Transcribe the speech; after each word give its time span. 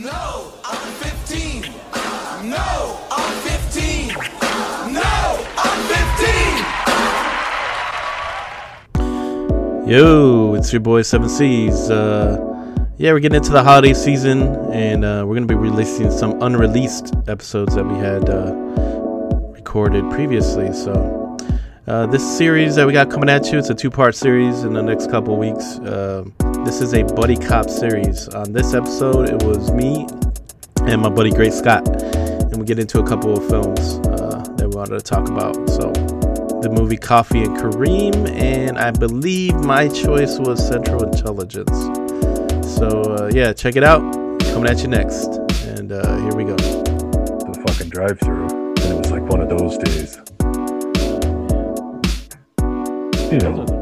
No, 0.00 0.52
I'm 0.62 0.92
15. 0.94 1.62
No, 2.50 3.00
I'm 3.10 3.32
15. 3.48 4.08
No, 4.92 5.46
I'm 5.56 5.80
15. 9.84 9.88
Yo, 9.88 10.54
it's 10.54 10.70
your 10.70 10.80
boy 10.80 11.00
Seven 11.00 11.30
C's. 11.30 11.88
Uh, 11.88 12.36
yeah, 12.98 13.12
we're 13.12 13.20
getting 13.20 13.36
into 13.36 13.52
the 13.52 13.62
holiday 13.64 13.94
season, 13.94 14.42
and 14.70 15.02
uh, 15.02 15.24
we're 15.26 15.34
gonna 15.34 15.46
be 15.46 15.54
releasing 15.54 16.10
some 16.10 16.42
unreleased 16.42 17.14
episodes 17.26 17.74
that 17.74 17.86
we 17.86 17.94
had 17.94 18.28
uh, 18.28 18.52
recorded 19.54 20.10
previously. 20.10 20.74
So, 20.74 20.92
uh, 21.86 22.06
this 22.06 22.36
series 22.36 22.74
that 22.74 22.86
we 22.86 22.92
got 22.92 23.10
coming 23.10 23.28
at 23.28 23.50
you, 23.52 23.58
it's 23.58 23.70
a 23.70 23.74
two-part 23.74 24.14
series 24.14 24.64
in 24.64 24.72
the 24.72 24.82
next 24.82 25.10
couple 25.10 25.36
weeks. 25.36 25.78
Uh, 25.78 26.24
this 26.64 26.80
is 26.80 26.94
a 26.94 27.04
buddy 27.04 27.36
cop 27.36 27.70
series. 27.70 28.28
On 28.28 28.52
this 28.52 28.74
episode, 28.74 29.28
it 29.28 29.42
was 29.44 29.70
me 29.70 30.06
and 30.82 31.00
my 31.00 31.08
buddy 31.08 31.30
Great 31.30 31.52
Scott, 31.52 31.86
and 31.88 32.56
we 32.56 32.66
get 32.66 32.78
into 32.78 32.98
a 32.98 33.06
couple 33.06 33.36
of 33.36 33.46
films 33.48 33.98
uh, 34.08 34.44
that 34.56 34.68
we 34.68 34.76
wanted 34.76 34.98
to 34.98 35.00
talk 35.00 35.28
about. 35.28 35.54
So, 35.70 35.92
the 36.60 36.70
movie 36.70 36.96
Coffee 36.96 37.44
and 37.44 37.56
Kareem, 37.56 38.30
and 38.30 38.78
I 38.78 38.90
believe 38.90 39.54
my 39.54 39.88
choice 39.88 40.38
was 40.38 40.66
Central 40.66 41.04
Intelligence. 41.04 41.76
So 42.76 43.02
uh, 43.02 43.30
yeah, 43.32 43.52
check 43.52 43.76
it 43.76 43.84
out. 43.84 44.00
Coming 44.40 44.68
at 44.68 44.80
you 44.80 44.88
next, 44.88 45.26
and 45.64 45.92
uh, 45.92 46.16
here 46.16 46.34
we 46.34 46.44
go. 46.44 46.56
the 46.56 47.64
fucking 47.66 47.90
drive 47.90 48.18
through 48.18 48.66
and 48.86 48.92
it 48.92 48.98
was 48.98 49.10
like 49.10 49.22
one 49.22 49.40
of 49.40 49.48
those 49.48 49.78
days. 49.78 50.18
You 53.30 53.40
Those 53.40 53.42
are 53.42 53.50
know, 53.50 53.64
the 53.66 53.72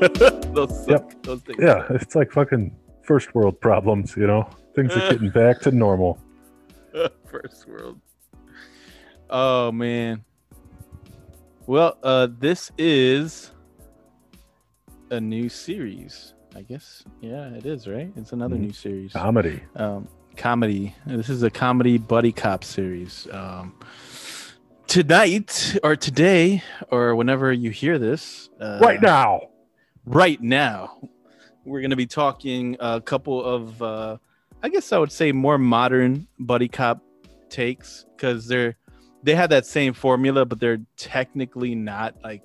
worst. 0.00 0.54
those, 0.54 0.84
suck. 0.84 0.88
Yep. 0.88 1.22
those 1.22 1.40
things. 1.42 1.58
yeah, 1.62 1.86
it's 1.90 2.14
like 2.16 2.32
fucking 2.32 2.74
first 3.02 3.34
world 3.34 3.60
problems, 3.60 4.16
you 4.16 4.26
know? 4.26 4.48
Things 4.74 4.92
are 4.96 5.10
getting 5.12 5.30
back 5.30 5.60
to 5.62 5.70
normal. 5.70 6.18
First 7.26 7.68
world. 7.68 8.00
Oh 9.28 9.70
man. 9.70 10.24
Well, 11.66 11.96
uh, 12.02 12.26
this 12.38 12.72
is 12.78 13.52
a 15.10 15.20
new 15.20 15.48
series. 15.48 16.34
I 16.56 16.62
guess. 16.62 17.04
Yeah, 17.20 17.48
it 17.50 17.64
is. 17.64 17.86
Right. 17.86 18.10
It's 18.16 18.32
another 18.32 18.56
Mhm. 18.56 18.60
new 18.60 18.72
series. 18.72 19.12
Comedy. 19.12 19.60
um, 19.76 20.08
comedy. 20.36 20.94
This 21.06 21.28
is 21.28 21.44
a 21.44 21.50
comedy 21.50 21.96
buddy 21.98 22.32
cop 22.32 22.64
series. 22.64 23.28
Um, 23.30 23.74
tonight 24.90 25.78
or 25.84 25.94
today 25.94 26.60
or 26.90 27.14
whenever 27.14 27.52
you 27.52 27.70
hear 27.70 27.96
this, 27.96 28.50
uh, 28.60 28.80
right 28.82 29.00
now. 29.00 29.40
right 30.04 30.42
now, 30.42 30.98
we're 31.64 31.80
going 31.80 31.90
to 31.90 31.96
be 31.96 32.06
talking 32.06 32.76
a 32.80 33.00
couple 33.00 33.42
of, 33.42 33.80
uh, 33.80 34.16
I 34.64 34.68
guess 34.68 34.92
I 34.92 34.98
would 34.98 35.12
say, 35.12 35.30
more 35.30 35.58
modern 35.58 36.26
buddy 36.40 36.66
cop 36.66 37.00
takes 37.48 38.04
because 38.16 38.48
they're 38.48 38.76
they 39.22 39.36
have 39.36 39.50
that 39.50 39.64
same 39.64 39.92
formula, 39.92 40.44
but 40.44 40.58
they're 40.58 40.80
technically 40.96 41.76
not 41.76 42.16
like 42.24 42.42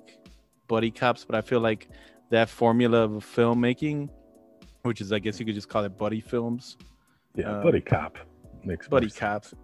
buddy 0.68 0.92
cops. 0.92 1.24
But 1.24 1.34
I 1.34 1.40
feel 1.40 1.60
like 1.60 1.88
that 2.30 2.48
formula 2.48 2.98
of 2.98 3.10
filmmaking, 3.24 4.08
which 4.82 5.00
is 5.00 5.12
I 5.12 5.18
guess 5.18 5.40
you 5.40 5.46
could 5.46 5.56
just 5.56 5.68
call 5.68 5.82
it 5.82 5.98
buddy 5.98 6.20
films 6.20 6.76
Yeah, 7.34 7.50
uh, 7.50 7.62
buddy 7.64 7.80
cop. 7.80 8.18
Makes 8.66 8.88
buddy 8.88 9.08
sense. 9.08 9.18
cops. 9.18 9.54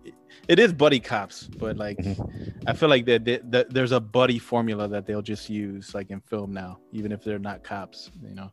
It 0.48 0.58
is 0.58 0.72
buddy 0.72 1.00
cops, 1.00 1.48
but 1.58 1.76
like 1.76 1.98
Mhm. 1.98 2.54
I 2.66 2.72
feel 2.72 2.88
like 2.88 3.04
that, 3.06 3.66
there's 3.70 3.92
a 3.92 4.00
buddy 4.00 4.38
formula 4.38 4.88
that 4.88 5.06
they'll 5.06 5.22
just 5.22 5.50
use 5.50 5.94
like 5.94 6.10
in 6.10 6.20
film 6.20 6.52
now, 6.52 6.78
even 6.92 7.12
if 7.12 7.22
they're 7.24 7.38
not 7.38 7.62
cops, 7.64 8.10
you 8.26 8.34
know. 8.34 8.50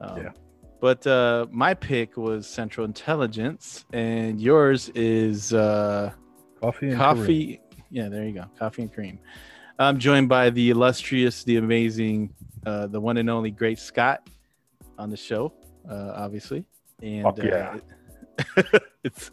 Um, 0.00 0.18
Yeah. 0.22 0.30
But 0.80 1.06
uh, 1.06 1.46
my 1.50 1.72
pick 1.72 2.16
was 2.18 2.46
Central 2.46 2.84
Intelligence, 2.84 3.86
and 3.94 4.38
yours 4.40 4.90
is 4.94 5.54
uh, 5.54 6.12
Coffee 6.60 6.88
and. 6.88 6.96
Coffee. 6.96 7.60
Yeah, 7.90 8.08
there 8.08 8.24
you 8.24 8.32
go, 8.34 8.44
Coffee 8.58 8.82
and 8.82 8.92
Kareem. 8.92 9.18
I'm 9.78 9.98
joined 9.98 10.28
by 10.28 10.50
the 10.50 10.70
illustrious, 10.70 11.42
the 11.44 11.56
amazing, 11.56 12.34
uh, 12.66 12.86
the 12.88 13.00
one 13.00 13.16
and 13.16 13.30
only 13.30 13.50
Great 13.50 13.78
Scott 13.78 14.28
on 14.98 15.08
the 15.10 15.16
show, 15.16 15.52
uh, 15.88 16.12
obviously. 16.14 16.64
And 17.02 17.22
Fuck 17.24 17.38
yeah. 17.38 17.76
uh, 17.76 17.78
it's 19.04 19.30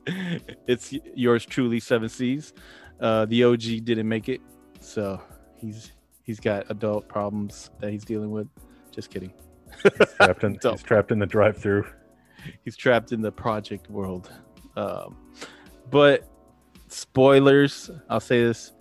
it's 0.68 0.94
yours 1.16 1.46
truly, 1.46 1.80
Seven 1.80 2.10
C's. 2.10 2.54
Uh, 3.00 3.26
the 3.26 3.44
OG 3.44 3.84
didn't 3.84 4.08
make 4.08 4.30
it, 4.30 4.42
so 4.80 5.22
he's 5.58 5.92
he's 6.24 6.40
got 6.40 6.70
adult 6.70 7.08
problems 7.08 7.72
that 7.80 7.92
he's 7.92 8.04
dealing 8.04 8.32
with. 8.32 8.48
Just 8.92 9.10
kidding. 9.10 9.34
He's 9.84 10.14
trapped 10.16 10.44
in, 10.44 10.60
he's 10.64 10.84
trapped 10.84 11.12
in 11.12 11.20
the 11.20 11.26
drive 11.26 11.58
through. 11.58 11.86
he's 12.64 12.76
trapped 12.78 13.12
in 13.12 13.22
the 13.22 13.32
project 13.32 13.90
world. 13.90 14.32
Um, 14.76 15.18
but 15.90 16.28
spoilers, 16.88 17.90
I'll 18.10 18.20
say 18.20 18.44
this 18.44 18.74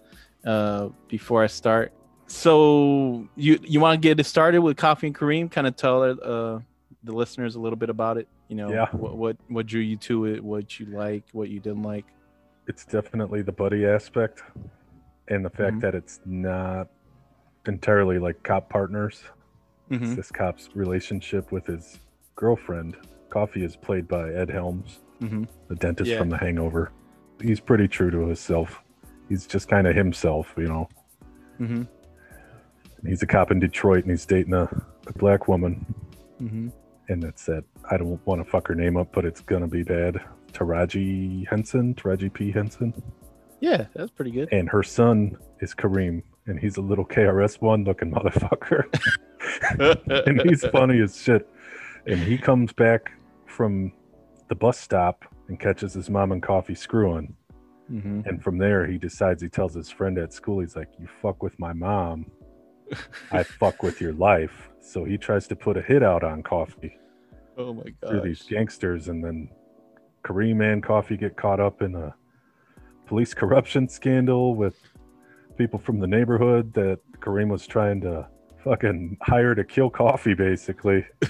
uh, 0.45 0.89
before 1.09 1.43
I 1.43 1.47
start. 1.47 1.93
So 2.27 3.29
you 3.37 3.59
you 3.63 3.81
want 3.81 4.01
to 4.01 4.09
get 4.09 4.21
it 4.21 4.25
started 4.25 4.61
with 4.61 4.77
Coffee 4.77 5.09
and 5.09 5.17
Kareem? 5.17 5.51
Kind 5.51 5.67
of 5.67 5.77
tell 5.77 6.03
uh, 6.05 6.61
the 7.05 7.13
listeners 7.13 7.57
a 7.57 7.61
little 7.61 7.77
bit 7.79 7.91
about 7.91 8.19
it. 8.19 8.29
You 8.49 8.57
know, 8.57 8.71
Yeah. 8.71 8.87
what, 8.93 9.17
what 9.17 9.37
what 9.49 9.67
drew 9.67 9.81
you 9.81 9.97
to 9.99 10.27
it, 10.27 10.43
what 10.45 10.79
you 10.79 10.87
like, 10.87 11.25
what 11.33 11.49
you 11.49 11.61
didn't 11.61 11.83
like. 11.83 12.05
It's 12.67 12.85
definitely 12.85 13.43
the 13.43 13.53
buddy 13.53 13.87
aspect 13.87 14.43
and 15.29 15.45
the 15.45 15.51
fact 15.51 15.77
Mhm. 15.77 15.81
that 15.83 15.95
it's 15.95 16.21
not 16.27 16.89
entirely 17.67 18.19
like 18.19 18.43
cop 18.43 18.69
partners. 18.69 19.25
It's 19.91 20.05
Mhm. 20.05 20.17
this 20.17 20.31
cop's 20.31 20.69
relationship 20.75 21.51
with 21.53 21.67
his 21.67 21.99
girlfriend. 22.37 22.97
Coffee 23.29 23.65
is 23.65 23.77
played 23.77 24.07
by 24.09 24.33
Ed 24.33 24.51
Helms, 24.51 25.01
Mhm. 25.21 25.47
the 25.69 25.75
dentist 25.77 26.11
Yeah. 26.11 26.19
from 26.19 26.29
The 26.31 26.37
Hangover. 26.39 26.91
He's 27.41 27.61
pretty 27.61 27.89
true 27.89 28.11
to 28.11 28.19
himself. 28.27 28.83
He's 29.29 29.47
just 29.47 29.69
kind 29.69 29.87
of 29.87 29.95
himself, 29.95 30.53
you 30.57 30.67
know. 30.69 30.89
Mhm. 31.61 31.87
He's 33.07 33.23
a 33.23 33.27
cop 33.27 33.51
in 33.51 33.59
Detroit 33.61 34.03
and 34.05 34.11
he's 34.11 34.27
dating 34.27 34.53
a, 34.55 34.65
a 35.07 35.13
black 35.15 35.49
woman. 35.49 35.95
And 37.11 37.21
that's 37.21 37.45
that. 37.47 37.65
I 37.91 37.97
don't 37.97 38.25
want 38.25 38.43
to 38.43 38.49
fuck 38.49 38.69
her 38.69 38.75
name 38.75 38.97
up, 38.97 39.13
but 39.13 39.25
it's 39.25 39.41
gonna 39.41 39.67
be 39.67 39.83
bad. 39.83 40.21
Taraji 40.53 41.47
Henson, 41.49 41.93
Taraji 41.95 42.33
P. 42.33 42.53
Henson. 42.53 42.95
Yeah, 43.61 43.87
that's 43.95 44.11
pretty 44.13 44.31
good. 44.31 44.49
And 44.53 44.69
her 44.71 44.85
son 44.85 45.37
is 45.61 45.75
Kareem, 45.75 46.23
and 46.47 46.59
he's 46.59 46.77
a 46.77 46.81
little 46.81 47.05
KRS 47.05 47.61
One 47.61 47.83
looking 47.85 48.13
motherfucker. 48.17 48.85
and 50.27 50.41
he's 50.49 50.65
funny 50.73 51.01
as 51.01 51.21
shit. 51.21 51.49
And 52.07 52.21
he 52.21 52.39
comes 52.39 52.73
back 52.73 53.11
from 53.47 53.93
the 54.49 54.55
bus 54.55 54.79
stop 54.79 55.25
and 55.49 55.59
catches 55.59 55.93
his 55.93 56.09
mom 56.09 56.31
and 56.31 56.41
coffee 56.43 56.77
screwing. 56.77 57.35
Mhm. 57.91 58.25
And 58.25 58.41
from 58.43 58.57
there, 58.57 58.87
he 58.87 58.99
decides 58.99 59.43
he 59.43 59.49
tells 59.49 59.75
his 59.75 59.91
friend 59.91 60.17
at 60.17 60.33
school, 60.33 60.61
he's 60.61 60.77
like, 60.77 60.89
You 61.01 61.09
fuck 61.21 61.43
with 61.43 61.59
my 61.59 61.73
mom, 61.73 62.31
I 63.33 63.43
fuck 63.43 63.83
with 63.83 64.01
your 64.01 64.13
life. 64.13 64.69
So 64.81 65.05
he 65.05 65.17
tries 65.19 65.47
to 65.49 65.57
put 65.57 65.77
a 65.77 65.83
hit 65.83 66.03
out 66.03 66.25
on 66.25 66.43
coffee 66.43 66.99
Oh 67.57 67.75
my 67.75 67.85
god! 68.01 68.11
through 68.11 68.21
these 68.23 68.43
gangsters. 68.43 69.09
And 69.09 69.23
then 69.23 69.49
Kareem 70.25 70.63
and 70.73 70.83
coffee 70.83 71.17
get 71.17 71.37
caught 71.37 71.61
up 71.61 71.83
in 71.83 71.95
a 71.95 72.15
police 73.07 73.35
corruption 73.35 73.89
scandal 73.89 74.55
with 74.55 74.77
people 75.59 75.79
from 75.79 75.99
the 76.01 76.07
neighborhood 76.07 76.73
that 76.75 76.99
Kareem 77.21 77.49
was 77.49 77.67
trying 77.67 78.01
to 78.03 78.27
fucking 78.65 79.19
hire 79.23 79.55
to 79.55 79.65
kill 79.65 79.91
coffee, 79.91 80.35
basically. 80.35 81.07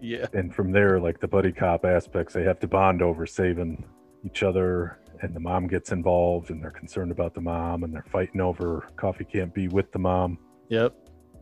Yeah. 0.00 0.26
and 0.34 0.54
from 0.54 0.70
there 0.70 1.00
like 1.00 1.18
the 1.18 1.28
buddy 1.28 1.50
cop 1.50 1.86
aspects 1.86 2.34
they 2.34 2.42
have 2.42 2.60
to 2.60 2.68
bond 2.68 3.00
over 3.00 3.24
saving 3.24 3.82
each 4.22 4.42
other 4.42 4.98
and 5.22 5.34
the 5.34 5.40
mom 5.40 5.66
gets 5.66 5.92
involved 5.92 6.50
and 6.50 6.62
they're 6.62 6.70
concerned 6.70 7.10
about 7.10 7.32
the 7.32 7.40
mom 7.40 7.84
and 7.84 7.94
they're 7.94 8.04
fighting 8.12 8.42
over 8.42 8.86
coffee 8.96 9.24
can't 9.24 9.54
be 9.54 9.66
with 9.68 9.90
the 9.92 9.98
mom 9.98 10.36
Yep. 10.68 10.94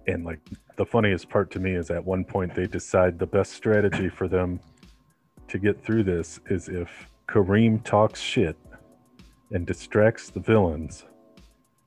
and 0.06 0.24
like 0.24 0.40
the 0.76 0.84
funniest 0.86 1.28
part 1.28 1.50
to 1.52 1.60
me 1.60 1.72
is 1.74 1.90
at 1.90 2.04
one 2.04 2.24
point 2.24 2.54
they 2.54 2.66
decide 2.66 3.18
the 3.18 3.26
best 3.26 3.52
strategy 3.52 4.08
for 4.08 4.26
them 4.28 4.58
to 5.48 5.58
get 5.58 5.82
through 5.84 6.02
this 6.04 6.40
is 6.50 6.68
if 6.68 6.90
kareem 7.28 7.82
talks 7.84 8.20
shit 8.20 8.56
and 9.52 9.66
distracts 9.66 10.30
the 10.30 10.40
villains 10.40 11.04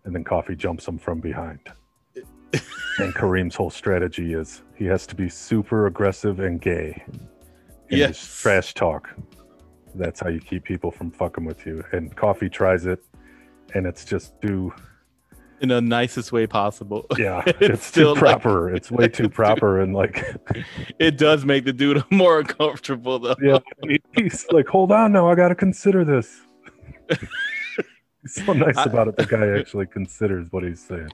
and 0.06 0.14
then 0.16 0.24
coffee 0.24 0.56
jumps 0.56 0.86
them 0.86 0.98
from 0.98 1.20
behind 1.20 1.60
and 2.54 3.14
kareem's 3.16 3.56
whole 3.56 3.70
strategy 3.72 4.34
is 4.34 4.62
he 4.76 4.86
has 4.86 5.06
to 5.08 5.16
be 5.16 5.28
super 5.28 5.88
aggressive 5.88 6.40
and 6.40 6.62
gay 6.62 7.04
and 7.08 7.28
Yes. 7.90 8.42
trash 8.42 8.74
talk 8.74 9.10
that's 9.96 10.20
how 10.20 10.30
you 10.30 10.40
keep 10.40 10.64
people 10.64 10.92
from 10.92 11.12
fucking 11.12 11.44
with 11.46 11.66
you 11.66 11.84
and 11.92 12.16
coffee 12.16 12.50
tries 12.50 12.86
it 12.86 13.04
and 13.74 13.86
it's 13.86 14.06
just 14.06 14.40
too 14.42 14.74
In 15.66 15.70
the 15.70 15.82
nicest 15.82 16.32
way 16.32 16.46
possible. 16.46 17.08
yeah 17.18 17.42
It's 17.48 17.58
it's, 17.62 17.86
still 17.86 18.14
too 18.14 18.22
like- 18.22 18.42
proper 18.42 18.70
it's 18.76 18.92
way 18.92 19.08
too 19.08 19.28
proper 19.42 19.80
and 19.82 19.96
like 19.96 20.24
it 21.00 21.18
does 21.18 21.44
make 21.44 21.66
the 21.66 21.74
dude 21.74 22.04
more 22.12 22.40
uncomfortable 22.42 23.18
though. 23.18 23.36
yeah 23.42 23.58
he- 23.90 24.00
he's 24.16 24.46
like 24.52 24.68
hold 24.68 24.92
on 24.92 25.12
now 25.12 25.28
i 25.28 25.34
gotta 25.34 25.56
consider 25.56 26.06
this 26.06 26.42
he's 28.22 28.46
so 28.46 28.54
nice 28.54 28.78
I- 28.78 28.84
about 28.84 29.08
it 29.08 29.18
the 29.18 29.26
guy 29.26 29.58
actually 29.60 29.88
considers 29.88 30.52
what 30.52 30.64
he's 30.64 30.82
saying 30.84 31.10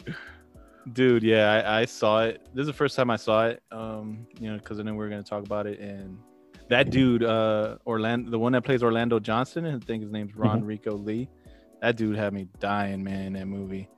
Dude, 0.94 1.22
yeah, 1.22 1.64
I, 1.64 1.82
I 1.82 1.86
saw 1.86 2.24
it. 2.24 2.42
This 2.56 2.62
is 2.64 2.68
the 2.68 2.74
first 2.74 2.96
time 2.96 3.12
I 3.12 3.16
saw 3.16 3.46
it. 3.46 3.62
Um, 3.72 4.26
you 4.40 4.50
know, 4.52 4.58
because 4.58 4.80
I 4.80 4.82
knew 4.84 4.94
we 4.94 4.98
were 4.98 5.10
gonna 5.10 5.22
talk 5.22 5.46
about 5.46 5.68
it, 5.68 5.80
and 5.80 6.18
that 6.70 6.90
dude, 6.90 7.24
uh, 7.24 7.78
Orlando, 7.86 8.32
the 8.32 8.40
one 8.40 8.52
that 8.54 8.64
plays 8.64 8.82
Orlando 8.82 9.20
Johnson, 9.20 9.64
I 9.68 9.78
think 9.78 10.02
his 10.02 10.12
name's 10.12 10.36
Ron 10.36 10.64
Mhm. 10.64 10.66
Rico 10.66 10.94
Lee. 10.96 11.30
That 11.84 11.98
dude 11.98 12.16
had 12.16 12.34
me 12.34 12.48
dying, 12.60 13.04
man, 13.04 13.28
in 13.28 13.34
that 13.34 13.46
movie. 13.46 13.90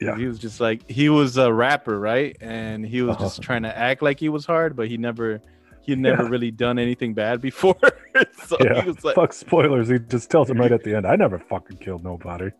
Yeah. 0.00 0.16
He 0.16 0.26
was 0.26 0.38
just 0.38 0.60
like 0.60 0.88
he 0.90 1.08
was 1.08 1.36
a 1.36 1.52
rapper, 1.52 1.98
right? 1.98 2.36
And 2.40 2.84
he 2.84 3.02
was 3.02 3.16
just 3.16 3.38
Uh-huh. 3.38 3.44
trying 3.46 3.62
to 3.62 3.76
act 3.76 4.02
like 4.02 4.18
he 4.20 4.28
was 4.28 4.44
hard, 4.44 4.76
but 4.76 4.88
he 4.88 4.96
never 4.96 5.40
he 5.82 5.94
never 5.94 6.22
Yeah. 6.24 6.28
really 6.30 6.50
done 6.50 6.78
anything 6.78 7.14
bad 7.14 7.40
before. 7.40 7.76
so 8.46 8.56
Yeah. 8.60 8.82
he 8.82 8.88
was 8.88 9.04
like 9.04 9.14
Fuck 9.14 9.32
spoilers. 9.32 9.88
He 9.88 9.98
just 9.98 10.30
tells 10.30 10.48
him 10.50 10.58
right 10.58 10.72
at 10.72 10.82
the 10.82 10.94
end, 10.96 11.06
I 11.06 11.14
never 11.16 11.38
fucking 11.38 11.76
killed 11.78 12.02
nobody. 12.04 12.50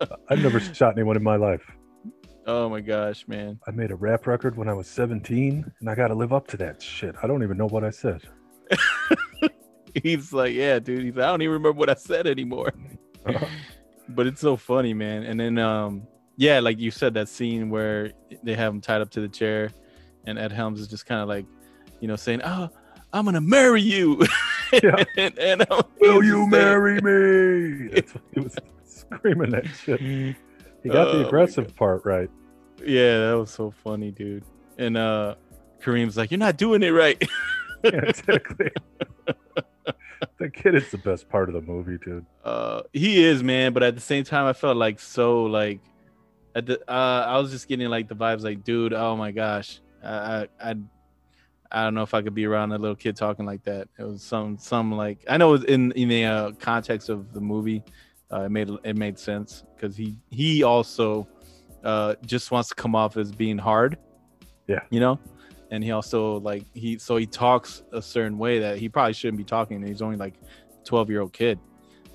I've 0.28 0.42
never 0.42 0.60
shot 0.60 0.94
anyone 0.94 1.16
in 1.16 1.22
my 1.22 1.36
life. 1.36 1.62
Oh 2.46 2.68
my 2.70 2.80
gosh, 2.80 3.28
man. 3.28 3.60
I 3.68 3.70
made 3.70 3.90
a 3.90 3.94
rap 3.96 4.26
record 4.26 4.56
when 4.56 4.66
I 4.68 4.72
was 4.72 4.88
17, 4.88 5.70
and 5.78 5.90
I 5.90 5.94
got 5.94 6.08
to 6.08 6.14
live 6.14 6.32
up 6.32 6.46
to 6.48 6.56
that 6.56 6.80
shit. 6.82 7.14
I 7.22 7.26
don't 7.26 7.42
even 7.42 7.58
know 7.58 7.66
what 7.68 7.84
I 7.84 7.90
said. 7.90 8.22
He's 10.02 10.32
like, 10.32 10.54
yeah, 10.54 10.78
dude. 10.78 11.02
He's 11.04 11.14
like, 11.16 11.24
I 11.26 11.28
don't 11.28 11.42
even 11.42 11.52
remember 11.52 11.78
what 11.78 11.90
I 11.90 11.94
said 11.94 12.26
anymore. 12.26 12.72
Uh-huh. 13.26 13.46
But 14.14 14.26
it's 14.26 14.40
so 14.40 14.56
funny, 14.56 14.94
man. 14.94 15.22
And 15.24 15.38
then, 15.38 15.58
um, 15.58 16.06
yeah, 16.36 16.60
like 16.60 16.78
you 16.78 16.90
said, 16.90 17.14
that 17.14 17.28
scene 17.28 17.70
where 17.70 18.12
they 18.42 18.54
have 18.54 18.72
him 18.72 18.80
tied 18.80 19.00
up 19.00 19.10
to 19.10 19.20
the 19.20 19.28
chair, 19.28 19.70
and 20.26 20.38
Ed 20.38 20.52
Helms 20.52 20.80
is 20.80 20.88
just 20.88 21.06
kind 21.06 21.20
of 21.20 21.28
like, 21.28 21.46
you 22.00 22.08
know, 22.08 22.16
saying, 22.16 22.40
"Oh, 22.44 22.68
I'm 23.12 23.24
gonna 23.24 23.40
marry 23.40 23.82
you." 23.82 24.20
Yeah. 24.72 25.02
and, 25.16 25.36
and, 25.36 25.66
Will 26.00 26.22
you 26.22 26.48
saying- 26.48 26.50
marry 26.50 27.00
me? 27.00 27.88
That's 27.92 28.12
what 28.14 28.22
he 28.32 28.40
was 28.40 28.56
screaming 28.84 29.50
that 29.50 29.66
shit. 29.66 29.98
He 30.00 30.36
got 30.88 31.08
Oh, 31.08 31.18
the 31.18 31.26
aggressive 31.26 31.74
part 31.74 32.02
right. 32.04 32.30
Yeah, 32.86 33.18
that 33.30 33.36
was 33.36 33.50
so 33.50 33.72
funny, 33.72 34.12
dude. 34.12 34.44
And 34.78 34.96
uh 34.96 35.34
Kareem's 35.82 36.16
like, 36.16 36.30
"You're 36.30 36.38
not 36.38 36.56
doing 36.56 36.84
it 36.84 36.90
right." 36.90 37.20
Yeah, 37.82 37.96
exactly. 37.96 38.70
The 40.38 40.48
kid 40.50 40.74
is 40.74 40.90
the 40.90 40.98
best 40.98 41.28
part 41.28 41.48
of 41.48 41.54
the 41.54 41.60
movie, 41.62 41.98
dude. 42.04 42.24
uh 42.44 42.82
he 42.92 43.24
is 43.24 43.42
man 43.42 43.72
but 43.72 43.82
at 43.82 43.94
the 43.94 44.00
same 44.00 44.24
time 44.24 44.46
i 44.46 44.52
felt 44.52 44.76
like 44.76 44.98
so 45.00 45.44
like 45.44 45.80
at 46.54 46.66
the 46.66 46.78
uh 46.90 47.24
i 47.28 47.38
was 47.38 47.50
just 47.50 47.68
getting 47.68 47.88
like 47.88 48.08
the 48.08 48.14
vibes 48.14 48.42
like 48.42 48.64
dude 48.64 48.92
oh 48.92 49.16
my 49.16 49.30
gosh 49.30 49.80
i 50.04 50.08
i 50.10 50.48
i, 50.70 50.74
I 51.72 51.84
don't 51.84 51.94
know 51.94 52.02
if 52.02 52.14
i 52.14 52.22
could 52.22 52.34
be 52.34 52.44
around 52.46 52.72
a 52.72 52.78
little 52.78 52.96
kid 52.96 53.16
talking 53.16 53.46
like 53.46 53.62
that 53.64 53.88
it 53.98 54.02
was 54.04 54.22
some 54.22 54.58
some 54.58 54.90
like 54.92 55.24
i 55.28 55.36
know 55.36 55.54
in 55.54 55.92
in 55.92 56.08
the 56.08 56.24
uh, 56.24 56.50
context 56.52 57.08
of 57.08 57.32
the 57.32 57.40
movie 57.40 57.82
uh, 58.32 58.42
it 58.42 58.50
made 58.50 58.70
it 58.84 58.96
made 58.96 59.18
sense 59.18 59.64
because 59.76 59.96
he 59.96 60.16
he 60.30 60.62
also 60.62 61.26
uh 61.84 62.14
just 62.26 62.50
wants 62.50 62.68
to 62.70 62.74
come 62.74 62.94
off 62.94 63.16
as 63.16 63.30
being 63.32 63.58
hard 63.58 63.96
Yeah. 64.66 64.80
you 64.90 65.00
know 65.00 65.18
and 65.70 65.82
he 65.84 65.90
also 65.92 66.40
like 66.40 66.64
he 66.74 66.98
so 66.98 67.16
he 67.16 67.26
talks 67.26 67.82
a 67.92 68.02
certain 68.02 68.36
way 68.38 68.58
that 68.58 68.78
he 68.78 68.88
probably 68.88 69.12
shouldn't 69.12 69.38
be 69.38 69.44
talking 69.44 69.82
he's 69.82 70.02
only 70.02 70.16
like 70.16 70.34
12 70.84 71.10
year 71.10 71.20
old 71.20 71.32
kid 71.32 71.58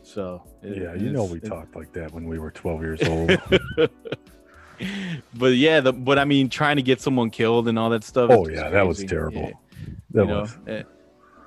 so 0.04 0.44
it- 0.62 0.78
Yeah, 0.78 0.94
you 0.94 1.12
know 1.12 1.26
we 1.26 1.40
talked 1.40 1.76
like 1.76 1.92
that 1.94 2.12
when 2.14 2.26
we 2.28 2.38
were 2.40 2.52
12 2.52 2.82
years 2.82 3.02
old. 3.04 3.32
but 5.34 5.56
yeah, 5.56 5.80
the, 5.80 5.94
but 5.94 6.20
I 6.20 6.26
mean, 6.26 6.50
trying 6.50 6.76
to 6.76 6.82
get 6.84 7.02
someone 7.02 7.30
killed 7.30 7.68
and 7.68 7.80
all 7.80 7.90
that 7.92 8.04
stuff. 8.04 8.30
Oh, 8.32 8.48
yeah, 8.48 8.70
that 8.70 8.86
was 8.86 9.04
terrible. 9.04 9.42
Yeah, 9.42 9.52
That 10.12 10.22
you 10.22 10.28
know, 10.28 10.42
was. 10.42 10.58
eh, 10.68 10.84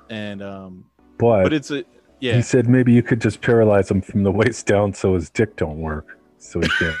and 0.09 0.41
um, 0.41 0.85
But, 1.17 1.43
but 1.43 1.53
it's 1.53 1.71
a 1.71 1.83
yeah, 2.19 2.35
he 2.35 2.41
said 2.41 2.67
maybe 2.67 2.91
you 2.91 3.01
could 3.03 3.21
just 3.21 3.39
paralyze 3.39 3.89
him 3.89 4.01
from 4.01 4.23
the 4.23 4.31
waist 4.31 4.65
down 4.65 4.93
so 4.93 5.13
his 5.13 5.29
dick 5.29 5.55
don't 5.55 5.79
work. 5.79 6.17
So 6.39 6.59
he 6.59 6.67
can't. 6.79 6.95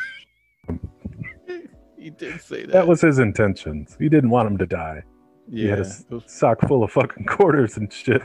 He 1.99 2.09
did 2.09 2.41
say 2.41 2.61
that. 2.61 2.71
that 2.71 2.87
was 2.87 3.01
his 3.01 3.19
intentions. 3.19 3.95
He 3.99 4.09
didn't 4.09 4.29
want 4.29 4.47
him 4.47 4.57
to 4.57 4.65
die. 4.65 5.03
yeah, 5.47 5.63
He 5.63 5.69
had 5.69 5.79
a 5.79 5.81
was- 5.81 6.23
sock 6.27 6.61
full 6.67 6.83
of 6.83 6.91
fucking 6.91 7.25
quarters 7.25 7.77
and 7.77 7.91
shit. 7.91 8.21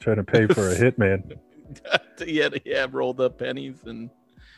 Trying 0.00 0.16
to 0.16 0.24
pay 0.24 0.46
for 0.46 0.68
a 0.70 0.74
hitman. 0.82 1.38
he 2.24 2.36
had 2.38 2.60
yeah 2.64 2.86
rolled 2.90 3.20
up 3.20 3.38
pennies 3.38 3.82
and 3.84 4.10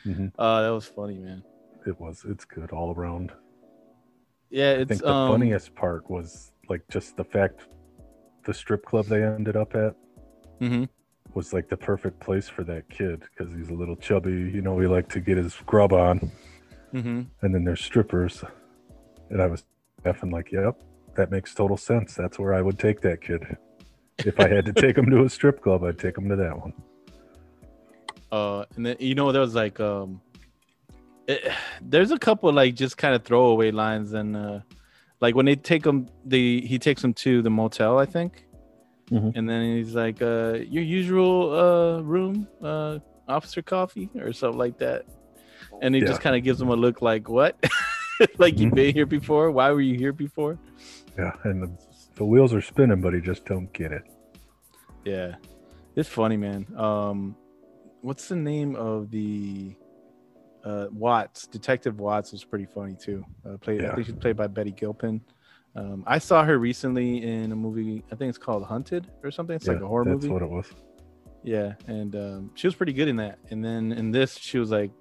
Mhm. 0.05 0.31
uh, 0.39 0.61
that 0.63 0.69
was 0.69 0.85
funny, 0.87 1.17
man. 1.17 1.43
It 1.85 1.99
was. 1.99 2.25
It's 2.27 2.45
good 2.45 2.71
all 2.71 2.93
around. 2.95 3.31
Yeah, 4.49 4.77
I 4.81 4.85
think 4.85 5.01
the 5.01 5.09
um, 5.09 5.31
funniest 5.31 5.73
part 5.75 6.09
was 6.09 6.51
like 6.69 6.81
just 6.89 7.17
the 7.17 7.23
fact 7.23 7.67
the 8.45 8.53
strip 8.53 8.83
club 8.85 9.05
they 9.05 9.23
ended 9.23 9.55
up 9.55 9.75
at 9.75 9.95
mhm. 10.59 10.89
was 11.33 11.53
like 11.53 11.69
the 11.69 11.77
perfect 11.77 12.19
place 12.19 12.47
for 12.49 12.63
that 12.65 12.89
kid 12.89 13.23
because 13.35 13.53
he's 13.53 13.69
a 13.69 13.73
little 13.73 13.95
chubby. 13.95 14.31
You 14.31 14.61
know, 14.61 14.79
he 14.79 14.87
liked 14.87 15.11
to 15.11 15.19
get 15.19 15.37
his 15.37 15.55
grub 15.65 15.93
on, 15.93 16.31
Mhm. 16.93 17.27
and 17.41 17.55
then 17.55 17.63
there's 17.63 17.81
strippers. 17.83 18.43
And 19.29 19.41
I 19.41 19.47
was 19.47 19.63
laughing 20.03 20.29
like, 20.31 20.51
"Yep, 20.51 20.81
that 21.15 21.31
makes 21.31 21.53
total 21.55 21.77
sense. 21.77 22.15
That's 22.15 22.37
where 22.37 22.53
I 22.53 22.61
would 22.61 22.77
take 22.79 23.01
that 23.01 23.21
kid. 23.21 23.57
If 24.25 24.39
I 24.39 24.47
had 24.47 24.65
to 24.65 24.73
take 24.73 24.97
him 24.97 25.09
to 25.09 25.23
a 25.23 25.29
strip 25.29 25.61
club, 25.61 25.83
I'd 25.83 25.97
take 25.97 26.17
him 26.17 26.27
to 26.29 26.35
that 26.35 26.57
one." 26.59 26.73
Uh, 28.31 28.65
and 28.75 28.85
then 28.85 28.95
you 28.99 29.15
know 29.15 29.31
there 29.31 29.41
was 29.41 29.55
like 29.55 29.79
um, 29.79 30.21
it, 31.27 31.51
there's 31.81 32.11
a 32.11 32.19
couple 32.19 32.51
like 32.51 32.75
just 32.75 32.97
kind 32.97 33.13
of 33.15 33.23
throwaway 33.23 33.71
lines 33.71 34.13
and 34.13 34.35
uh, 34.35 34.59
like 35.21 35.35
when 35.35 35.45
they 35.45 35.55
take 35.55 35.85
him, 35.85 36.07
the 36.25 36.61
he 36.61 36.77
takes 36.79 37.03
him 37.03 37.13
to 37.13 37.41
the 37.41 37.49
motel, 37.49 37.99
I 37.99 38.05
think, 38.05 38.45
Mhm. 39.11 39.33
and 39.35 39.49
then 39.49 39.77
he's 39.77 39.95
like, 39.95 40.21
uh, 40.21 40.59
your 40.69 40.83
usual 40.83 41.53
uh 41.53 42.01
room, 42.01 42.47
uh, 42.61 42.99
officer 43.27 43.61
coffee 43.61 44.09
or 44.19 44.33
something 44.33 44.57
like 44.59 44.77
that, 44.79 45.05
and 45.81 45.93
he 45.95 46.01
Yeah. 46.01 46.07
just 46.07 46.21
kind 46.21 46.35
of 46.35 46.43
gives 46.43 46.61
him 46.61 46.69
a 46.69 46.75
look 46.75 47.01
like 47.01 47.27
what, 47.29 47.57
like 48.37 48.59
you've 48.59 48.73
been 48.73 48.93
here 48.93 49.05
before? 49.05 49.51
Why 49.51 49.71
were 49.71 49.81
you 49.81 49.97
here 49.97 50.13
before? 50.13 50.57
Yeah, 51.17 51.31
and 51.43 51.63
the, 51.63 51.71
the 52.15 52.25
wheels 52.25 52.53
are 52.53 52.61
spinning, 52.61 53.01
but 53.01 53.13
he 53.13 53.19
just 53.21 53.45
don't 53.45 53.71
get 53.73 53.91
it. 53.91 54.03
Yeah, 55.03 55.35
it's 55.95 56.07
funny, 56.09 56.37
man. 56.37 56.65
Um, 56.77 57.35
what's 58.01 58.27
the 58.27 58.35
name 58.35 58.75
of 58.75 59.09
the 59.11 59.75
uh, 60.63 60.87
Watts? 60.91 61.47
Detective 61.47 61.99
Watts 61.99 62.31
was 62.31 62.43
pretty 62.43 62.65
funny 62.65 62.95
too. 62.95 63.25
Uh, 63.45 63.57
played, 63.57 63.81
I 63.81 63.85
Yeah. 63.85 63.95
think 63.95 64.07
she's 64.07 64.15
played 64.15 64.37
by 64.37 64.47
Betty 64.47 64.71
Gilpin. 64.71 65.21
Um, 65.75 66.03
I 66.05 66.17
saw 66.19 66.43
her 66.43 66.59
recently 66.59 67.23
in 67.23 67.51
a 67.51 67.55
movie. 67.55 68.03
I 68.11 68.15
think 68.15 68.29
it's 68.29 68.37
called 68.37 68.63
Hunted 68.65 69.07
or 69.23 69.31
something. 69.31 69.55
It's 69.55 69.67
like 69.67 69.79
a 69.81 69.87
horror 69.87 70.03
that's 70.05 70.15
movie. 70.15 70.27
That's 70.27 70.33
what 70.33 70.41
it 70.43 70.49
was. 70.49 70.65
Yeah, 71.43 71.73
and 71.87 72.15
um, 72.15 72.51
she 72.55 72.67
was 72.67 72.75
pretty 72.75 72.93
good 72.93 73.07
in 73.07 73.15
that. 73.15 73.39
And 73.49 73.63
then 73.65 73.91
in 73.93 74.11
this, 74.11 74.37
she 74.37 74.59
was 74.59 74.69
like, 74.69 74.91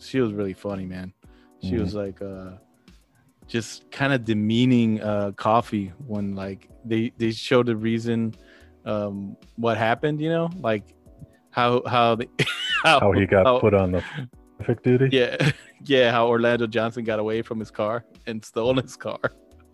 she 0.00 0.20
was 0.20 0.32
really 0.32 0.52
funny, 0.54 0.86
man. 0.86 1.12
She 1.62 1.72
Mhm. 1.72 1.80
was 1.80 1.94
like, 1.94 2.20
uh, 2.22 2.52
just 3.46 3.90
kind 3.90 4.12
of 4.12 4.24
demeaning 4.24 5.00
uh, 5.02 5.32
Coffee 5.32 5.92
when 6.06 6.34
like 6.34 6.68
they 6.84 7.12
they 7.18 7.30
showed 7.30 7.66
the 7.66 7.76
reason 7.76 8.34
um, 8.84 9.36
what 9.56 9.76
happened. 9.76 10.20
You 10.20 10.30
know, 10.30 10.50
like 10.60 10.84
how 11.50 11.82
how 11.86 12.14
they, 12.16 12.28
How 12.84 13.12
he 13.12 13.26
got 13.26 13.46
how- 13.46 13.60
put 13.60 13.72
on 13.74 13.92
the 13.92 14.02
traffic 14.58 14.82
duty. 14.82 15.08
Yeah, 15.12 15.36
yeah. 15.84 16.10
How 16.10 16.26
Orlando 16.28 16.66
Johnson 16.66 17.04
got 17.04 17.18
away 17.18 17.40
from 17.42 17.58
his 17.58 17.70
car 17.70 18.04
and 18.26 18.44
stole 18.44 18.74
his 18.80 18.96
car. 18.96 19.20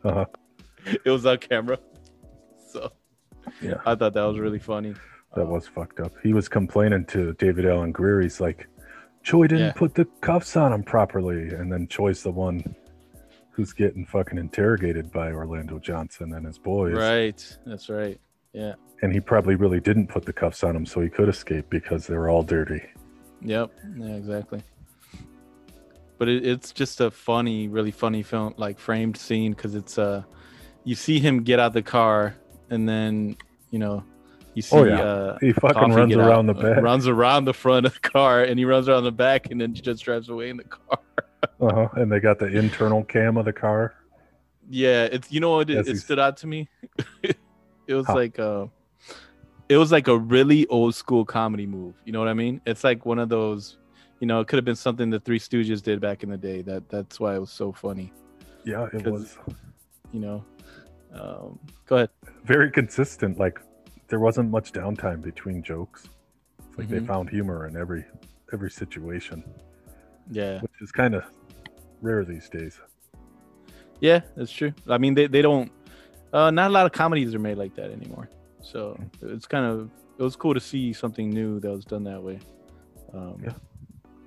Uh-huh. 0.05 0.25
It 1.05 1.11
was 1.11 1.27
on 1.27 1.37
camera. 1.39 1.79
So 2.71 2.91
Yeah. 3.61 3.75
I 3.85 3.95
thought 3.95 4.15
that 4.15 4.23
was 4.25 4.39
really 4.39 4.59
funny. 4.59 4.95
That 5.37 5.47
was 5.47 5.67
fucked 5.67 6.01
up. 6.01 6.13
He 6.23 6.33
was 6.33 6.49
complaining 6.49 7.05
to 7.07 7.35
David 7.35 7.67
Alan 7.67 7.93
Grier. 7.93 8.21
He's 8.23 8.41
like, 8.41 8.67
Choi 9.23 9.47
didn't 9.47 9.67
Yeah. 9.67 9.73
put 9.73 9.95
the 9.95 10.07
cuffs 10.21 10.57
on 10.57 10.73
him 10.73 10.83
properly. 10.83 11.49
And 11.51 11.71
then 11.73 11.87
Choi's 11.89 12.23
the 12.23 12.31
one 12.31 12.63
who's 13.51 13.73
getting 13.73 14.07
fucking 14.07 14.39
interrogated 14.39 15.13
by 15.13 15.33
Orlando 15.33 15.79
Johnson 15.79 16.33
and 16.35 16.47
his 16.47 16.59
boys. 16.59 16.95
Right. 16.95 17.59
That's 17.67 17.89
right. 17.91 18.19
Yeah. 18.53 18.75
And 19.03 19.13
he 19.13 19.21
probably 19.21 19.55
really 19.55 19.81
didn't 19.81 20.09
put 20.09 20.25
the 20.25 20.33
cuffs 20.33 20.63
on 20.65 20.75
him 20.77 20.87
so 20.87 21.01
he 21.01 21.09
could 21.09 21.29
escape 21.29 21.67
because 21.71 22.07
they 22.07 22.17
were 22.17 22.29
all 22.29 22.43
dirty. 22.43 22.83
Yep. 23.43 23.71
Yeah, 23.97 24.15
exactly. 24.15 24.63
But 26.19 26.29
it, 26.29 26.47
it's 26.47 26.73
just 26.73 27.01
a 27.01 27.11
funny, 27.11 27.69
really 27.69 27.91
funny 27.91 28.23
film, 28.23 28.55
like 28.59 28.79
framed 28.79 29.17
scene 29.17 29.53
because 29.53 29.75
it's 29.75 29.99
uh, 29.99 30.23
you 30.85 30.95
see 30.95 31.19
him 31.19 31.43
get 31.43 31.59
out 31.61 31.73
the 31.73 31.83
car 31.83 32.35
and 32.69 32.89
then 32.89 33.37
you 33.71 33.79
know, 33.79 34.03
you 34.55 34.63
see 34.63 34.77
Oh, 34.77 34.85
yeah. 34.85 35.01
uh, 35.01 35.39
He 35.41 35.53
fucking 35.53 35.93
runs 35.93 36.15
around 36.17 36.51
out, 36.51 36.57
the 36.57 36.69
uh, 36.71 36.75
back. 36.75 36.83
runs 36.83 37.07
around 37.07 37.45
the 37.45 37.55
front 37.55 37.87
of 37.87 37.95
the 37.95 38.01
car, 38.01 38.43
and 38.45 38.59
he 38.59 38.65
runs 38.65 38.89
around 38.89 39.05
the 39.05 39.13
back, 39.13 39.51
and 39.51 39.61
then 39.61 39.75
just 39.75 40.05
drives 40.05 40.29
away 40.29 40.51
in 40.51 40.57
the 40.59 40.65
car. 40.65 40.99
Uh-huh. 41.59 41.89
And 41.95 42.11
they 42.13 42.21
got 42.21 42.39
the 42.39 42.47
internal 42.47 43.03
cam 43.05 43.37
of 43.39 43.45
the 43.47 43.53
car. 43.53 43.95
Yeah, 44.69 45.05
it's 45.05 45.31
you 45.33 45.41
know 45.41 45.57
what 45.57 45.71
it, 45.71 45.89
it 45.89 45.97
stood 45.99 46.19
out 46.19 46.37
to 46.39 46.47
me. 46.47 46.69
it 47.23 47.95
was 47.95 48.07
How? 48.07 48.15
like 48.15 48.39
uh 48.39 48.67
it 49.69 49.77
was 49.79 49.91
like 49.93 50.09
a 50.09 50.17
really 50.19 50.67
old 50.69 50.95
school 50.95 51.25
comedy 51.25 51.67
move. 51.67 51.95
You 52.05 52.13
know 52.13 52.19
what 52.19 52.29
I 52.29 52.35
mean? 52.35 52.61
It's 52.67 52.83
like 52.85 53.07
one 53.07 53.19
of 53.19 53.29
those, 53.31 53.79
you 54.21 54.27
know, 54.27 54.41
it 54.41 54.49
could 54.49 54.57
have 54.57 54.65
been 54.65 54.77
something 54.77 55.09
the 55.11 55.21
Three 55.21 55.39
Stooges 55.39 55.83
did 55.83 55.99
back 56.01 56.23
in 56.23 56.31
the 56.31 56.37
day. 56.39 56.61
That 56.63 56.89
that's 56.91 57.19
why 57.21 57.37
it 57.37 57.39
was 57.39 57.51
so 57.51 57.73
funny. 57.73 58.13
Yeah, 58.65 58.87
it 58.93 59.07
was 59.07 59.37
You 60.13 60.21
know, 60.21 60.45
um, 61.15 61.59
go 61.87 61.97
ahead. 61.97 62.11
very 62.45 62.71
consistent. 62.71 63.39
Like 63.39 63.61
there 64.11 64.21
wasn't 64.21 64.51
much 64.51 64.73
downtime 64.73 65.23
between 65.23 65.63
jokes. 65.63 66.09
It's 66.69 66.77
like 66.79 66.89
they 66.89 66.99
Mhm. 67.01 67.07
found 67.07 67.31
humor 67.31 67.67
in 67.67 67.77
every 67.77 68.05
every 68.53 68.71
situation, 68.71 69.45
Yeah, 70.31 70.61
which 70.61 70.83
is 70.83 70.91
kind 70.91 71.15
of 71.15 71.23
rare 72.03 72.25
these 72.25 72.49
days. 72.51 72.81
yeah, 74.01 74.21
that's 74.37 74.51
true. 74.53 74.73
I 74.89 74.99
mean, 74.99 75.15
they 75.15 75.27
they 75.29 75.43
don't. 75.43 75.71
Uh, 76.33 76.51
not 76.51 76.71
a 76.71 76.73
lot 76.73 76.87
of 76.87 76.93
comedies 76.93 77.35
are 77.35 77.39
made 77.39 77.57
like 77.59 77.75
that 77.77 77.91
anymore. 77.91 78.29
So 78.61 78.99
it's 79.23 79.47
kind 79.47 79.65
of 79.67 79.91
it 80.19 80.23
was 80.23 80.37
cool 80.37 80.55
to 80.55 80.61
see 80.61 80.93
something 80.93 81.31
new 81.31 81.61
that 81.61 81.71
was 81.71 81.85
done 81.85 82.05
that 82.05 82.23
way. 82.23 82.39
Um, 83.15 83.41
Yeah. 83.43 83.55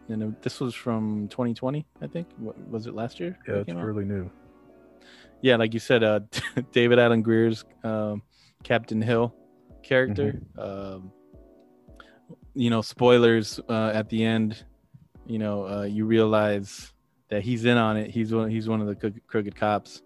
And 0.09 0.35
this 0.41 0.59
was 0.59 0.75
from 0.75 1.29
2020, 1.29 1.85
I 2.01 2.07
think. 2.07 2.27
What, 2.37 2.55
was 2.69 2.87
it 2.87 2.93
last 2.93 3.21
year? 3.21 3.37
Yeah, 3.47 3.55
it's 3.61 3.69
out? 3.71 3.77
fairly 3.77 4.03
new. 4.03 4.29
yeah, 5.41 5.55
like 5.55 5.73
you 5.73 5.79
said, 5.79 6.03
uh, 6.03 6.19
David 6.73 6.99
Alan 6.99 7.21
Grier's 7.21 7.63
um, 7.85 8.21
Captain 8.63 9.01
Hill 9.01 9.33
character. 9.83 10.41
Mm-hmm. 10.57 10.59
Um, 10.95 11.11
you 12.55 12.69
know, 12.69 12.81
spoilers 12.81 13.59
uh, 13.69 13.91
at 13.93 14.09
the 14.09 14.23
end. 14.23 14.63
You 15.25 15.39
know, 15.39 15.65
uh, 15.67 15.83
you 15.83 16.05
realize 16.05 16.91
that 17.29 17.43
he's 17.43 17.65
in 17.65 17.77
on 17.77 17.97
it. 17.97 18.09
He's 18.11 18.33
one. 18.33 18.49
He's 18.49 18.67
one 18.67 18.81
of 18.81 18.87
the 18.87 18.95
crooked, 18.95 19.25
crooked 19.27 19.55
cops, 19.55 20.01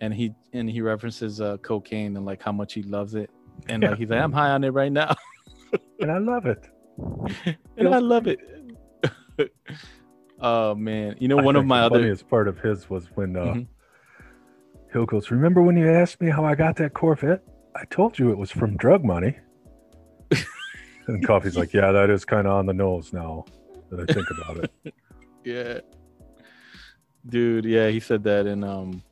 and 0.00 0.12
he 0.14 0.32
and 0.52 0.68
he 0.70 0.80
references 0.80 1.40
uh, 1.40 1.56
cocaine 1.58 2.16
and 2.16 2.24
like 2.24 2.42
how 2.42 2.52
much 2.52 2.72
he 2.74 2.82
loves 2.82 3.14
it, 3.14 3.30
and 3.68 3.82
Yeah. 3.82 3.90
like 3.90 3.98
he's 3.98 4.08
like, 4.10 4.20
I'm 4.20 4.32
high 4.32 4.50
on 4.50 4.64
it 4.64 4.70
right 4.70 4.90
now, 4.92 5.14
And 6.00 6.10
I 6.10 6.18
love 6.18 6.46
it. 6.46 6.68
and 7.76 7.88
I 7.94 7.98
love 7.98 8.26
it. 8.26 8.40
oh 10.40 10.74
man, 10.74 11.16
you 11.18 11.28
know, 11.28 11.38
I 11.38 11.42
one 11.42 11.56
of 11.56 11.66
my 11.66 11.80
the 11.80 11.86
other. 11.86 11.98
funniest 11.98 12.28
part 12.28 12.48
of 12.48 12.58
his 12.58 12.88
was 12.90 13.06
when 13.14 13.36
uh, 13.36 13.40
Mhm. 13.54 13.66
Hill 14.92 15.06
goes, 15.06 15.30
"Remember 15.30 15.60
when 15.62 15.76
you 15.76 15.88
asked 15.90 16.20
me 16.20 16.30
how 16.30 16.44
I 16.44 16.54
got 16.54 16.76
that 16.76 16.94
Corvette? 16.94 17.42
I 17.76 17.84
told 17.86 18.18
you 18.18 18.30
it 18.30 18.38
was 18.38 18.50
from 18.50 18.76
drug 18.76 19.04
money." 19.04 19.36
and 21.06 21.26
Coffee's 21.26 21.56
like, 21.56 21.72
"Yeah, 21.72 21.92
that 21.92 22.10
is 22.10 22.24
kind 22.24 22.46
of 22.46 22.54
on 22.54 22.66
the 22.66 22.72
nose 22.74 23.12
now 23.12 23.44
that 23.90 24.08
I 24.08 24.12
think 24.12 24.26
about 24.30 24.64
it." 24.64 24.94
Yeah. 25.44 25.80
Dude, 27.26 27.66
yeah, 27.66 27.88
he 27.90 28.00
said 28.00 28.24
that 28.24 28.46
and 28.46 28.64
um 28.64 29.02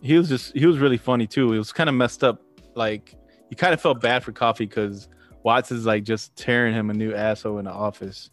he 0.00 0.16
was 0.16 0.28
just 0.28 0.56
he 0.56 0.64
was 0.64 0.78
really 0.78 0.96
funny 0.96 1.26
too. 1.26 1.52
It 1.52 1.58
was 1.58 1.72
kind 1.72 1.88
of 1.88 1.94
messed 1.96 2.22
up. 2.22 2.40
Like 2.74 3.14
you 3.50 3.56
kind 3.56 3.74
of 3.74 3.80
felt 3.80 4.00
bad 4.00 4.22
for 4.22 4.30
Coffee 4.30 4.66
because 4.66 5.08
Watts 5.42 5.72
is 5.72 5.84
like 5.84 6.04
just 6.04 6.36
tearing 6.36 6.72
him 6.72 6.88
a 6.90 6.94
new 6.94 7.12
asshole 7.14 7.58
in 7.58 7.64
the 7.64 7.72
office, 7.72 8.30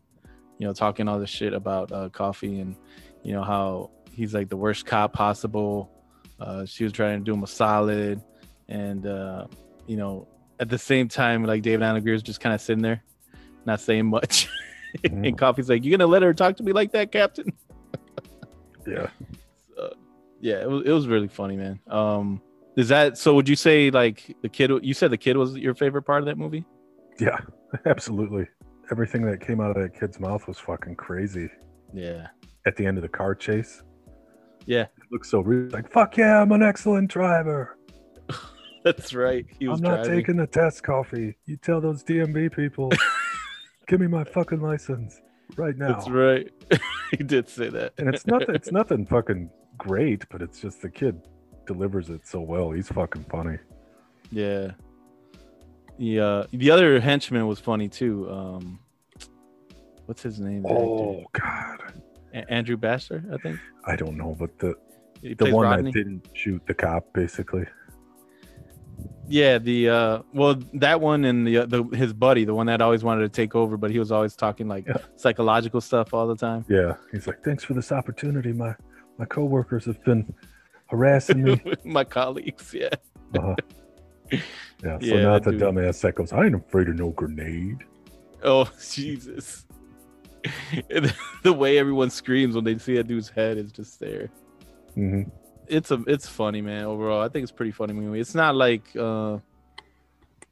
you 0.60 0.68
know, 0.68 0.74
talking 0.74 1.08
all 1.08 1.20
this 1.20 1.30
shit 1.32 1.54
about 1.54 1.92
uh 1.92 2.10
Coffee 2.10 2.60
and 2.60 2.76
you 3.24 3.34
know 3.34 3.44
how 3.44 3.90
he's 4.12 4.34
like 4.36 4.50
the 4.50 4.58
worst 4.58 4.86
cop 4.86 5.14
possible. 5.14 5.92
Uh 6.40 6.66
she 6.66 6.84
was 6.84 6.94
trying 6.94 7.18
to 7.20 7.26
do 7.26 7.34
him 7.34 7.42
a 7.42 7.48
solid 7.48 8.22
and 8.68 9.08
uh 9.08 9.48
you 9.90 9.98
know 9.98 10.28
at 10.60 10.70
the 10.70 10.78
same 10.78 11.08
time 11.08 11.44
like 11.44 11.64
David 11.64 11.84
Alan 11.84 12.08
is 12.08 12.22
just 12.22 12.40
kind 12.40 12.54
of 12.54 12.62
sitting 12.62 12.84
there, 12.84 13.04
not 13.66 13.82
saying 13.82 14.06
much. 14.06 14.48
Mhm. 15.04 15.28
and 15.28 15.38
Coffee's 15.38 15.70
like, 15.70 15.84
You 15.84 15.92
gonna 15.92 16.08
let 16.08 16.22
her 16.22 16.34
talk 16.34 16.56
to 16.58 16.64
me 16.64 16.72
like 16.72 16.92
that, 16.94 17.12
Captain? 17.12 17.52
Yeah, 18.88 19.08
uh, 19.80 19.90
yeah, 20.40 20.62
it 20.62 20.70
was 20.70 20.84
it 20.86 20.92
was 20.92 21.08
really 21.08 21.28
funny, 21.28 21.56
man. 21.56 21.80
Um, 21.88 22.42
is 22.76 22.88
that 22.90 23.18
so? 23.20 23.36
Would 23.36 23.48
you 23.48 23.56
say 23.56 23.92
like 23.92 24.36
the 24.42 24.50
kid? 24.50 24.72
You 24.82 24.96
said 24.96 25.12
the 25.12 25.18
kid 25.18 25.38
was 25.38 25.56
your 25.58 25.76
favorite 25.76 26.04
part 26.04 26.22
of 26.22 26.26
that 26.26 26.38
movie? 26.38 26.66
yeah, 27.20 27.38
absolutely. 27.86 28.48
Everything 28.90 29.24
that 29.26 29.42
came 29.42 29.62
out 29.62 29.76
of 29.78 29.84
that 29.84 30.00
kid's 30.00 30.20
mouth 30.20 30.48
was 30.48 30.58
fucking 30.58 30.96
crazy. 30.96 31.50
Yeah, 31.94 32.28
At 32.66 32.76
the 32.78 32.86
end 32.88 32.98
of 32.98 33.04
the 33.04 33.10
car 33.10 33.36
chase, 33.36 33.84
yeah, 34.66 34.84
it 34.84 35.12
looks 35.12 35.30
so 35.30 35.42
real. 35.42 35.70
Like, 35.70 35.92
fuck 35.92 36.18
yeah, 36.18 36.42
I'm 36.42 36.52
an 36.52 36.64
excellent 36.64 37.12
driver. 37.12 37.78
That's 38.98 39.14
right. 39.14 39.46
He 39.60 39.68
was 39.68 39.80
I'm 39.80 39.84
not 39.84 39.96
driving. 40.04 40.20
taking 40.20 40.38
the 40.38 40.48
test, 40.48 40.84
Coffee. 40.84 41.36
You 41.46 41.58
tell 41.58 41.82
those 41.82 42.04
DMV 42.04 42.56
people, 42.56 42.92
give 43.88 44.00
me 44.00 44.08
my 44.08 44.24
fucking 44.24 44.62
license 44.62 45.22
right 45.58 45.76
now. 45.78 45.94
That's 45.94 46.10
right. 46.10 46.52
he 47.12 47.24
did 47.24 47.50
say 47.50 47.70
that. 47.70 47.94
and 47.98 48.14
it's 48.14 48.26
nothing 48.28 48.54
it's 48.56 48.72
nothing 48.80 49.06
fucking 49.06 49.50
great 49.78 50.26
but 50.30 50.42
it's 50.42 50.60
just 50.60 50.82
the 50.82 50.90
kid 50.90 51.20
delivers 51.66 52.10
it 52.10 52.28
so 52.28 52.42
well 52.42 52.72
he's 52.72 52.88
fucking 52.90 53.24
funny 53.32 53.58
yeah. 54.32 54.72
The 55.98 56.20
uh, 56.20 56.44
the 56.52 56.70
other 56.72 57.00
henchman 57.00 57.48
was 57.48 57.60
funny 57.60 57.90
too. 57.90 58.30
Um, 58.30 58.80
what's 60.06 60.22
his 60.22 60.40
name? 60.40 60.66
oh 60.68 61.24
god 61.34 61.94
A- 62.34 62.52
Andrew 62.52 62.78
Baxter, 62.78 63.24
I 63.34 63.38
think. 63.38 63.60
i 63.86 63.96
don't 63.96 64.16
know 64.18 64.36
but 64.40 64.58
the 64.60 64.76
He 65.22 65.34
the 65.34 65.54
one 65.54 65.66
Rodney. 65.66 65.92
that 65.92 65.98
didn't 65.98 66.28
shoot 66.34 66.62
the 66.68 66.74
cop 66.74 67.12
basically 67.14 67.66
Yeah, 69.32 69.60
the 69.60 69.90
uh, 69.90 70.22
well, 70.34 70.56
that 70.74 71.00
one 71.02 71.24
and 71.26 71.46
the, 71.46 71.60
uh, 71.60 71.66
the 71.68 71.84
his 71.96 72.14
buddy, 72.14 72.46
the 72.46 72.54
one 72.56 72.66
that 72.66 72.82
always 72.82 73.04
wanted 73.04 73.22
to 73.22 73.30
take 73.30 73.56
over, 73.56 73.78
but 73.78 73.92
he 73.92 74.00
was 74.00 74.12
always 74.12 74.36
talking 74.36 74.68
like 74.68 74.88
Yeah. 74.88 74.98
psychological 75.18 75.82
stuff 75.82 76.14
all 76.14 76.28
the 76.28 76.36
time. 76.36 76.66
yeah 76.68 76.96
he's 77.12 77.28
like 77.28 77.44
thanks 77.44 77.64
for 77.64 77.74
this 77.76 77.92
opportunity 77.92 78.52
my 78.54 78.76
my 79.20 79.26
coworkers 79.26 79.86
have 79.86 80.04
been 80.04 80.34
harassing 80.88 81.44
me 81.44 81.62
My 81.84 82.04
colleagues, 82.04 82.74
yeah. 82.74 82.90
uh-huh. 83.38 83.56
yeah 84.32 84.98
so 85.00 85.06
Yeah, 85.06 85.22
not 85.22 85.44
the 85.44 85.52
dude. 85.52 85.62
dumbass 85.62 86.02
that 86.02 86.16
goes 86.16 86.34
i 86.34 86.46
ain't 86.46 86.56
afraid 86.56 86.88
of 86.90 86.96
no 86.96 87.10
grenade 87.12 87.84
Oh 88.44 88.70
Jesus! 88.92 89.66
The 91.44 91.52
way 91.54 91.78
everyone 91.78 92.10
screams 92.10 92.56
when 92.56 92.64
they 92.64 92.78
see 92.78 92.96
that 92.96 93.08
dude's 93.08 93.30
head 93.30 93.58
is 93.58 93.72
just 93.72 94.00
there. 94.00 94.30
hmm 94.96 95.24
It's 95.70 95.92
a 95.92 96.04
it's 96.08 96.28
funny, 96.28 96.62
man. 96.62 96.86
Overall, 96.86 97.22
I 97.22 97.30
think 97.30 97.44
it's 97.44 97.52
pretty 97.52 97.72
funny 97.72 97.94
movie. 97.94 98.20
It's 98.20 98.36
not 98.36 98.56
like 98.56 98.84
uh, 98.96 99.36
I 99.36 99.40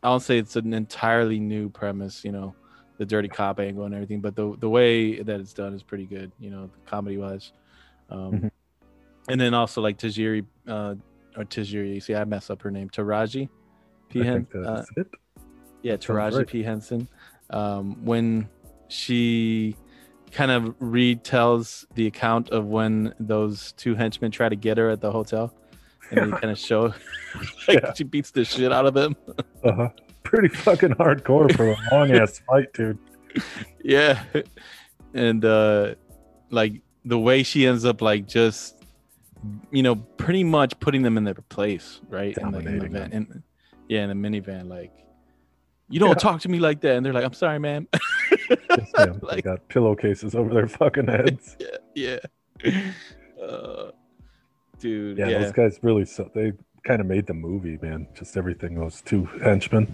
don't 0.03 0.19
say 0.21 0.37
it's 0.37 0.55
an 0.55 0.73
entirely 0.73 1.39
new 1.39 1.69
premise, 1.69 2.23
you 2.23 2.31
know, 2.31 2.53
the 2.97 3.05
dirty 3.05 3.27
cop 3.27 3.59
angle 3.59 3.85
and 3.85 3.93
everything, 3.95 4.21
but 4.21 4.35
the 4.35 4.55
the 4.59 4.69
way 4.69 5.21
that 5.21 5.39
it's 5.39 5.53
done 5.53 5.73
is 5.73 5.83
pretty 5.83 6.05
good, 6.05 6.31
you 6.39 6.49
know, 6.51 6.69
comedy 6.85 7.17
wise. 7.17 7.51
Um, 8.09 8.31
Mhm. 8.31 8.51
And 9.29 9.41
then 9.41 9.53
also 9.53 9.81
like 9.81 9.97
Tajiri 9.97 10.45
uh, 10.67 10.95
or 11.35 11.43
Tajiri, 11.43 12.01
see, 12.01 12.15
I 12.15 12.23
mess 12.23 12.49
up 12.49 12.61
her 12.61 12.71
name, 12.71 12.89
Taraji 12.89 13.49
P. 14.09 14.21
i 14.21 14.23
Hen- 14.23 14.45
think 14.45 14.65
uh, 14.65 14.83
yeah, 15.83 15.97
Taraji 15.97 16.37
right. 16.37 16.47
P. 16.47 16.63
Henson. 16.63 17.07
Um, 17.49 18.05
when 18.05 18.47
she 18.87 19.75
kind 20.31 20.51
of 20.51 20.77
retells 20.79 21.85
the 21.95 22.07
account 22.07 22.49
of 22.49 22.65
when 22.65 23.13
those 23.19 23.71
two 23.73 23.95
henchmen 23.95 24.31
try 24.31 24.49
to 24.49 24.55
get 24.55 24.77
her 24.77 24.89
at 24.89 25.01
the 25.01 25.11
hotel, 25.11 25.53
and 26.11 26.31
they 26.33 26.37
kind 26.37 26.51
of 26.51 26.57
show 26.59 26.93
like 27.67 27.81
Yeah. 27.81 27.93
she 27.93 28.03
beats 28.03 28.31
the 28.31 28.43
shit 28.45 28.71
out 28.71 28.85
of 28.85 28.93
them. 28.93 29.15
uh-huh 29.63 29.89
pretty 30.23 30.49
fucking 30.49 30.89
hardcore 30.95 31.49
for 31.55 31.69
a 31.69 31.77
long 31.95 32.11
ass 32.11 32.41
fight 32.45 32.67
dude 32.73 32.97
yeah, 33.81 34.21
and 35.13 35.45
uh, 35.45 35.95
like 36.49 36.81
the 37.05 37.17
way 37.17 37.43
she 37.43 37.65
ends 37.65 37.85
up 37.85 38.01
like 38.01 38.27
just 38.27 38.75
you 39.71 39.81
know 39.83 39.95
pretty 39.95 40.43
much 40.43 40.77
putting 40.81 41.01
them 41.03 41.17
in 41.17 41.23
their 41.23 41.33
place, 41.35 42.01
right? 42.09 42.37
In 42.37 42.51
the, 42.51 42.59
in 42.59 42.79
the 42.79 42.87
van, 42.89 43.11
in, 43.13 43.43
yeah, 43.87 44.03
in 44.05 44.09
the 44.21 44.27
minivan, 44.29 44.67
like. 44.67 44.91
You 45.89 46.01
don't 46.01 46.09
Yeah. 46.09 46.15
talk 46.15 46.41
to 46.41 46.49
me 46.49 46.59
like 46.59 46.81
that, 46.81 46.97
and 46.97 47.05
they're 47.05 47.13
like, 47.13 47.23
"I'm 47.23 47.31
sorry, 47.31 47.59
ma'am." 47.59 47.87
Them. 48.95 49.21
they 49.31 49.41
got 49.41 49.67
pillowcases 49.69 50.35
over 50.35 50.53
their 50.53 50.67
fucking 50.67 51.07
heads 51.07 51.55
yeah, 51.95 52.17
yeah. 52.63 52.91
Uh, 53.41 53.91
dude, 54.79 55.17
Yeah, 55.17 55.27
yeah, 55.29 55.39
those 55.39 55.51
guys 55.51 55.79
really 55.81 56.05
so 56.05 56.29
they 56.33 56.53
kind 56.83 57.01
of 57.01 57.07
made 57.07 57.27
the 57.27 57.33
movie, 57.33 57.77
man. 57.81 58.07
Just 58.15 58.37
everything. 58.37 58.75
Those 58.75 59.01
two 59.01 59.25
henchmen, 59.43 59.93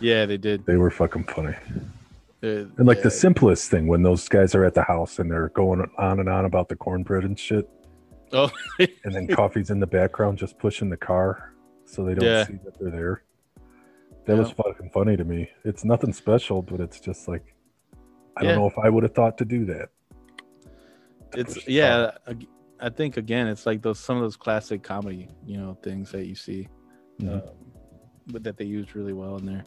yeah, 0.00 0.24
they 0.26 0.36
did. 0.36 0.64
they 0.66 0.76
were 0.76 0.90
fucking 0.90 1.24
funny. 1.24 1.54
Uh, 2.42 2.46
And 2.78 2.86
like 2.86 2.98
yeah. 2.98 3.04
the 3.04 3.10
simplest 3.10 3.70
thing 3.70 3.86
when 3.88 4.02
those 4.02 4.28
guys 4.28 4.54
are 4.54 4.64
at 4.64 4.74
the 4.74 4.82
house 4.82 5.18
and 5.18 5.30
they're 5.30 5.48
going 5.50 5.84
on 5.98 6.20
and 6.20 6.28
on 6.28 6.44
about 6.44 6.68
the 6.68 6.76
cornbread 6.76 7.24
and 7.24 7.38
shit, 7.38 7.68
Oh, 8.32 8.50
and 8.78 9.14
then 9.14 9.26
coffee's 9.28 9.70
in 9.70 9.80
the 9.80 9.86
background 9.86 10.38
just 10.38 10.58
pushing 10.58 10.90
the 10.90 10.96
car 10.96 11.52
so 11.84 12.04
they 12.04 12.14
don't 12.14 12.24
Yeah. 12.28 12.44
see 12.46 12.58
that 12.64 12.78
they're 12.78 12.90
there. 12.90 13.22
That 14.26 14.36
was 14.38 14.50
fucking 14.50 14.90
funny 14.90 15.16
to 15.16 15.24
me. 15.24 15.48
It's 15.64 15.84
nothing 15.84 16.12
special, 16.12 16.60
but 16.60 16.80
it's 16.80 16.98
just 16.98 17.28
like 17.28 17.54
I 18.36 18.42
Yeah. 18.42 18.48
don't 18.50 18.60
know 18.62 18.66
if 18.66 18.78
I 18.78 18.88
would 18.88 19.02
have 19.02 19.14
thought 19.14 19.38
to 19.38 19.44
do 19.44 19.64
that. 19.66 19.88
To 21.32 21.40
it's 21.40 21.66
yeah. 21.68 22.10
I 22.78 22.90
think 22.90 23.16
again, 23.16 23.46
it's 23.46 23.64
like 23.64 23.80
those 23.80 23.98
some 23.98 24.16
of 24.18 24.22
those 24.22 24.36
classic 24.36 24.82
comedy, 24.82 25.28
you 25.46 25.56
know, 25.56 25.78
things 25.82 26.12
that 26.12 26.26
you 26.26 26.34
see, 26.34 26.68
Mhm. 27.20 27.32
um, 27.42 27.42
but 28.26 28.42
that 28.44 28.58
they 28.58 28.66
used 28.66 28.94
really 28.94 29.14
well 29.14 29.36
in 29.38 29.46
there. 29.46 29.64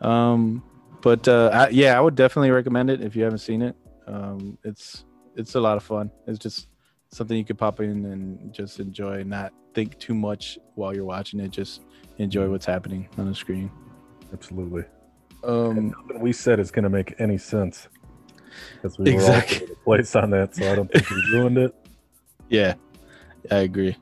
Um, 0.00 0.62
but 1.02 1.28
uh, 1.28 1.50
I, 1.52 1.68
yeah, 1.68 1.98
I 1.98 2.00
would 2.00 2.14
definitely 2.14 2.50
recommend 2.50 2.88
it 2.88 3.02
if 3.02 3.14
you 3.14 3.22
haven't 3.24 3.40
seen 3.40 3.60
it. 3.60 3.76
Um, 4.06 4.56
it's 4.64 5.04
it's 5.36 5.54
a 5.56 5.60
lot 5.60 5.76
of 5.76 5.82
fun. 5.82 6.10
It's 6.26 6.38
just 6.38 6.68
something 7.10 7.36
you 7.36 7.44
could 7.44 7.58
pop 7.58 7.80
in 7.80 8.06
and 8.06 8.52
just 8.54 8.80
enjoy, 8.80 9.20
and 9.20 9.28
not 9.30 9.52
think 9.74 9.98
too 9.98 10.14
much 10.14 10.58
while 10.74 10.94
you're 10.94 11.04
watching 11.04 11.38
it. 11.40 11.50
Just 11.50 11.82
enjoy 12.16 12.48
what's 12.48 12.66
happening 12.66 13.08
on 13.18 13.26
the 13.26 13.34
screen. 13.34 13.70
Absolutely. 14.32 14.84
Um, 15.44 15.94
nothing 16.06 16.20
we 16.20 16.32
said 16.32 16.60
is 16.60 16.70
going 16.70 16.84
to 16.84 16.90
make 16.90 17.14
any 17.18 17.38
sense 17.38 17.88
because 18.74 18.98
we 18.98 19.10
Exactly. 19.12 19.58
were 19.58 19.62
all 19.62 19.66
over 19.66 19.74
the 19.74 19.80
place 19.84 20.16
on 20.16 20.30
that. 20.30 20.54
So 20.54 20.70
I 20.70 20.74
don't 20.74 20.90
think 20.90 21.08
we 21.10 21.16
ruined 21.32 21.58
it. 21.58 21.74
Yeah, 22.48 22.74
I 23.50 23.60
agree. 23.60 23.96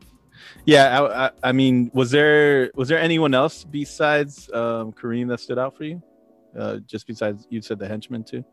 Yeah, 0.65 1.01
I, 1.01 1.27
I, 1.27 1.31
I 1.45 1.53
mean, 1.53 1.89
was 1.95 2.11
there 2.11 2.73
was 2.75 2.89
there 2.89 2.99
anyone 2.99 3.33
else 3.33 3.63
besides 3.63 4.51
um, 4.53 4.91
Kareem 4.93 5.29
that 5.29 5.39
stood 5.39 5.57
out 5.57 5.77
for 5.77 5.85
you? 5.85 6.03
Uh, 6.59 6.79
just 6.79 7.07
besides 7.07 7.47
you 7.49 7.63
said 7.63 7.79
the 7.79 7.87
henchman 7.87 8.25
too. 8.25 8.45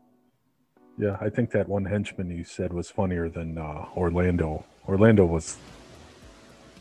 Yeah, 0.98 1.16
I 1.20 1.30
think 1.30 1.50
that 1.50 1.68
one 1.68 1.84
henchman 1.84 2.30
you 2.30 2.44
said 2.44 2.72
was 2.72 2.90
funnier 2.90 3.28
than 3.28 3.58
uh, 3.58 3.86
Orlando. 3.96 4.64
Orlando 4.88 5.24
was, 5.26 5.56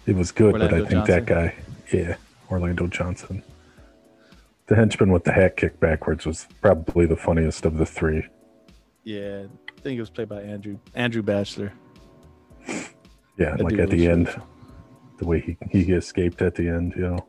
it 0.05 0.15
was 0.15 0.31
good, 0.31 0.53
but 0.53 0.71
I 0.71 0.85
think 0.85 1.07
that 1.07 1.25
guy, 1.25 1.55
yeah, 1.91 2.17
Orlando 2.51 2.85
Johnson. 2.85 3.41
The 4.67 4.75
henchman 4.75 5.11
with 5.11 5.23
the 5.23 5.31
hat 5.31 5.55
kicked 5.57 5.79
backwards 5.79 6.25
was 6.25 6.47
probably 6.61 7.05
the 7.05 7.15
funniest 7.15 7.65
of 7.65 7.77
the 7.77 7.85
three. 7.85 8.25
Yeah, 9.03 9.43
I 9.77 9.81
think 9.81 9.97
it 9.97 10.01
was 10.01 10.09
played 10.09 10.27
by 10.29 10.41
Andrew 10.41 10.77
Andrew 10.95 11.21
Bachelor. 11.23 11.71
Yeah, 13.39 13.51
That 13.55 13.61
like 13.65 13.77
at 13.77 13.91
the 13.91 14.07
end, 14.07 14.35
the 15.19 15.27
way 15.27 15.39
he, 15.39 15.55
he 15.69 15.91
escaped 15.93 16.41
at 16.41 16.55
the 16.55 16.67
end, 16.69 16.93
you 16.95 17.03
know, 17.03 17.27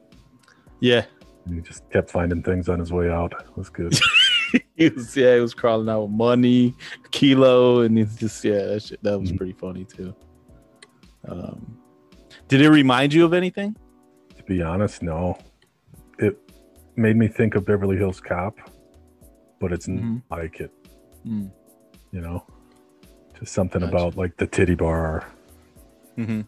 Yeah, 0.81 1.05
and 1.45 1.55
he 1.57 1.61
just 1.61 1.83
kept 1.91 2.11
finding 2.11 2.43
things 2.43 2.71
on 2.71 2.79
his 2.79 2.91
way 2.91 3.11
out. 3.11 3.35
It 3.39 3.55
was 3.59 3.69
good. 3.69 3.95
he 4.77 4.89
was 4.89 5.15
yeah, 5.15 5.35
he 5.35 5.41
was 5.43 5.53
crawling 5.53 5.87
out 5.91 6.05
with 6.05 6.13
money, 6.13 6.75
kilo, 7.11 7.81
and 7.83 7.99
he's 7.99 8.17
just 8.17 8.43
yeah, 8.43 8.65
that 8.65 8.83
shit, 8.85 9.03
that 9.03 9.21
was 9.21 9.31
Mhm. 9.33 9.37
pretty 9.37 9.53
funny 9.53 9.85
too. 9.85 10.15
Um, 11.29 11.77
did 12.49 12.63
it 12.63 12.71
remind 12.71 13.13
you 13.13 13.27
of 13.27 13.35
anything? 13.35 13.77
to 14.35 14.43
be 14.45 14.63
honest, 14.63 15.03
no. 15.03 15.37
It 16.19 16.39
made 16.99 17.17
me 17.17 17.29
think 17.29 17.55
of 17.55 17.65
Beverly 17.65 17.97
Hills 17.97 18.21
Cop, 18.21 18.57
but 19.61 19.73
it's 19.73 19.87
Mhm. 19.87 20.23
like 20.31 20.61
it, 20.61 20.71
Mm. 21.27 21.51
you 22.11 22.21
know. 22.21 22.45
Just 23.39 23.53
something 23.53 23.81
Gotcha. 23.81 23.95
about 23.97 24.17
like 24.17 24.37
the 24.37 24.47
titty 24.47 24.75
bar, 24.75 25.25
hmm 26.17 26.41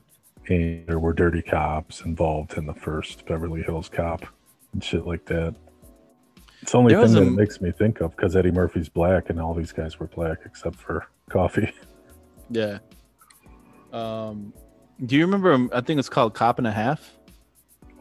and 0.48 0.84
there 0.88 0.98
were 0.98 1.12
dirty 1.12 1.42
cops 1.42 2.00
involved 2.04 2.56
in 2.58 2.66
the 2.66 2.74
first 2.74 3.24
Beverly 3.26 3.62
Hills 3.62 3.88
Cop 3.88 4.24
and 4.72 4.82
shit 4.82 5.06
like 5.06 5.24
that. 5.26 5.54
It's 6.62 6.72
the 6.72 6.78
only 6.78 6.92
There 6.94 7.04
thing 7.06 7.14
that 7.14 7.22
a- 7.22 7.26
it 7.26 7.30
makes 7.36 7.60
me 7.60 7.70
think 7.70 8.00
of 8.00 8.16
because 8.16 8.34
Eddie 8.34 8.50
Murphy's 8.50 8.88
black 8.88 9.30
and 9.30 9.40
all 9.40 9.54
these 9.54 9.70
guys 9.70 10.00
were 10.00 10.08
black 10.08 10.38
except 10.44 10.74
for 10.76 11.06
Coffee. 11.28 11.72
Yeah. 12.50 12.78
Um, 13.92 14.52
do 15.06 15.14
you 15.14 15.24
remember? 15.24 15.52
um, 15.52 15.70
I 15.72 15.80
think 15.82 16.00
it's 16.00 16.08
called 16.08 16.34
Cop 16.34 16.58
and 16.58 16.66
a 16.66 16.72
Half. 16.72 17.16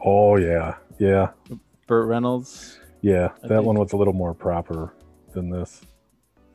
Oh 0.04 0.36
yeah, 0.36 0.76
yeah, 0.98 1.28
Burt 1.90 2.06
Reynolds. 2.06 2.78
yeah. 3.02 3.30
I 3.42 3.48
that 3.48 3.48
think- 3.48 3.66
one 3.66 3.76
was 3.76 3.92
a 3.92 3.96
little 3.96 4.12
more 4.12 4.32
proper 4.32 4.94
than 5.32 5.50
this. 5.50 5.82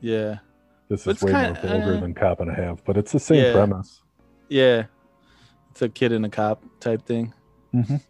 Yeah, 0.00 0.38
This 0.88 1.02
is 1.02 1.06
it's 1.08 1.22
way 1.22 1.32
kinda- 1.32 1.60
more 1.62 1.72
vulgar 1.72 1.96
uh, 1.98 2.00
than 2.00 2.14
Cop 2.14 2.40
and 2.40 2.50
a 2.50 2.54
Half, 2.54 2.82
but 2.86 2.96
it's 2.96 3.12
the 3.12 3.20
same 3.20 3.44
Yeah. 3.44 3.52
premise. 3.52 4.02
yeah. 4.48 4.86
It's 5.72 5.82
a 5.82 5.90
kid 5.90 6.10
and 6.12 6.24
a 6.24 6.30
cop 6.30 6.64
type 6.80 7.02
thing. 7.04 7.34
Mhm. 7.74 8.00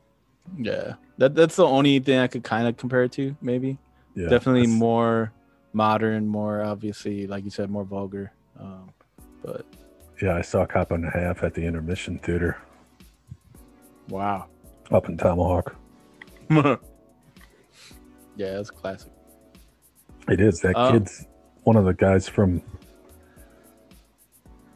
Yeah, 0.56 0.94
that 1.18 1.34
that's 1.34 1.56
the 1.56 1.66
only 1.66 1.98
thing 1.98 2.20
I 2.20 2.28
could 2.28 2.44
kind 2.44 2.68
of 2.68 2.76
compare 2.76 3.02
it 3.02 3.10
to. 3.12 3.34
Maybe 3.42 3.76
Yeah, 4.14 4.28
definitely 4.28 4.68
more 4.68 5.32
modern, 5.72 6.28
more 6.28 6.62
obviously, 6.62 7.26
like 7.26 7.42
you 7.42 7.50
said, 7.50 7.68
more 7.70 7.82
vulgar. 7.82 8.30
Um, 8.60 8.90
but 9.42 9.66
Yeah, 10.22 10.36
I 10.36 10.42
saw 10.42 10.64
Cop 10.64 10.92
and 10.92 11.04
a 11.04 11.10
Half 11.10 11.42
at 11.42 11.54
the 11.54 11.64
Intermission 11.66 12.18
Theater 12.20 12.56
wow. 14.10 14.46
up 14.92 15.08
in 15.08 15.16
Tomahawk. 15.16 15.74
yeah, 18.36 18.58
it's 18.60 18.70
a 18.70 18.72
classic. 18.72 19.12
It 20.28 20.40
is 20.40 20.60
that 20.60 20.74
Oh. 20.76 20.92
kid's 20.92 21.26
one 21.64 21.76
of 21.76 21.84
the 21.84 21.94
guys 21.94 22.28
from 22.28 22.62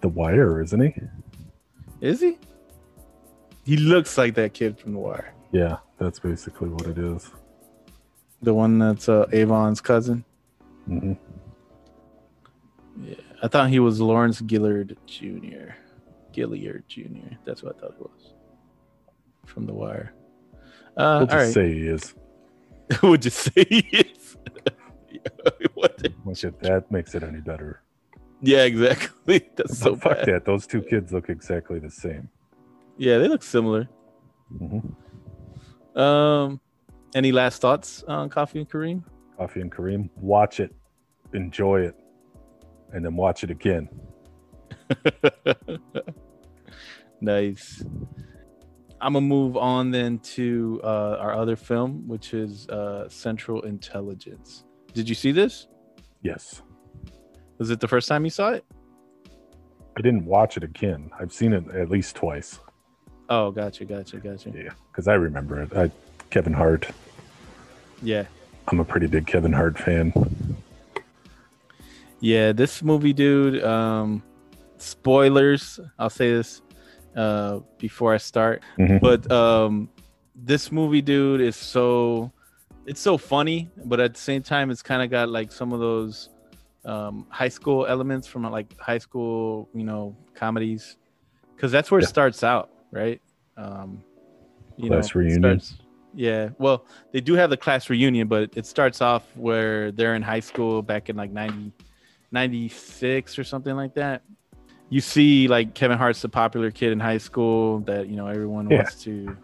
The 0.00 0.08
Wire, 0.08 0.60
isn't 0.62 0.80
he? 0.80 0.94
Is 2.00 2.20
he? 2.20 2.38
He 3.64 3.76
looks 3.76 4.16
like 4.16 4.34
that 4.34 4.54
kid 4.54 4.78
from 4.78 4.92
The 4.94 4.98
Wire. 4.98 5.34
Yeah, 5.52 5.78
that's 5.98 6.18
basically 6.18 6.68
what 6.68 6.86
it 6.86 6.98
is. 6.98 7.30
The 8.42 8.54
one 8.54 8.78
that's 8.78 9.08
uh, 9.08 9.26
Avon's 9.32 9.80
cousin. 9.80 10.24
hmm 10.86 11.12
Yeah, 13.02 13.14
I 13.42 13.48
thought 13.48 13.68
he 13.68 13.80
was 13.80 14.00
Lawrence 14.00 14.42
Gillard 14.48 14.96
Jr. 15.06 15.74
Gilliard 16.32 16.86
Jr. 16.88 17.34
That's 17.44 17.62
what 17.62 17.76
I 17.76 17.80
thought 17.80 17.94
it 17.94 18.00
was 18.00 18.32
from 19.46 19.66
The 19.66 19.74
Wire. 19.74 20.14
Uh, 20.96 21.16
We'll 21.18 21.26
just 21.26 21.32
all 21.36 21.38
right, 21.44 21.52
say 21.52 21.72
he 21.74 21.86
is. 21.88 22.14
we'll 23.02 23.16
just 23.16 23.38
say 23.38 23.64
what 25.75 25.97
the- 25.99 26.12
Look 26.25 26.61
that 26.61 26.90
makes 26.90 27.14
it 27.14 27.23
any 27.23 27.40
better. 27.40 27.82
yeah, 28.43 28.62
exactly. 28.64 29.49
That's 29.56 29.78
so 29.78 29.97
fuck 29.97 30.19
bad. 30.19 30.26
that. 30.26 30.45
Those 30.45 30.67
two 30.67 30.82
kids 30.82 31.12
look 31.12 31.28
exactly 31.28 31.78
the 31.78 31.91
same. 31.91 32.28
Yeah, 32.97 33.19
they 33.19 33.28
look 33.28 33.43
similar. 33.43 33.88
hmm 34.58 35.99
Um, 36.00 36.60
any 37.14 37.32
last 37.32 37.60
thoughts 37.60 38.02
on 38.06 38.28
Coffee 38.28 38.60
and 38.60 38.69
Kareem? 38.71 39.02
Coffee 39.36 39.60
and 39.60 39.73
Kareem, 39.73 40.08
watch 40.17 40.60
it, 40.60 40.75
enjoy 41.32 41.80
it, 41.82 41.95
and 42.93 43.04
then 43.04 43.17
watch 43.17 43.43
it 43.45 43.50
again. 43.50 43.88
nice. 47.21 47.82
I'm 49.02 49.15
gonna 49.15 49.26
move 49.26 49.56
on 49.56 49.91
then 49.91 50.19
to 50.19 50.80
uh, 50.84 51.17
our 51.19 51.34
other 51.34 51.56
film, 51.56 52.06
which 52.06 52.34
is 52.34 52.69
uh, 52.69 53.08
Central 53.08 53.63
Intelligence. 53.63 54.65
Did 54.93 55.08
you 55.08 55.15
see 55.15 55.32
this? 55.32 55.69
Yes. 56.23 56.63
Was 57.58 57.71
it 57.71 57.80
the 57.80 57.89
first 57.89 58.08
time 58.08 58.25
you 58.25 58.30
saw 58.30 58.50
it? 58.50 58.65
I 59.97 60.02
didn't 60.02 60.26
watch 60.26 60.56
it 60.56 60.65
again. 60.65 61.10
I've 61.19 61.32
seen 61.32 61.52
it 61.52 61.69
at 61.71 61.91
least 61.91 62.17
twice. 62.17 62.58
Oh, 63.28 63.50
gotcha, 63.50 63.84
gotcha, 63.84 64.19
gotcha. 64.19 64.50
Yeah, 64.50 64.71
because 64.91 65.08
I 65.08 65.15
remember 65.15 65.63
it. 65.63 65.75
I, 65.76 65.91
Kevin 66.30 66.52
Hart. 66.52 66.86
Yeah, 68.02 68.25
I'm 68.69 68.80
a 68.80 68.84
pretty 68.84 69.06
big 69.06 69.26
Kevin 69.26 69.52
Hart 69.52 69.78
fan. 69.78 70.13
yeah. 72.21 72.52
This 72.52 72.82
movie, 72.82 73.13
dude. 73.13 73.63
Um, 73.65 74.23
spoilers. 74.78 75.80
I'll 75.99 76.10
say 76.10 76.32
this 76.32 76.60
uh, 77.16 77.60
before 77.78 78.14
I 78.14 78.18
start. 78.18 78.62
Mhm. 78.78 79.00
but 79.00 79.30
um 79.30 79.88
this 80.34 80.70
movie 80.73 81.02
dude 81.02 81.40
is 81.40 81.56
so 81.56 82.32
it's 82.86 83.00
so 83.00 83.18
funny 83.18 83.68
but 83.84 84.00
at 84.00 84.14
the 84.14 84.20
same 84.20 84.42
time 84.42 84.70
it's 84.70 84.80
kind 84.82 85.02
of 85.02 85.10
got 85.10 85.28
like 85.28 85.52
some 85.52 85.73
of 85.73 85.80
those 85.80 86.30
um 86.86 87.26
high 87.28 87.49
school 87.49 87.84
elements 87.86 88.26
from 88.26 88.42
like 88.44 88.78
high 88.80 88.96
school 88.99 89.68
you 89.75 89.84
know 89.84 90.16
comedies 90.34 90.96
because 91.54 91.70
that's 91.70 91.90
where 91.90 92.00
it 92.00 92.06
starts 92.08 92.42
out 92.42 92.70
right 92.90 93.20
um 93.58 94.02
you 94.78 94.88
Class 94.88 95.14
know, 95.14 95.20
reunion. 95.20 95.42
starts- 95.42 95.75
yeah 96.14 96.49
well 96.58 96.86
they 97.12 97.20
do 97.20 97.34
have 97.34 97.50
the 97.50 97.56
class 97.56 97.90
reunion 97.90 98.26
but 98.28 98.50
it 98.56 98.64
starts 98.66 99.00
off 99.02 99.25
where 99.36 99.92
they're 99.92 100.14
in 100.14 100.23
high 100.23 100.40
school 100.40 100.80
back 100.82 101.08
in 101.10 101.16
like 101.16 101.30
90 101.32 101.73
96 102.32 103.38
or 103.38 103.44
something 103.44 103.76
like 103.76 103.94
that 103.94 104.23
you 104.90 105.00
see 105.00 105.48
like 105.48 105.74
Kevin 105.74 105.96
Hart's 105.98 106.20
the 106.22 106.28
popular 106.28 106.70
kid 106.70 106.92
in 106.92 107.00
high 107.00 107.18
school 107.18 107.80
that 107.80 108.08
you 108.08 108.16
know 108.16 108.26
everyone 108.26 108.68
Yeah. 108.70 108.78
wants 108.78 109.02
to 109.04 109.36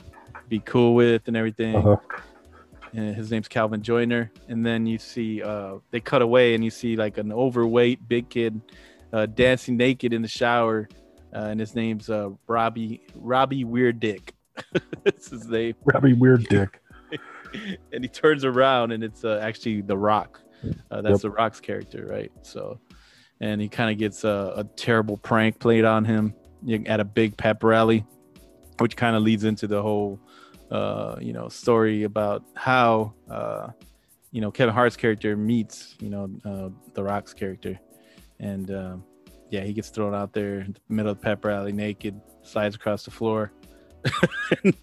be 0.49 0.59
cool 0.61 0.95
with 0.95 1.27
and 1.29 1.37
everything. 1.37 1.75
Uh-huh. 1.77 1.97
And 2.93 3.15
his 3.15 3.31
name's 3.31 3.49
Calvin 3.49 3.83
Joyner. 3.83 4.31
And 4.49 4.65
then 4.65 4.87
you 4.87 4.99
see 4.99 5.43
uh, 5.43 5.77
they 5.91 6.01
cut 6.01 6.23
away 6.23 6.55
and 6.55 6.65
you 6.65 6.71
see 6.71 6.97
like 6.97 7.19
an 7.19 7.33
overweight 7.33 8.09
big 8.09 8.29
kid 8.29 8.61
uh, 9.13 9.27
dancing 9.27 9.77
naked 9.77 10.13
in 10.13 10.21
the 10.23 10.29
shower, 10.29 10.89
uh, 11.35 11.39
and 11.51 11.61
his 11.61 11.75
name's 11.75 12.11
uh, 12.11 12.31
Robbie 12.47 13.03
Robbie 13.15 13.65
Weird 13.65 14.01
Dick. 14.01 14.35
That's 15.05 15.31
his 15.31 15.47
name. 15.47 15.75
Robbie 15.85 16.13
Weird 16.15 16.45
Dick. 16.49 16.81
and 17.93 18.03
he 18.03 18.09
turns 18.09 18.45
around 18.45 18.91
and 18.93 19.05
it's 19.05 19.25
uh, 19.25 19.39
actually 19.43 19.81
the 19.81 19.97
rock 19.97 20.41
uh, 20.91 21.01
that's 21.03 21.13
Yep. 21.15 21.21
the 21.21 21.31
rock's 21.31 21.61
character 21.61 22.05
right 22.11 22.33
so 22.43 22.79
and 23.41 23.61
he 23.61 23.69
kind 23.69 23.91
of 23.91 23.99
gets 23.99 24.25
a, 24.25 24.55
a 24.57 24.65
terrible 24.77 25.17
prank 25.17 25.59
played 25.59 25.85
on 25.85 26.05
him 26.05 26.35
at 26.87 27.01
a 27.01 27.05
big 27.05 27.37
pep 27.37 27.63
rally 27.63 28.05
which 28.79 28.97
kind 28.97 29.17
of 29.17 29.23
leads 29.23 29.45
into 29.45 29.67
the 29.67 29.81
whole 29.81 30.19
uh, 30.71 31.17
you 31.21 31.33
know 31.33 31.49
story 31.49 32.03
about 32.03 32.43
how 32.55 33.13
uh, 33.31 33.69
you 34.33 34.41
know 34.41 34.51
kevin 34.51 34.75
hart's 34.75 34.97
character 34.97 35.37
meets 35.37 35.95
you 36.01 36.11
know 36.11 36.31
uh, 36.45 36.69
the 36.95 37.03
rock's 37.03 37.33
character 37.33 37.79
and 38.41 38.71
um, 38.71 39.05
yeah 39.51 39.63
he 39.63 39.73
gets 39.73 39.91
thrown 39.91 40.15
out 40.15 40.33
there 40.33 40.61
in 40.61 40.73
the 40.73 40.95
middle 40.95 41.13
of 41.13 41.19
the 41.19 41.23
pep 41.23 41.45
rally 41.45 41.73
naked 41.73 42.21
slides 42.43 42.75
across 42.75 43.05
the 43.05 43.11
floor 43.11 43.53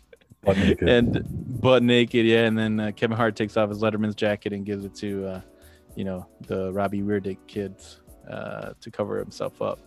Butt 0.44 0.58
naked. 0.58 0.90
and 0.90 1.26
butt 1.62 1.84
naked, 1.84 2.26
yeah. 2.26 2.46
And 2.46 2.58
then 2.58 2.80
uh, 2.80 2.92
Kevin 2.96 3.16
Hart 3.16 3.36
takes 3.36 3.56
off 3.58 3.70
his 3.70 3.80
Letterman's 3.82 4.16
jacket 4.16 4.54
and 4.54 4.66
gives 4.66 4.84
it 4.84 4.94
to, 4.96 5.26
uh, 5.26 5.42
you 5.96 6.04
know, 6.04 6.28
the 6.48 6.72
Robbie 6.74 7.02
Weirdick 7.02 7.38
kids 7.48 8.02
uh, 8.30 8.74
to 8.82 8.92
cover 8.92 9.18
himself 9.20 9.62
up. 9.62 9.80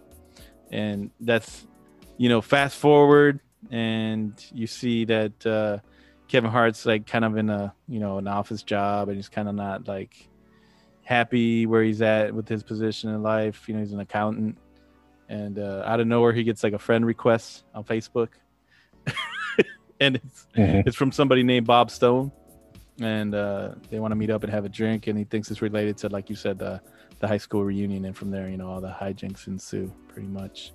And 0.70 1.10
that's, 1.20 1.66
you 2.16 2.28
know, 2.28 2.40
fast 2.40 2.76
forward, 2.78 3.40
and 3.70 4.32
you 4.52 4.66
see 4.66 5.04
that 5.06 5.46
uh, 5.46 5.78
Kevin 6.28 6.50
Hart's 6.50 6.84
like 6.86 7.06
kind 7.06 7.24
of 7.24 7.36
in 7.36 7.50
a, 7.50 7.72
you 7.88 8.00
know, 8.00 8.18
an 8.18 8.26
office 8.26 8.62
job, 8.62 9.08
and 9.08 9.16
he's 9.16 9.28
kind 9.28 9.48
of 9.48 9.54
not 9.54 9.86
like 9.86 10.28
happy 11.04 11.66
where 11.66 11.82
he's 11.84 12.02
at 12.02 12.34
with 12.34 12.48
his 12.48 12.62
position 12.64 13.10
in 13.10 13.22
life. 13.22 13.68
You 13.68 13.74
know, 13.74 13.80
he's 13.80 13.92
an 13.92 14.00
accountant, 14.00 14.58
and 15.28 15.58
uh, 15.58 15.82
out 15.86 16.00
of 16.00 16.06
nowhere, 16.06 16.32
he 16.32 16.42
gets 16.42 16.64
like 16.64 16.72
a 16.72 16.78
friend 16.78 17.06
request 17.06 17.64
on 17.74 17.84
Facebook. 17.84 18.30
and 20.00 20.16
it's 20.16 20.46
Mhm. 20.56 20.86
it's 20.86 20.96
from 20.96 21.12
somebody 21.12 21.42
named 21.42 21.66
Bob 21.66 21.90
Stone, 21.90 22.32
and 23.00 23.34
uh, 23.34 23.74
they 23.90 23.98
want 24.00 24.12
to 24.12 24.16
meet 24.16 24.30
up 24.30 24.42
and 24.42 24.52
have 24.52 24.64
a 24.64 24.68
drink. 24.68 25.06
And 25.06 25.16
he 25.18 25.24
thinks 25.24 25.50
it's 25.50 25.62
related 25.62 25.96
to, 25.98 26.08
like 26.08 26.28
you 26.28 26.36
said, 26.36 26.58
the 26.58 26.80
the 27.18 27.28
high 27.28 27.38
school 27.38 27.64
reunion. 27.64 28.04
And 28.04 28.16
from 28.16 28.30
there, 28.30 28.48
you 28.48 28.56
know, 28.56 28.68
all 28.68 28.80
the 28.80 28.88
hijinks 28.90 29.46
ensue, 29.46 29.92
pretty 30.08 30.28
much. 30.28 30.72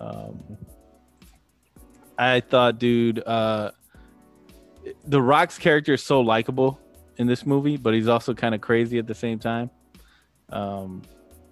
Um, 0.00 0.58
I 2.18 2.40
thought, 2.40 2.78
dude, 2.78 3.22
uh, 3.26 3.70
the 5.06 5.22
Rock's 5.22 5.58
character 5.58 5.94
is 5.94 6.02
so 6.02 6.20
likable 6.20 6.80
in 7.16 7.26
this 7.26 7.46
movie, 7.46 7.76
but 7.76 7.94
he's 7.94 8.08
also 8.08 8.34
kind 8.34 8.54
of 8.54 8.60
crazy 8.60 8.98
at 8.98 9.06
the 9.06 9.14
same 9.14 9.38
time. 9.38 9.70
Um, 10.50 11.02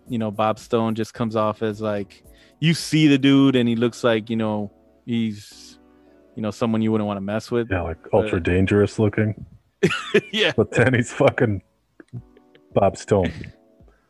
you 0.09 0.19
know, 0.19 0.31
Bob 0.31 0.59
Stone 0.59 0.95
just 0.97 1.15
comes 1.15 1.37
off 1.37 1.63
as 1.63 1.81
like 1.81 2.25
you 2.59 2.75
see 2.75 3.07
the 3.07 3.19
dude, 3.19 3.57
and 3.57 3.69
he 3.69 3.77
looks 3.77 4.05
like 4.05 4.29
you 4.29 4.37
know 4.37 4.71
he's 5.07 5.79
you 6.35 6.43
know 6.43 6.51
someone 6.51 6.83
you 6.83 6.93
wouldn't 6.93 7.07
want 7.07 7.17
to 7.17 7.23
mess 7.23 7.51
with. 7.51 7.71
Yeah, 7.71 7.83
like 7.83 7.99
ultra 8.13 8.43
dangerous 8.43 8.99
looking. 8.99 9.47
yeah, 10.33 10.53
But 10.57 10.73
then 10.73 10.95
he's 10.95 11.13
fucking 11.13 11.63
Bob 12.75 12.97
Stone. 12.97 13.33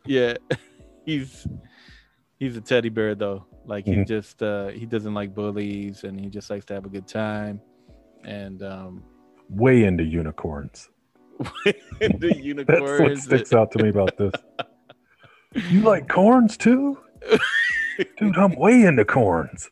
yeah. 0.07 0.35
he's 1.07 1.47
he's 2.39 2.57
a 2.57 2.61
teddy 2.61 2.89
bear 2.89 3.15
though. 3.15 3.47
Like 3.67 3.85
he 3.87 3.93
Mhm. 3.95 4.07
just 4.07 4.43
uh 4.43 4.69
he 4.69 4.87
doesn't 4.87 5.15
like 5.15 5.35
bullies, 5.35 6.05
and 6.05 6.19
he 6.21 6.29
just 6.29 6.51
likes 6.51 6.65
to 6.67 6.75
have 6.75 6.85
a 6.85 6.89
good 6.89 7.07
time. 7.07 7.61
And 8.25 8.63
um, 8.63 9.03
Way 9.49 9.85
into 9.85 10.05
unicorns. 10.05 10.89
the 11.65 12.65
That's 12.69 12.81
what 13.01 13.19
sticks 13.19 13.53
out 13.53 13.71
to 13.73 13.83
me 13.83 13.89
about 13.89 14.17
this. 14.17 14.33
You 15.71 15.81
like 15.81 16.09
corns 16.09 16.57
too? 16.57 16.99
Dude, 18.19 18.37
I'm 18.37 18.55
way 18.57 18.83
into 18.85 19.05
corns. 19.05 19.69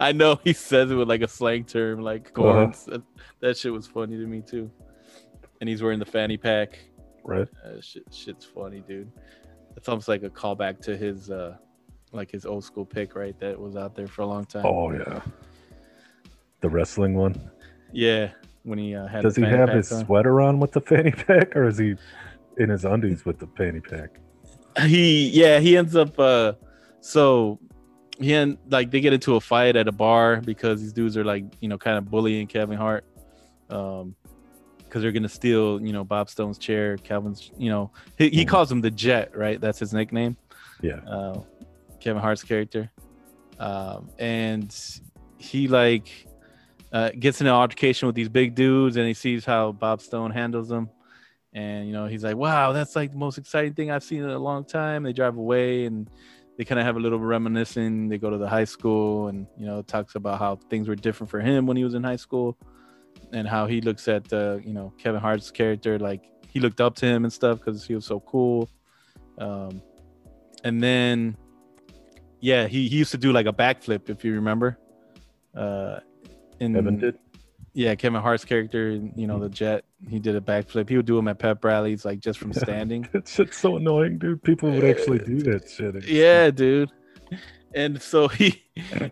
I 0.00 0.12
know 0.12 0.38
he 0.44 0.52
says 0.52 0.90
it 0.90 0.94
with 0.94 1.08
like 1.08 1.22
a 1.22 1.28
slang 1.28 1.64
term, 1.64 2.00
like 2.00 2.30
Uh-huh. 2.38 2.52
corns. 2.52 2.84
That, 2.86 3.02
that 3.40 3.56
shit 3.58 3.72
was 3.72 3.86
funny 3.86 4.16
to 4.16 4.26
me 4.26 4.40
too. 4.42 4.70
And 5.60 5.68
he's 5.68 5.82
wearing 5.82 5.98
the 5.98 6.04
fanny 6.06 6.36
pack. 6.36 6.78
Right? 7.26 7.48
Uh, 7.64 7.80
shit, 7.80 8.04
shit's 8.12 8.44
funny, 8.44 8.82
dude. 8.86 9.10
It's 9.76 9.88
almost 9.88 10.08
like 10.08 10.22
a 10.22 10.30
callback 10.30 10.80
to 10.82 10.96
his, 10.96 11.30
uh 11.30 11.56
like 12.12 12.30
his 12.30 12.46
old 12.46 12.64
school 12.64 12.86
pick, 12.86 13.14
right? 13.14 13.38
That 13.40 13.60
was 13.60 13.76
out 13.76 13.94
there 13.94 14.06
for 14.06 14.22
a 14.22 14.26
long 14.26 14.44
time. 14.44 14.64
Oh 14.64 14.92
yeah. 14.92 15.20
The 16.60 16.68
wrestling 16.68 17.14
one. 17.14 17.50
yeah, 17.92 18.30
when 18.62 18.78
he 18.78 18.94
uh, 18.94 19.06
had. 19.06 19.22
Does 19.22 19.36
he 19.36 19.42
have 19.42 19.68
his 19.68 19.92
on. 19.92 20.04
sweater 20.06 20.40
on 20.40 20.58
with 20.58 20.72
the 20.72 20.80
fanny 20.80 21.10
pack, 21.10 21.54
or 21.54 21.68
is 21.68 21.78
he 21.78 21.96
in 22.56 22.70
his 22.70 22.84
undies 22.84 23.24
with 23.24 23.38
the 23.38 23.46
fanny 23.56 23.80
pack? 23.80 24.18
he 24.84 25.28
yeah 25.30 25.58
he 25.58 25.76
ends 25.76 25.96
up 25.96 26.18
uh 26.18 26.52
so 27.00 27.58
he 28.18 28.34
and 28.34 28.58
like 28.68 28.90
they 28.90 29.00
get 29.00 29.12
into 29.12 29.36
a 29.36 29.40
fight 29.40 29.76
at 29.76 29.88
a 29.88 29.92
bar 29.92 30.40
because 30.42 30.80
these 30.80 30.92
dudes 30.92 31.16
are 31.16 31.24
like 31.24 31.44
you 31.60 31.68
know 31.68 31.78
kind 31.78 31.96
of 31.96 32.10
bullying 32.10 32.46
Kevin 32.46 32.76
Hart 32.76 33.04
um 33.70 34.14
because 34.96 35.02
they're 35.02 35.12
gonna 35.12 35.28
steal 35.28 35.78
you 35.82 35.92
know 35.92 36.04
Bob 36.04 36.30
Stone's 36.30 36.56
chair 36.56 36.96
Calvin's 36.96 37.50
you 37.58 37.68
know 37.68 37.90
he, 38.16 38.30
he 38.30 38.44
Mhm. 38.46 38.48
calls 38.48 38.72
him 38.72 38.80
the 38.80 38.90
Jet 38.90 39.36
right? 39.36 39.60
That's 39.60 39.78
his 39.78 39.92
nickname. 39.92 40.38
Yeah. 40.80 41.00
uh, 41.06 41.42
Kevin 42.00 42.22
Hart's 42.22 42.42
character. 42.42 42.90
Um 43.58 44.08
and 44.18 44.74
he 45.36 45.68
like 45.68 46.08
uh, 46.94 47.10
gets 47.18 47.42
in 47.42 47.46
an 47.46 47.52
altercation 47.52 48.06
with 48.06 48.14
these 48.14 48.30
big 48.30 48.54
dudes 48.54 48.96
and 48.96 49.06
he 49.06 49.12
sees 49.12 49.44
how 49.44 49.72
Bob 49.72 50.00
Stone 50.00 50.30
handles 50.30 50.68
them. 50.70 50.88
And 51.52 51.86
you 51.86 51.92
know 51.92 52.06
he's 52.06 52.24
like 52.24 52.36
wow 52.36 52.72
that's 52.72 52.96
like 52.96 53.10
the 53.10 53.18
most 53.18 53.36
exciting 53.36 53.74
thing 53.74 53.90
i've 53.90 54.02
seen 54.02 54.22
in 54.22 54.30
a 54.30 54.38
long 54.38 54.64
time. 54.64 55.02
They 55.02 55.12
drive 55.12 55.36
away 55.36 55.84
and 55.84 56.08
they 56.56 56.64
kind 56.64 56.78
of 56.80 56.86
have 56.86 56.96
a 56.96 57.00
little 57.00 57.18
reminiscing. 57.18 58.08
They 58.08 58.16
go 58.16 58.30
to 58.30 58.38
the 58.38 58.48
high 58.48 58.64
school 58.64 59.28
and 59.28 59.46
you 59.58 59.66
know 59.66 59.82
talks 59.82 60.14
about 60.14 60.38
how 60.38 60.56
things 60.70 60.88
were 60.88 60.96
different 60.96 61.30
for 61.30 61.40
him 61.40 61.66
when 61.66 61.76
he 61.76 61.84
was 61.84 61.92
in 61.92 62.02
high 62.02 62.16
school 62.16 62.56
and 63.32 63.46
how 63.48 63.66
he 63.66 63.80
looks 63.80 64.08
at 64.08 64.30
uh, 64.32 64.58
you 64.64 64.72
know 64.72 64.92
kevin 64.98 65.20
hart's 65.20 65.50
character 65.50 65.98
like 65.98 66.30
he 66.48 66.60
looked 66.60 66.80
up 66.80 66.94
to 66.94 67.06
him 67.06 67.24
and 67.24 67.32
stuff 67.32 67.58
because 67.58 67.84
he 67.86 67.94
was 67.94 68.04
so 68.04 68.20
cool 68.20 68.68
um, 69.38 69.82
and 70.64 70.82
then 70.82 71.36
yeah 72.40 72.66
he, 72.66 72.88
he 72.88 72.96
used 72.96 73.10
to 73.10 73.18
do 73.18 73.32
like 73.32 73.46
a 73.46 73.52
backflip 73.52 74.08
if 74.08 74.24
you 74.24 74.34
remember 74.34 74.78
uh 75.56 76.00
in 76.60 76.74
Evan 76.76 76.98
did. 76.98 77.18
yeah, 77.74 77.94
Kevin 77.94 78.22
Hart's 78.22 78.44
character, 78.46 78.90
you 79.14 79.26
know, 79.26 79.38
the 79.38 79.50
jet, 79.50 79.84
he 80.08 80.18
did 80.18 80.34
a 80.36 80.40
backflip. 80.40 80.88
He 80.88 80.96
would 80.96 81.04
do 81.04 81.16
them 81.16 81.28
at 81.28 81.38
pep 81.38 81.62
rallies, 81.62 82.02
like 82.06 82.18
just 82.20 82.38
from 82.38 82.52
Yeah. 82.52 82.62
standing. 82.62 83.08
That 83.12 83.28
shit's 83.28 83.58
so 83.58 83.76
annoying, 83.76 84.16
dude. 84.16 84.42
People 84.42 84.70
would 84.70 84.84
actually 84.84 85.18
do 85.18 85.42
that 85.42 85.68
shit. 85.68 86.02
Yeah, 86.08 86.50
dude. 86.50 86.90
And 87.76 88.00
so 88.00 88.26
he 88.28 88.62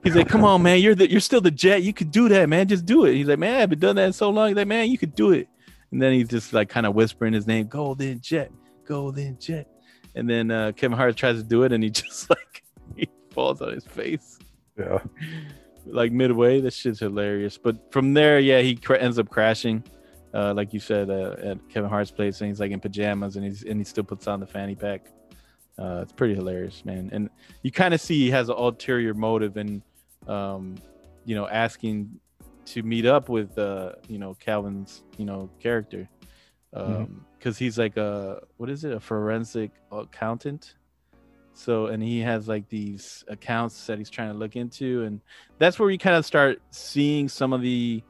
he's 0.02 0.16
like, 0.16 0.28
"Come 0.28 0.42
on, 0.42 0.62
man, 0.62 0.80
you're 0.80 0.94
the 0.94 1.08
you're 1.08 1.20
still 1.20 1.42
the 1.42 1.50
jet. 1.50 1.82
You 1.82 1.92
could 1.92 2.10
do 2.10 2.30
that, 2.30 2.48
man. 2.48 2.66
Just 2.66 2.86
do 2.86 3.04
it." 3.04 3.14
He's 3.14 3.28
like, 3.28 3.38
"Man, 3.38 3.60
I've 3.60 3.68
been 3.68 3.78
doing 3.78 3.96
that 3.96 4.14
so 4.14 4.30
long. 4.30 4.48
He's 4.48 4.56
like, 4.56 4.66
man, 4.66 4.90
you 4.90 4.96
could 4.96 5.14
do 5.14 5.32
it." 5.32 5.48
And 5.92 6.00
then 6.00 6.14
he's 6.14 6.28
just 6.28 6.52
like 6.54 6.70
kind 6.70 6.86
of 6.86 6.94
whispering 6.94 7.34
his 7.34 7.46
name, 7.46 7.66
"Golden 7.68 8.20
Jet, 8.20 8.50
Golden 8.86 9.38
Jet." 9.38 9.68
And 10.14 10.28
then 10.28 10.50
uh, 10.50 10.72
Kevin 10.72 10.96
Hart 10.96 11.14
tries 11.14 11.36
to 11.36 11.42
do 11.42 11.62
it, 11.64 11.72
and 11.72 11.84
he 11.84 11.90
just 12.02 12.30
like 12.30 12.64
he 12.96 13.06
falls 13.32 13.60
on 13.60 13.72
his 13.74 13.84
face. 13.84 14.38
Yeah. 14.78 14.98
like 15.86 16.10
midway. 16.10 16.60
this 16.60 16.74
shit's 16.74 17.00
hilarious. 17.00 17.58
But 17.58 17.92
from 17.92 18.14
there, 18.14 18.40
yeah, 18.40 18.60
he 18.60 18.76
cra- 18.76 18.98
ends 18.98 19.18
up 19.18 19.28
crashing, 19.28 19.84
uh, 20.32 20.54
like 20.54 20.72
you 20.72 20.80
said, 20.80 21.10
uh, 21.10 21.36
at 21.38 21.68
Kevin 21.68 21.90
Hart's 21.90 22.10
place, 22.10 22.40
and 22.40 22.48
he's 22.48 22.60
like 22.60 22.70
in 22.70 22.80
pajamas, 22.80 23.36
and 23.36 23.44
he's 23.44 23.62
and 23.62 23.78
he 23.78 23.84
still 23.84 24.04
puts 24.04 24.26
on 24.26 24.40
the 24.40 24.46
fanny 24.46 24.74
pack. 24.74 25.06
Uh, 25.78 26.00
it's 26.02 26.12
pretty 26.12 26.34
hilarious, 26.34 26.84
man. 26.84 27.10
And 27.12 27.28
you 27.62 27.70
kind 27.70 27.94
of 27.94 28.00
see 28.00 28.18
he 28.18 28.30
has 28.30 28.48
an 28.48 28.54
ulterior 28.56 29.14
motive 29.14 29.56
in, 29.56 29.82
um, 30.28 30.76
you 31.24 31.34
know, 31.34 31.48
asking 31.48 32.20
to 32.66 32.82
meet 32.82 33.06
up 33.06 33.28
with, 33.28 33.58
uh, 33.58 33.92
you 34.08 34.18
know, 34.18 34.34
Calvin's, 34.34 35.02
you 35.18 35.24
know, 35.24 35.50
character, 35.60 36.08
um, 36.72 37.24
because 37.38 37.58
he's 37.58 37.76
like 37.76 37.96
a 37.96 38.40
what 38.56 38.70
is 38.70 38.84
it, 38.84 38.92
a 38.92 39.00
forensic 39.00 39.70
accountant. 39.90 40.76
So 41.54 41.86
and 41.86 42.02
he 42.02 42.20
has 42.20 42.48
like 42.48 42.68
these 42.68 43.24
accounts 43.28 43.86
that 43.86 43.98
he's 43.98 44.10
trying 44.10 44.32
to 44.32 44.38
look 44.38 44.56
into, 44.56 45.02
and 45.02 45.20
that's 45.58 45.78
where 45.78 45.90
you 45.90 45.98
kind 45.98 46.16
of 46.16 46.24
start 46.24 46.60
seeing 46.70 47.28
some 47.28 47.52
of 47.52 47.62
the, 47.62 48.02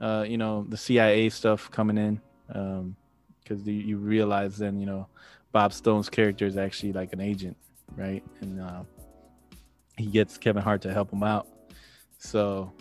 uh, 0.00 0.24
you 0.26 0.38
know, 0.38 0.66
the 0.68 0.76
CIA 0.76 1.28
stuff 1.30 1.70
coming 1.70 1.98
in, 1.98 2.20
because 2.46 3.66
you, 3.66 3.74
you 3.74 3.96
realize 3.96 4.56
then 4.56 4.78
you 4.78 4.86
know 4.86 5.08
Bob 5.52 5.72
Stone's 5.72 6.08
character 6.08 6.46
is 6.46 6.56
actually 6.56 6.92
like 6.92 7.12
an 7.12 7.20
agent, 7.20 7.56
right? 7.96 8.24
And 8.40 8.60
uh, 8.60 8.82
he 9.96 10.06
gets 10.06 10.38
Kevin 10.38 10.62
Hart 10.62 10.82
to 10.82 10.92
help 10.92 11.12
him 11.12 11.22
out. 11.22 11.46
So 12.18 12.72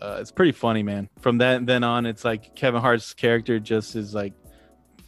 uh, 0.00 0.18
it's 0.20 0.32
pretty 0.32 0.52
funny, 0.52 0.82
man. 0.82 1.08
From 1.20 1.38
that 1.38 1.64
then 1.66 1.84
on, 1.84 2.04
it's 2.06 2.24
like 2.24 2.54
Kevin 2.54 2.80
Hart's 2.80 3.14
character 3.14 3.58
just 3.58 3.96
is 3.96 4.14
like 4.14 4.32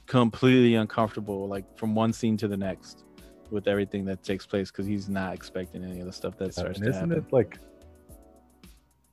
completely 0.07 0.75
uncomfortable, 0.77 1.49
like 1.49 1.65
from 1.77 1.95
one 1.95 2.13
scene 2.13 2.37
to 2.39 2.49
the 2.49 2.57
next, 2.57 3.05
with 3.51 3.67
everything 3.67 4.05
that 4.07 4.23
takes 4.23 4.47
place 4.47 4.71
because 4.71 4.87
he's 4.87 5.09
not 5.09 5.35
expecting 5.35 5.85
any 5.85 6.01
of 6.01 6.07
the 6.07 6.13
stuff 6.13 6.37
that 6.39 6.47
Yeah, 6.47 6.51
starts 6.53 6.79
and 6.79 6.89
isn't 6.89 7.13
it 7.13 7.25
like 7.33 7.59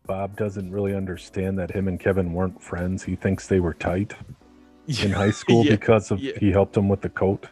Bob 0.05 0.37
doesn't 0.37 0.71
really 0.71 0.93
understand 0.93 1.57
that 1.57 1.71
him 1.71 1.87
and 1.87 1.99
Kevin 1.99 2.33
weren't 2.33 2.61
friends? 2.61 3.03
He 3.03 3.15
thinks 3.15 3.47
they 3.47 3.59
were 3.59 3.73
tight 3.73 4.13
in 5.03 5.11
high 5.11 5.31
school 5.31 5.65
Yeah, 5.65 5.71
because 5.71 6.11
of 6.11 6.19
he 6.19 6.51
helped 6.51 6.77
him 6.77 6.87
with 6.89 7.01
the 7.01 7.09
coat. 7.09 7.47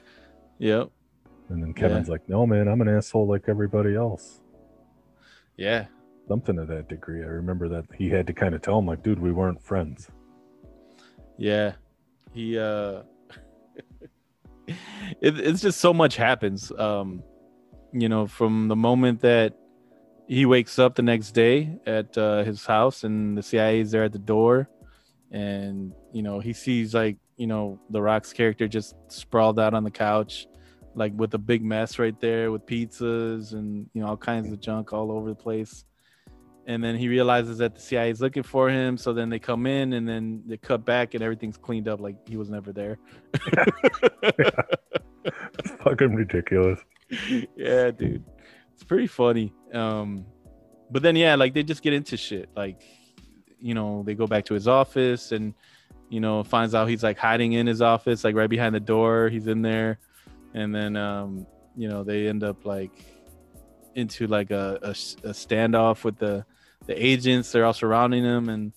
Yep. 0.64 0.92
And 1.50 1.62
then 1.62 1.74
Kevin's 1.74 2.08
like, 2.08 2.30
"No, 2.30 2.48
man, 2.48 2.70
I'm 2.70 2.80
an 2.80 2.88
asshole 2.88 3.28
like 3.28 3.50
everybody 3.50 3.96
else." 3.96 4.40
Yeah. 5.58 5.88
Something 6.30 6.56
to 6.56 6.66
that 6.66 6.88
degree. 6.88 7.22
I 7.22 7.28
remember 7.28 7.68
that 7.68 7.84
he 7.94 8.10
had 8.10 8.26
to 8.28 8.34
kind 8.34 8.56
of 8.56 8.62
tell 8.62 8.80
him, 8.80 8.86
like, 8.86 9.04
"Dude, 9.04 9.20
we 9.20 9.34
weren't 9.34 9.62
friends." 9.62 10.10
Yeah. 11.38 11.74
He 12.32 12.58
uh 12.58 13.02
it, 14.68 15.38
it's 15.38 15.62
just 15.62 15.82
so 15.82 15.94
much 15.94 16.16
happens. 16.16 16.72
Um 16.80 17.24
you 17.92 18.08
know, 18.08 18.26
from 18.26 18.70
the 18.70 18.76
moment 18.78 19.20
that 19.20 19.58
he 20.28 20.46
wakes 20.46 20.80
up 20.80 20.96
the 20.96 21.02
next 21.02 21.32
day 21.32 21.78
at 21.86 22.18
uh, 22.18 22.44
his 22.44 22.66
house 22.66 23.04
and 23.04 23.38
the 23.38 23.44
CIA 23.44 23.82
is 23.82 23.92
there 23.92 24.06
at 24.06 24.14
the 24.14 24.18
door 24.18 24.70
and 25.30 25.92
you 26.14 26.24
know, 26.24 26.40
he 26.40 26.54
sees 26.54 26.94
like, 26.94 27.18
you 27.36 27.48
know, 27.48 27.82
the 27.90 28.02
Rock's 28.02 28.32
character 28.32 28.68
just 28.70 28.96
sprawled 29.10 29.60
out 29.60 29.74
on 29.74 29.84
the 29.84 29.92
couch 29.92 30.48
like 30.96 31.14
with 31.16 31.34
a 31.34 31.38
big 31.38 31.64
mess 31.64 31.98
right 32.00 32.20
there 32.20 32.52
with 32.52 32.66
pizzas 32.66 33.54
and 33.54 33.90
you 33.94 34.02
know 34.02 34.08
all 34.10 34.18
kinds 34.18 34.52
of 34.52 34.60
junk 34.60 34.94
all 34.94 35.12
over 35.12 35.30
the 35.30 35.36
place 35.36 35.86
and 36.66 36.84
then 36.84 36.96
he 36.96 37.08
realizes 37.08 37.58
that 37.58 37.76
the 37.76 37.82
CIA 37.82 38.10
is 38.10 38.22
looking 38.22 38.44
for 38.44 38.70
him. 38.70 38.98
So 38.98 39.14
then 39.14 39.30
they 39.30 39.40
come 39.40 39.66
in, 39.66 39.94
and 39.94 40.08
then 40.08 40.44
they 40.46 40.58
cut 40.58 40.86
back, 40.86 41.14
and 41.14 41.24
everything's 41.24 41.58
cleaned 41.58 41.88
up 41.88 42.00
like 42.00 42.16
he 42.28 42.38
was 42.38 42.50
never 42.50 42.72
there. 42.72 42.98
It's 45.24 45.72
fucking 45.84 46.16
ridiculous. 46.16 46.80
yeah, 47.56 47.92
dude, 47.92 48.24
it's 48.74 48.84
pretty 48.84 49.08
funny. 49.08 49.54
Um, 49.74 50.26
but 50.90 51.02
then 51.02 51.16
yeah, 51.16 51.36
like 51.36 51.54
they 51.54 51.64
just 51.64 51.82
get 51.82 51.94
into 51.94 52.18
shit. 52.18 52.50
Like, 52.56 52.82
you 53.60 53.74
know, 53.74 54.04
they 54.06 54.16
go 54.16 54.28
back 54.28 54.46
to 54.46 54.54
his 54.54 54.68
office, 54.68 55.32
and 55.32 55.54
you 56.10 56.20
know, 56.20 56.44
finds 56.44 56.76
out 56.76 56.88
he's 56.88 57.04
like 57.04 57.18
hiding 57.18 57.54
in 57.54 57.68
his 57.68 57.82
office, 57.82 58.24
like 58.24 58.36
right 58.36 58.50
behind 58.50 58.74
the 58.74 58.80
door. 58.80 59.30
He's 59.30 59.48
in 59.48 59.62
there, 59.62 60.00
and 60.54 60.74
then 60.74 60.96
um, 60.96 61.46
you 61.76 61.88
know, 61.90 62.04
they 62.04 62.28
end 62.28 62.44
up 62.44 62.66
like 62.66 62.92
into 63.96 64.28
like 64.28 64.52
a, 64.52 64.80
a, 64.82 64.90
a 64.90 65.34
standoff 65.34 66.04
with 66.04 66.18
the 66.18 66.46
the 66.86 67.06
agents. 67.06 67.52
They're 67.52 67.66
all 67.66 67.74
surrounding 67.74 68.24
him, 68.24 68.50
and 68.50 68.72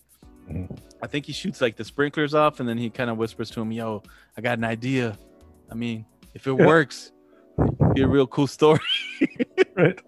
Mhm. 0.48 0.78
I 1.02 1.08
think 1.08 1.26
he 1.26 1.32
shoots 1.32 1.60
like 1.60 1.74
the 1.76 1.84
sprinklers 1.84 2.32
off, 2.32 2.60
and 2.60 2.68
then 2.68 2.78
he 2.78 2.88
kind 2.88 3.10
of 3.10 3.16
whispers 3.18 3.50
to 3.50 3.60
him, 3.60 3.72
"Yo, 3.72 4.02
I 4.36 4.40
got 4.40 4.58
an 4.58 4.64
idea. 4.64 5.18
I 5.70 5.74
mean, 5.74 6.06
if 6.34 6.46
it 6.46 6.52
works, 6.52 7.10
it'd 7.58 7.94
be 7.94 8.02
a 8.02 8.06
real 8.08 8.26
cool 8.26 8.46
story." 8.46 8.80
Right. 9.76 9.98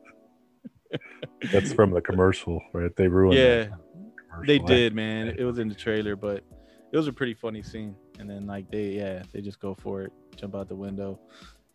That's 1.53 1.73
from 1.75 1.91
the 1.91 2.01
commercial, 2.01 2.61
right? 2.73 2.95
They 2.97 3.07
ruined. 3.09 3.39
yeah, 3.39 3.67
they 4.47 4.59
did, 4.59 4.95
man. 4.95 5.35
It 5.39 5.45
was 5.45 5.59
in 5.59 5.69
the 5.69 5.75
trailer, 5.75 6.17
but 6.17 6.43
it 6.93 6.97
was 6.97 7.07
a 7.07 7.13
pretty 7.13 7.35
funny 7.35 7.63
scene. 7.63 7.95
and 8.19 8.29
then 8.31 8.47
like 8.47 8.71
they 8.71 8.91
yeah 8.93 9.23
they 9.33 9.41
just 9.41 9.61
go 9.61 9.75
for 9.75 10.03
it, 10.03 10.13
jump 10.37 10.55
out 10.55 10.69
the 10.69 10.75
window, 10.77 11.21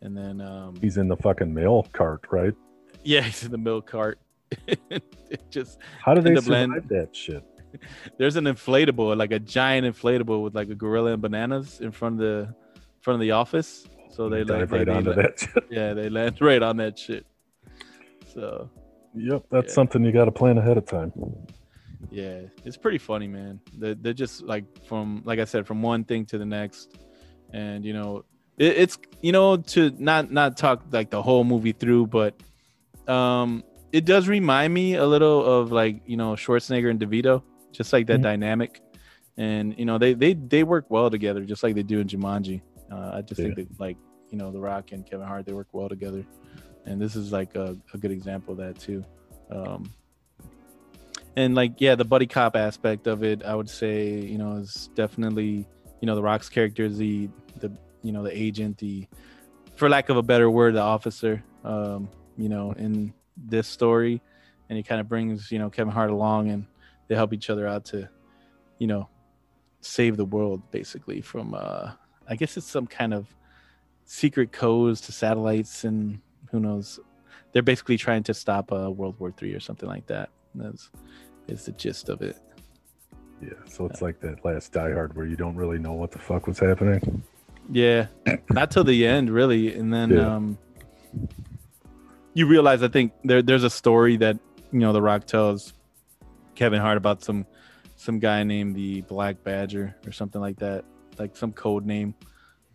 and 0.03 0.15
then 0.17 0.35
um 0.41 0.75
He's 0.81 0.97
in 0.97 1.07
the 1.07 1.17
fucking 1.17 1.51
mail 1.53 1.87
cart, 1.93 2.21
right? 2.31 2.53
yeah 3.03 3.21
he's 3.21 3.43
in 3.43 3.51
the 3.51 3.57
milk 3.57 3.85
cart. 3.87 4.17
it 4.67 5.41
just 5.49 5.79
How 6.05 6.13
do 6.13 6.21
they 6.21 6.35
the 6.35 6.41
survive 6.41 6.69
blend. 6.69 6.89
that 6.89 7.15
shit? 7.15 7.43
there's 8.19 8.35
an 8.35 8.45
inflatable 8.45 9.17
like 9.17 9.31
a 9.31 9.39
giant 9.39 9.83
inflatable 9.91 10.43
with 10.43 10.53
like 10.55 10.69
a 10.69 10.75
gorilla 10.75 11.13
and 11.13 11.21
bananas 11.21 11.79
in 11.81 11.91
front 11.91 12.13
of 12.15 12.19
the 12.19 12.53
front 13.01 13.15
of 13.15 13.21
the 13.21 13.31
office. 13.31 13.85
So 14.15 14.29
they 14.29 14.43
like 14.43 14.47
dive 14.59 14.69
they, 14.69 14.77
right 14.77 14.85
they 14.85 14.93
onto 14.93 15.09
la- 15.09 15.15
that 15.23 15.39
shit. 15.39 15.63
yeah 15.77 15.93
they 15.95 16.07
land 16.09 16.39
right 16.41 16.61
on 16.61 16.77
that 16.77 16.97
shit. 16.99 17.25
So 18.33 18.69
Yep, 19.15 19.43
that's 19.51 19.67
Yeah. 19.71 19.73
something 19.75 20.03
you 20.03 20.11
got 20.11 20.25
to 20.25 20.31
plan 20.31 20.57
ahead 20.57 20.77
of 20.77 20.85
time. 20.85 21.11
Yeah, 22.09 22.41
it's 22.65 22.77
pretty 22.77 22.97
funny, 22.97 23.27
man. 23.27 23.59
They're, 23.77 23.93
they're 23.95 24.13
just 24.25 24.41
like 24.43 24.65
from, 24.87 25.21
like 25.23 25.39
I 25.39 25.45
said, 25.45 25.65
from 25.67 25.81
one 25.83 26.03
thing 26.03 26.25
to 26.27 26.37
the 26.39 26.45
next, 26.45 26.97
and 27.53 27.85
you 27.85 27.93
know, 27.93 28.25
it, 28.57 28.77
it's 28.77 28.97
you 29.21 29.31
know 29.31 29.57
to 29.57 29.91
not 29.97 30.31
not 30.31 30.57
talk 30.57 30.83
like 30.91 31.09
the 31.09 31.21
whole 31.21 31.43
movie 31.43 31.71
through, 31.73 32.07
but 32.07 32.35
um, 33.07 33.63
it 33.91 34.05
does 34.05 34.27
remind 34.27 34.73
me 34.73 34.95
a 34.95 35.05
little 35.05 35.43
of 35.45 35.71
like 35.71 36.01
you 36.05 36.17
know 36.17 36.33
Schwarzenegger 36.33 36.89
and 36.89 36.99
DeVito, 36.99 37.43
just 37.71 37.93
like 37.93 38.07
that 38.07 38.19
Mhm. 38.19 38.23
dynamic, 38.23 38.81
and 39.37 39.77
you 39.77 39.85
know 39.85 39.97
they 39.97 40.13
they 40.13 40.33
they 40.33 40.63
work 40.63 40.85
well 40.89 41.09
together, 41.09 41.43
just 41.45 41.63
like 41.63 41.75
they 41.75 41.83
do 41.83 41.99
in 41.99 42.07
Jumanji. 42.07 42.61
Uh, 42.91 43.11
I 43.15 43.21
just 43.21 43.41
think 43.41 43.55
that 43.55 43.67
like 43.79 43.97
you 44.29 44.37
know 44.37 44.51
The 44.51 44.59
Rock 44.59 44.91
and 44.91 45.05
Kevin 45.05 45.27
Hart 45.27 45.45
they 45.45 45.53
work 45.53 45.67
well 45.71 45.89
together, 45.89 46.25
and 46.85 47.01
this 47.01 47.15
is 47.15 47.31
like 47.31 47.55
a, 47.55 47.77
a 47.93 47.97
good 47.97 48.11
example 48.11 48.51
of 48.53 48.57
that 48.59 48.79
too. 48.79 49.03
Um, 49.49 49.91
and 51.35 51.55
like 51.55 51.73
yeah 51.79 51.95
the 51.95 52.05
buddy 52.05 52.27
cop 52.27 52.55
aspect 52.55 53.07
of 53.07 53.23
it 53.23 53.43
i 53.43 53.55
would 53.55 53.69
say 53.69 54.19
you 54.19 54.37
know 54.37 54.57
is 54.57 54.89
definitely 54.93 55.65
you 55.99 56.05
know 56.05 56.13
the 56.15 56.21
rock's 56.21 56.47
character 56.47 56.83
is 56.85 56.97
the 56.97 57.27
the 57.59 57.71
you 58.03 58.11
know 58.11 58.23
the 58.23 58.37
agent 58.37 58.77
the 58.77 59.07
for 59.75 59.89
lack 59.89 60.09
of 60.09 60.17
a 60.17 60.23
better 60.23 60.49
word 60.49 60.75
the 60.75 60.81
officer 60.81 61.43
um 61.63 62.09
you 62.37 62.49
know 62.49 62.71
in 62.73 63.13
this 63.35 63.67
story. 63.67 64.21
And 64.69 64.77
he 64.77 64.83
kind 64.83 65.01
of 65.01 65.07
brings 65.07 65.51
you 65.51 65.59
know 65.59 65.69
kevin 65.69 65.93
hart 65.93 66.09
along 66.09 66.49
and 66.49 66.65
they 67.07 67.15
help 67.15 67.33
each 67.33 67.49
other 67.49 67.67
out 67.67 67.85
to 67.85 68.09
you 68.79 68.87
know 68.87 69.09
save 69.81 70.17
the 70.17 70.25
world 70.25 70.61
basically 70.71 71.19
from 71.19 71.53
uh 71.53 71.91
i 72.27 72.35
guess 72.35 72.55
it's 72.55 72.65
some 72.65 72.87
kind 72.87 73.13
of 73.13 73.27
secret 74.05 74.51
codes 74.51 75.01
to 75.01 75.11
satellites 75.11 75.83
and 75.83 76.19
who 76.51 76.59
knows. 76.59 76.99
They're 77.51 77.61
basically 77.61 77.97
trying 77.97 78.23
to 78.23 78.33
stop 78.33 78.71
uh, 78.71 78.89
world 78.89 79.19
war 79.19 79.31
three 79.31 79.53
or 79.53 79.59
something 79.59 79.89
like 79.89 80.07
that. 80.07 80.29
That's 80.55 80.89
is 81.47 81.65
the 81.65 81.71
gist 81.73 82.09
of 82.09 82.21
it. 82.21 82.37
Yeah, 83.41 83.49
so 83.67 83.85
it's 83.85 84.01
like 84.01 84.21
that 84.21 84.45
last 84.45 84.71
Die 84.71 84.93
Hard 84.93 85.15
where 85.15 85.25
you 85.25 85.35
don't 85.35 85.55
really 85.55 85.77
know 85.77 85.93
what 85.93 86.11
the 86.11 86.19
fuck 86.19 86.47
was 86.47 86.59
happening. 86.59 87.23
Yeah, 87.71 88.07
not 88.51 88.71
till 88.71 88.83
the 88.83 89.05
end, 89.07 89.29
really, 89.29 89.73
and 89.73 89.93
then 89.93 90.11
Yeah. 90.11 90.35
um, 90.35 90.57
you 92.33 92.45
realize 92.47 92.83
I 92.83 92.87
think 92.87 93.13
there 93.23 93.41
there's 93.41 93.63
a 93.63 93.69
story 93.69 94.17
that 94.17 94.37
you 94.71 94.79
know 94.79 94.91
The 94.93 95.01
Rock 95.01 95.25
tells 95.25 95.73
Kevin 96.55 96.81
Hart 96.81 96.97
about 96.97 97.23
some 97.23 97.45
some 97.95 98.19
guy 98.19 98.43
named 98.43 98.75
the 98.75 99.01
Black 99.01 99.43
Badger 99.43 99.95
or 100.05 100.11
something 100.11 100.41
like 100.41 100.57
that, 100.59 100.83
like 101.19 101.37
some 101.37 101.51
code 101.53 101.85
name, 101.85 102.13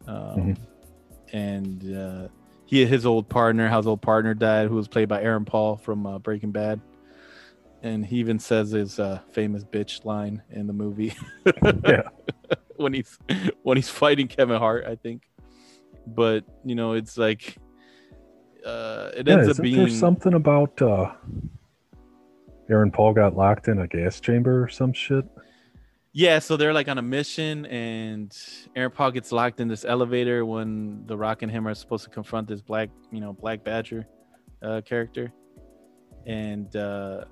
um, 0.07 0.14
Mhm. 0.55 0.57
and 1.33 1.96
uh, 1.96 2.29
he 2.66 2.85
his 2.87 3.05
old 3.05 3.29
partner, 3.29 3.68
how 3.68 3.77
his 3.79 3.87
old 3.87 4.01
partner 4.01 4.33
died, 4.35 4.68
who 4.68 4.74
was 4.77 4.88
played 4.88 5.09
by 5.09 5.22
Aaron 5.22 5.44
Paul 5.44 5.77
from 5.77 6.07
uh, 6.07 6.18
Breaking 6.18 6.51
Bad. 6.53 6.81
And 7.83 8.05
he 8.05 8.16
even 8.16 8.40
says 8.40 8.70
his 8.72 8.98
uh, 8.98 9.20
famous 9.31 9.62
bitch 9.62 10.05
line 10.05 10.42
in 10.51 10.66
the 10.66 10.72
movie. 10.72 11.14
Yeah. 11.85 12.09
when 12.83 12.95
he's 12.95 13.19
when 13.62 13.77
he's 13.77 13.88
fighting 13.91 14.29
Kevin 14.29 14.59
Hart, 14.59 14.85
I 14.87 14.97
think. 14.97 15.23
But 16.07 16.45
you 16.64 16.75
know, 16.75 16.93
it's 16.93 17.19
like 17.19 17.57
uh 18.64 19.11
it 19.17 19.27
Yeah, 19.27 19.35
ends 19.35 19.49
up 19.49 19.57
being 19.62 19.77
there 19.77 19.88
something 19.88 20.35
about 20.35 20.81
uh, 20.81 21.12
Aaron 22.71 22.91
Paul 22.91 23.12
got 23.14 23.37
locked 23.37 23.69
in 23.69 23.79
a 23.79 23.87
gas 23.87 24.21
chamber 24.21 24.62
or 24.62 24.69
some 24.69 24.93
shit? 24.93 25.25
Yeah, 26.12 26.38
so 26.38 26.57
they're 26.57 26.73
like 26.73 26.88
on 26.88 26.99
a 26.99 27.03
mission 27.03 27.67
and 27.67 28.37
Aaron 28.75 28.91
Paul 28.91 29.11
gets 29.12 29.31
locked 29.31 29.61
in 29.61 29.69
this 29.69 29.85
elevator 29.85 30.45
when 30.45 31.07
the 31.07 31.17
Rock 31.17 31.43
and 31.43 31.51
him 31.53 31.69
are 31.69 31.75
supposed 31.75 32.05
to 32.05 32.11
confront 32.11 32.49
this 32.49 32.61
black, 32.62 32.91
you 33.12 33.21
know, 33.21 33.33
Black 33.33 33.62
Badger 33.64 34.07
uh 34.62 34.81
character. 34.85 35.33
And 36.27 36.75
uh 36.75 37.25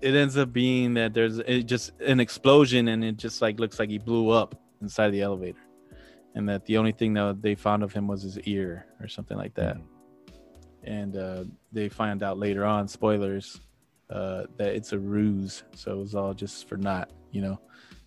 it 0.00 0.14
ends 0.14 0.36
up 0.36 0.52
being 0.52 0.94
that 0.94 1.14
there's 1.14 1.38
it 1.38 1.64
just 1.64 1.92
an 2.00 2.20
explosion 2.20 2.88
and 2.88 3.04
it 3.04 3.16
just 3.16 3.42
like 3.42 3.60
looks 3.60 3.78
like 3.78 3.90
he 3.90 3.98
blew 3.98 4.30
up 4.30 4.54
inside 4.80 5.10
the 5.10 5.22
elevator. 5.22 5.60
And 6.34 6.48
that 6.48 6.64
the 6.66 6.78
only 6.78 6.92
thing 6.92 7.14
that 7.14 7.42
they 7.42 7.54
found 7.54 7.82
of 7.82 7.92
him 7.92 8.06
was 8.06 8.22
his 8.22 8.38
ear 8.40 8.86
or 9.00 9.08
something 9.08 9.36
like 9.36 9.54
that. 9.54 9.76
And 10.84 11.16
uh 11.16 11.44
they 11.72 11.88
find 11.88 12.22
out 12.22 12.38
later 12.38 12.64
on, 12.64 12.88
spoilers, 12.88 13.60
uh 14.10 14.44
that 14.56 14.74
it's 14.74 14.92
a 14.92 14.98
ruse. 14.98 15.64
So 15.74 15.92
it 15.92 15.98
was 15.98 16.14
all 16.14 16.34
just 16.34 16.68
for 16.68 16.76
naught, 16.76 17.10
you 17.30 17.42
know 17.42 17.60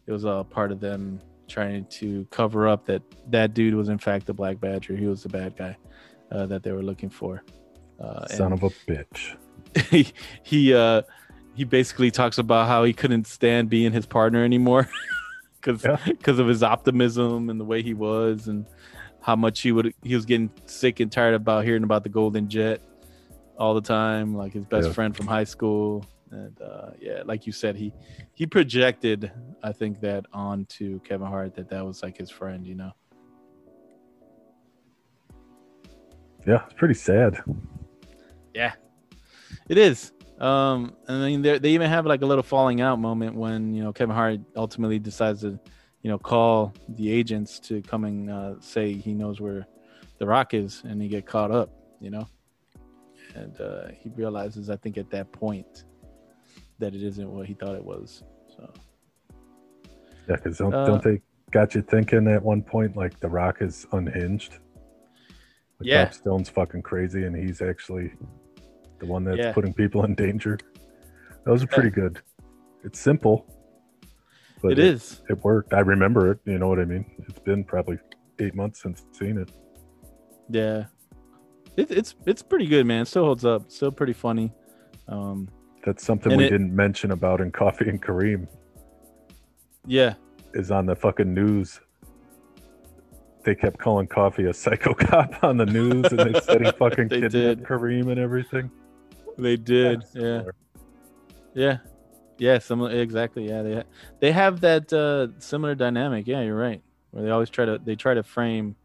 it 0.08 0.12
was 0.12 0.26
all 0.26 0.44
part 0.44 0.72
of 0.72 0.80
them 0.80 1.20
trying 1.48 1.86
to 1.86 2.26
cover 2.32 2.68
up 2.68 2.86
that 2.86 3.02
that 3.30 3.54
dude 3.54 3.76
was 3.76 3.90
in 3.90 3.98
fact 3.98 4.26
the 4.26 4.34
black 4.34 4.60
badger 4.60 4.96
he 4.96 5.06
was 5.06 5.24
the 5.24 5.30
bad 5.30 5.56
guy 5.56 5.76
uh, 6.32 6.46
that 6.46 6.64
they 6.64 6.72
were 6.72 6.82
looking 6.84 7.10
for 7.10 7.44
uh, 8.00 8.26
Son 8.28 8.52
of 8.52 8.64
a 8.64 8.70
bitch. 8.88 9.36
he 9.90 10.08
he 10.44 10.74
uh 10.74 11.02
he 11.56 11.64
basically 11.64 12.12
talks 12.12 12.38
about 12.38 12.68
how 12.68 12.84
he 12.84 12.94
couldn't 12.94 13.28
stand 13.28 13.70
being 13.70 13.92
his 13.92 14.06
partner 14.06 14.44
anymore 14.44 14.90
because 15.62 15.84
Yeah. 15.84 15.98
because 16.06 16.40
of 16.40 16.48
his 16.48 16.64
optimism 16.64 17.50
and 17.50 17.60
the 17.60 17.66
way 17.66 17.82
he 17.82 17.94
was 17.94 18.48
and 18.48 18.66
how 19.22 19.36
much 19.36 19.62
he 19.62 19.72
would 19.72 19.94
he 20.04 20.16
was 20.16 20.26
getting 20.26 20.50
sick 20.66 21.00
and 21.00 21.12
tired 21.12 21.34
about 21.36 21.64
hearing 21.64 21.84
about 21.84 22.04
the 22.04 22.10
golden 22.10 22.50
jet 22.50 22.82
all 23.58 23.74
the 23.74 23.82
time 23.82 24.36
like 24.36 24.52
his 24.54 24.66
best 24.66 24.88
Yeah. 24.88 24.94
friend 24.94 25.16
from 25.16 25.28
high 25.28 25.44
school 25.44 26.06
and 26.32 26.60
uh 26.62 26.90
yeah 27.00 27.22
like 27.26 27.46
you 27.46 27.54
said 27.54 27.76
he 27.76 27.94
he 28.34 28.46
projected 28.48 29.32
i 29.62 29.72
think 29.72 30.02
that 30.02 30.26
onto 30.34 31.00
kevin 31.02 31.28
hart 31.28 31.54
that 31.56 31.70
that 31.70 31.86
was 31.86 32.02
like 32.02 32.18
his 32.18 32.30
friend 32.32 32.66
you 32.66 32.76
know 32.76 32.92
Yeah, 36.46 36.66
it's 36.66 36.74
pretty 36.74 36.96
sad. 36.96 37.42
Yeah 38.54 38.74
it 39.70 39.78
is. 39.78 40.12
Um, 40.44 40.98
I 41.08 41.14
mean, 41.14 41.42
they 41.42 41.58
they 41.58 41.70
even 41.70 41.90
have 41.90 42.06
like 42.06 42.22
a 42.22 42.26
little 42.26 42.44
falling 42.44 42.82
out 42.82 43.00
moment 43.00 43.36
when 43.36 43.74
you 43.74 43.82
know 43.82 43.94
Kevin 43.94 44.14
Hart 44.14 44.42
ultimately 44.58 45.00
decides 45.00 45.40
to, 45.42 45.58
you 46.02 46.12
know, 46.12 46.20
call 46.20 46.74
the 46.90 47.10
agents 47.10 47.62
to 47.62 47.82
come 47.82 48.04
and 48.04 48.30
uh, 48.30 48.60
say 48.60 48.92
he 48.92 49.14
knows 49.14 49.40
where 49.40 49.66
the 50.20 50.28
Rock 50.28 50.54
is, 50.54 50.82
and 50.84 51.02
he 51.02 51.08
get 51.08 51.26
caught 51.26 51.50
up, 51.50 51.70
you 52.02 52.10
know, 52.10 52.28
and 53.36 53.60
uh, 53.62 53.88
he 53.98 54.10
realizes, 54.10 54.70
I 54.70 54.76
think, 54.76 54.98
at 54.98 55.10
that 55.12 55.32
point, 55.32 55.86
that 56.78 56.94
it 56.94 57.04
isn't 57.04 57.30
what 57.30 57.46
he 57.46 57.54
thought 57.54 57.76
it 57.76 57.86
was. 57.86 58.24
So 58.50 58.70
Yeah, 60.28 60.36
because 60.36 60.58
don't, 60.58 60.74
Uh, 60.74 60.86
don't 60.86 61.02
they 61.02 61.22
got 61.52 61.74
you 61.74 61.82
thinking 61.82 62.28
at 62.28 62.44
one 62.44 62.62
point 62.62 62.98
like 62.98 63.18
The 63.22 63.30
Rock 63.30 63.62
is 63.62 63.88
unhinged? 63.94 64.60
Like 65.80 65.88
Yeah. 65.88 66.04
Bob 66.04 66.14
Stone's 66.14 66.50
fucking 66.50 66.82
crazy, 66.82 67.24
and 67.24 67.34
he's 67.34 67.62
actually 67.62 68.12
the 69.04 69.12
one 69.12 69.24
that's 69.26 69.38
Yeah. 69.38 69.52
putting 69.54 69.74
people 69.74 70.06
in 70.06 70.16
danger. 70.16 70.58
Those 71.46 71.64
are 71.64 71.68
pretty 71.68 71.90
good. 71.90 72.22
It's 72.84 73.00
simple, 73.00 73.46
but 74.62 74.72
it 74.74 74.80
is. 74.80 75.22
It 75.30 75.44
worked. 75.44 75.74
I 75.74 75.80
remember 75.82 76.32
it. 76.32 76.40
You 76.46 76.58
know 76.58 76.70
what 76.70 76.80
I 76.80 76.86
mean? 76.86 77.06
It's 77.28 77.40
been 77.40 77.64
probably 77.66 78.00
eight 78.40 78.56
months 78.56 78.82
since 78.82 79.06
seen 79.12 79.38
it. 79.38 79.52
Yeah. 80.50 80.86
It, 81.76 81.92
it's 81.92 82.16
it's 82.26 82.42
pretty 82.42 82.68
good, 82.68 82.86
man. 82.86 83.02
It 83.02 83.06
still 83.08 83.26
holds 83.26 83.46
up. 83.46 83.70
Still 83.72 83.92
pretty 83.92 84.14
funny. 84.14 84.54
Um, 85.08 85.50
That's 85.86 86.04
something 86.06 86.38
we 86.38 86.46
it- 86.46 86.50
didn't 86.50 86.74
mention 86.76 87.12
about 87.12 87.42
in 87.42 87.52
Coffee 87.62 87.90
and 87.90 88.02
Kareem 88.02 88.48
yeah. 89.86 90.14
is 90.54 90.72
on 90.72 90.86
the 90.86 90.96
fucking 90.96 91.34
news. 91.34 91.82
They 93.44 93.56
kept 93.56 93.78
calling 93.78 94.08
Coffee 94.08 94.46
a 94.46 94.54
psycho 94.54 94.94
cop 94.98 95.44
on 95.44 95.58
the 95.58 95.66
news, 95.66 96.06
and 96.06 96.20
they 96.34 96.40
said 96.40 96.66
he 96.66 96.72
fucking 96.80 97.10
kidnapped 97.10 97.34
did. 97.34 97.64
Kareem 97.64 98.10
and 98.10 98.18
everything. 98.20 98.72
They 99.38 99.56
did. 99.58 100.04
Yeah. 100.14 100.44
Yeah, 101.56 101.78
yeah, 102.40 102.58
similar 102.60 102.90
exactly. 102.92 103.48
Yeah, 103.48 103.62
they 103.62 103.76
ha- 103.76 103.84
they 104.20 104.32
have 104.32 104.62
that 104.62 104.92
uh, 104.92 105.28
similar 105.40 105.76
dynamic. 105.76 106.26
Yeah, 106.28 106.42
you're 106.42 106.58
right. 106.58 106.82
Where 107.12 107.24
they 107.24 107.30
always 107.30 107.50
try 107.52 107.66
to 107.66 107.80
they 107.84 107.96
try 107.96 108.14
to 108.16 108.24
frame. 108.24 108.76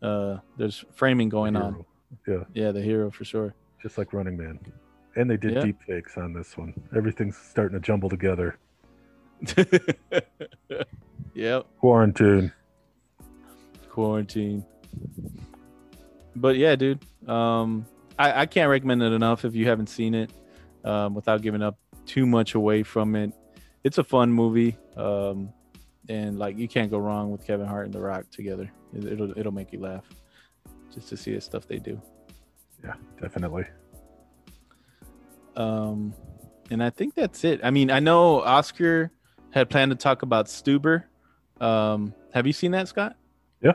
Uh, 0.00 0.38
there's 0.56 0.84
framing 0.94 1.28
going 1.28 1.56
on. 1.56 1.84
Yeah, 2.26 2.44
Yeah, 2.54 2.70
the 2.72 2.80
hero 2.80 3.10
for 3.10 3.24
sure. 3.24 3.54
just 3.82 3.98
like 3.98 4.12
Running 4.14 4.36
Man. 4.36 4.58
And 5.16 5.28
they 5.30 5.36
did 5.36 5.54
Yeah. 5.54 5.60
deep 5.62 5.82
fakes 5.86 6.16
on 6.16 6.32
this 6.32 6.56
one. 6.56 6.72
Everything's 6.96 7.36
starting 7.36 7.78
to 7.78 7.84
jumble 7.84 8.08
together. 8.08 8.58
yep, 11.34 11.66
Quarantine. 11.78 12.52
quarantine. 13.90 14.64
But 16.34 16.56
yeah, 16.56 16.76
dude. 16.76 17.04
Um, 17.28 17.86
I 18.18 18.42
I 18.42 18.46
can't 18.46 18.70
recommend 18.70 19.02
it 19.02 19.12
enough 19.12 19.44
if 19.44 19.54
you 19.54 19.68
haven't 19.68 19.88
seen 19.88 20.14
it. 20.14 20.30
Um, 20.84 21.14
without 21.14 21.42
giving 21.42 21.62
up 21.62 21.78
too 22.04 22.26
much 22.26 22.54
away 22.54 22.84
from 22.84 23.16
it. 23.16 23.32
It's 23.82 23.98
a 23.98 24.04
fun 24.04 24.32
movie. 24.32 24.78
Um, 24.96 25.52
and 26.08 26.38
like 26.38 26.56
you 26.56 26.68
can't 26.68 26.90
go 26.92 26.98
wrong 26.98 27.32
with 27.32 27.44
Kevin 27.44 27.66
Hart 27.66 27.86
and 27.86 27.94
The 27.94 28.00
Rock 28.00 28.30
together. 28.30 28.70
It- 28.94 29.04
It'll 29.04 29.36
it'll 29.36 29.52
make 29.52 29.72
you 29.72 29.80
laugh 29.80 30.04
just 30.94 31.08
to 31.08 31.16
see 31.16 31.34
the 31.34 31.40
stuff 31.40 31.66
they 31.66 31.78
do. 31.78 32.00
Yeah, 32.84 32.94
definitely. 33.20 33.64
Um, 35.56 36.14
and 36.70 36.82
I 36.82 36.90
think 36.90 37.14
that's 37.14 37.44
it. 37.44 37.60
I 37.64 37.70
mean, 37.70 37.90
I 37.90 38.00
know 38.00 38.42
Oscar 38.42 39.10
had 39.50 39.70
planned 39.70 39.90
to 39.90 39.96
talk 39.96 40.22
about 40.22 40.46
Stuber. 40.46 41.04
Um, 41.60 42.14
have 42.32 42.46
you 42.46 42.52
seen 42.52 42.72
that, 42.72 42.88
Scott? 42.88 43.16
Yeah. 43.62 43.72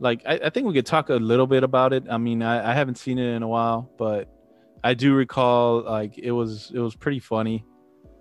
Like, 0.00 0.22
I, 0.26 0.40
I 0.44 0.50
think 0.50 0.66
we 0.66 0.74
could 0.74 0.86
talk 0.86 1.08
a 1.10 1.14
little 1.14 1.46
bit 1.46 1.64
about 1.64 1.92
it. 1.92 2.04
I 2.08 2.18
mean, 2.18 2.42
I, 2.42 2.70
I 2.70 2.74
haven't 2.74 2.98
seen 2.98 3.18
it 3.18 3.34
in 3.34 3.42
a 3.42 3.48
while, 3.48 3.90
but 3.98 4.28
I 4.84 4.94
do 4.94 5.14
recall 5.14 5.82
like 5.82 6.18
it 6.18 6.30
was 6.30 6.70
it 6.72 6.78
was 6.78 6.94
pretty 6.94 7.18
funny. 7.18 7.64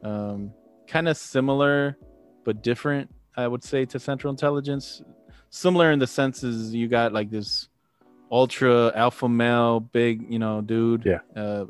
Um, 0.04 0.52
kind 0.88 1.08
of 1.08 1.18
similar 1.18 1.98
but 2.46 2.64
different, 2.64 3.14
I 3.36 3.48
would 3.48 3.64
say, 3.64 3.86
to 3.86 4.00
Central 4.00 4.32
Intelligence. 4.32 5.02
Similar 5.50 5.92
in 5.92 6.00
the 6.00 6.08
senses 6.08 6.74
you 6.74 6.88
got 6.88 7.14
like 7.14 7.30
this 7.30 7.70
ultra 8.32 8.92
alpha 8.96 9.30
male, 9.30 9.80
big, 9.80 10.26
you 10.32 10.40
know, 10.40 10.62
dude. 10.62 11.04
Yeah. 11.06 11.20
Uh, 11.36 11.66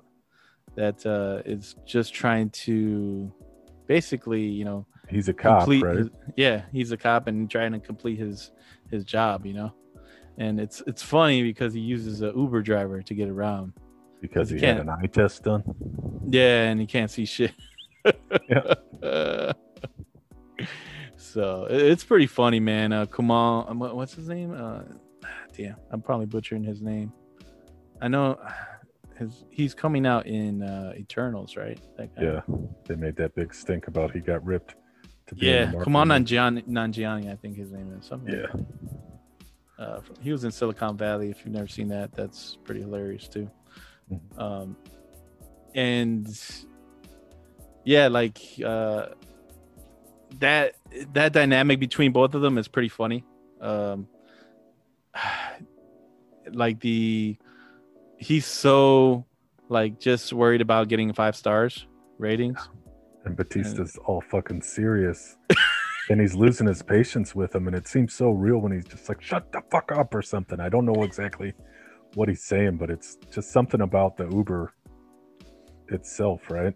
that 0.75 1.03
uh, 1.05 1.41
is 1.49 1.75
just 1.85 2.13
trying 2.13 2.51
to 2.51 3.33
basically, 3.87 4.43
you 4.43 4.63
know, 4.63 4.85
He's 5.09 5.29
a 5.29 5.33
cop, 5.33 5.59
complete 5.59 5.83
right? 5.83 6.05
yeah 6.35 6.63
he's 6.73 6.91
a 6.91 6.97
cop 6.97 7.27
and 7.27 7.49
trying 7.49 7.71
to 7.71 7.79
complete 7.79 8.19
his 8.19 8.51
his 8.91 9.05
job 9.05 9.45
you 9.45 9.53
know 9.53 9.73
and 10.37 10.59
it's 10.59 10.81
it's 10.87 11.01
funny 11.03 11.43
because 11.43 11.73
he 11.73 11.79
uses 11.79 12.21
a 12.21 12.31
uber 12.35 12.61
driver 12.61 13.01
to 13.01 13.13
get 13.13 13.27
around 13.29 13.73
because 14.21 14.51
you 14.51 14.59
he 14.59 14.65
had 14.65 14.79
an 14.79 14.89
eye 14.89 15.05
test 15.11 15.43
done. 15.43 15.63
yeah 16.27 16.63
and 16.69 16.79
he 16.79 16.85
can't 16.85 17.11
see 17.11 17.25
shit 17.25 17.53
Yeah. 18.49 18.73
so 21.17 21.67
it's 21.69 22.03
pretty 22.03 22.27
funny 22.27 22.59
man 22.59 22.93
uh 22.93 23.05
Kamal 23.05 23.65
um, 23.67 23.79
what's 23.79 24.13
his 24.13 24.27
name 24.29 24.53
uh 24.53 24.81
damn 25.55 25.75
i'm 25.91 26.01
probably 26.01 26.25
butchering 26.25 26.63
his 26.63 26.81
name 26.81 27.11
i 28.01 28.07
know 28.07 28.39
his 29.17 29.43
he's 29.49 29.73
coming 29.73 30.05
out 30.05 30.27
in 30.27 30.61
uh 30.61 30.93
eternals 30.95 31.55
right 31.57 31.79
that 31.97 32.15
guy 32.15 32.21
Yeah, 32.21 32.41
they 32.85 32.95
made 32.95 33.15
that 33.17 33.33
big 33.35 33.53
stink 33.53 33.87
about 33.87 34.11
he 34.11 34.19
got 34.19 34.45
ripped. 34.45 34.75
To 35.27 35.35
be 35.35 35.47
yeah 35.47 35.71
Kamal. 35.83 36.05
Nanjiani, 36.05 36.65
Nanjiani 36.67 37.31
i 37.31 37.35
think 37.35 37.57
his 37.57 37.71
name 37.71 37.91
is 37.99 38.05
something 38.05 38.33
Yeah, 38.33 38.45
that. 38.53 38.65
Uh, 39.79 39.99
he 40.21 40.31
was 40.31 40.43
in 40.43 40.51
Silicon 40.51 40.97
Valley. 40.97 41.29
If 41.29 41.45
you've 41.45 41.53
never 41.53 41.67
seen 41.67 41.87
that, 41.89 42.13
that's 42.13 42.57
pretty 42.63 42.81
hilarious 42.81 43.27
too. 43.27 43.49
Mhm. 44.11 44.41
Um, 44.41 44.77
and 45.75 46.27
yeah, 47.83 48.07
like 48.07 48.39
uh, 48.65 49.07
that 50.39 50.75
that 51.13 51.33
dynamic 51.33 51.79
between 51.79 52.11
both 52.11 52.33
of 52.33 52.41
them 52.41 52.57
is 52.57 52.67
pretty 52.67 52.89
funny. 52.89 53.23
Um, 53.61 54.07
like 56.51 56.79
the 56.79 57.37
he's 58.17 58.45
so 58.45 59.25
like 59.69 59.99
just 59.99 60.33
worried 60.33 60.61
about 60.61 60.87
getting 60.87 61.13
five 61.13 61.35
stars 61.35 61.85
ratings. 62.17 62.69
and 63.25 63.35
Bautista's 63.35 63.97
all 64.05 64.21
fucking 64.21 64.61
serious, 64.61 65.37
and 66.09 66.21
he's 66.21 66.35
losing 66.35 66.67
his 66.67 66.81
patience 66.81 67.35
with 67.35 67.53
him, 67.53 67.67
and 67.67 67.75
it 67.75 67.87
seems 67.87 68.13
so 68.13 68.29
real 68.31 68.59
when 68.59 68.71
he's 68.71 68.85
just 68.85 69.09
like, 69.09 69.21
"Shut 69.21 69.51
the 69.51 69.61
fuck 69.71 69.91
up" 69.91 70.13
or 70.15 70.21
something. 70.21 70.59
I 70.59 70.69
don't 70.69 70.85
know 70.85 71.03
exactly 71.03 71.53
what 72.15 72.29
he's 72.29 72.43
saying, 72.43 72.77
but 72.77 72.89
it's 72.89 73.17
just 73.31 73.51
something 73.51 73.81
about 73.81 74.17
the 74.17 74.27
Uber 74.29 74.73
itself, 75.89 76.49
right? 76.49 76.73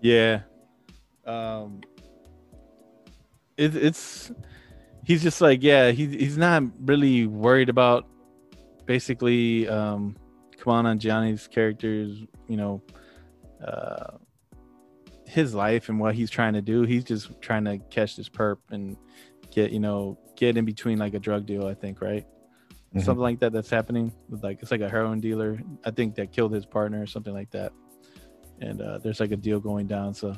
Yeah. 0.00 0.42
Um 1.26 1.80
it, 3.56 3.74
it's 3.74 4.30
he's 5.04 5.22
just 5.22 5.40
like 5.40 5.62
yeah, 5.62 5.90
he, 5.90 6.06
he's 6.06 6.38
not 6.38 6.62
really 6.80 7.26
worried 7.26 7.68
about 7.68 8.06
basically 8.86 9.68
um 9.68 10.16
Kamal 10.56 10.82
Nanjiani's 10.84 11.48
characters, 11.48 12.22
you 12.46 12.56
know, 12.56 12.82
uh 13.66 14.18
his 15.28 15.54
life 15.54 15.88
and 15.88 16.00
what 16.00 16.14
he's 16.14 16.30
trying 16.30 16.54
to 16.54 16.62
do. 16.62 16.82
He's 16.82 17.04
just 17.04 17.40
trying 17.40 17.64
to 17.66 17.78
catch 17.90 18.16
this 18.16 18.28
perp 18.28 18.58
and 18.70 18.96
get, 19.50 19.70
you 19.70 19.80
know, 19.80 20.18
get 20.36 20.56
in 20.56 20.64
between 20.64 20.98
like 20.98 21.14
a 21.14 21.18
drug 21.18 21.46
deal, 21.46 21.66
I 21.66 21.74
think, 21.74 22.00
right? 22.00 22.26
Mhm. 22.94 23.02
Something 23.02 23.22
like 23.22 23.40
that 23.40 23.52
that's 23.52 23.70
happening 23.70 24.12
with 24.28 24.42
like 24.42 24.62
it's 24.62 24.70
like 24.70 24.80
a 24.80 24.88
heroin 24.88 25.20
dealer, 25.20 25.60
I 25.84 25.90
think 25.90 26.14
that 26.16 26.32
killed 26.32 26.52
his 26.52 26.64
partner 26.64 27.02
or 27.02 27.06
something 27.06 27.34
like 27.34 27.50
that 27.50 27.72
and 28.60 28.80
uh, 28.80 28.98
there's 28.98 29.20
like 29.20 29.32
a 29.32 29.36
deal 29.36 29.60
going 29.60 29.86
down. 29.86 30.14
So 30.14 30.36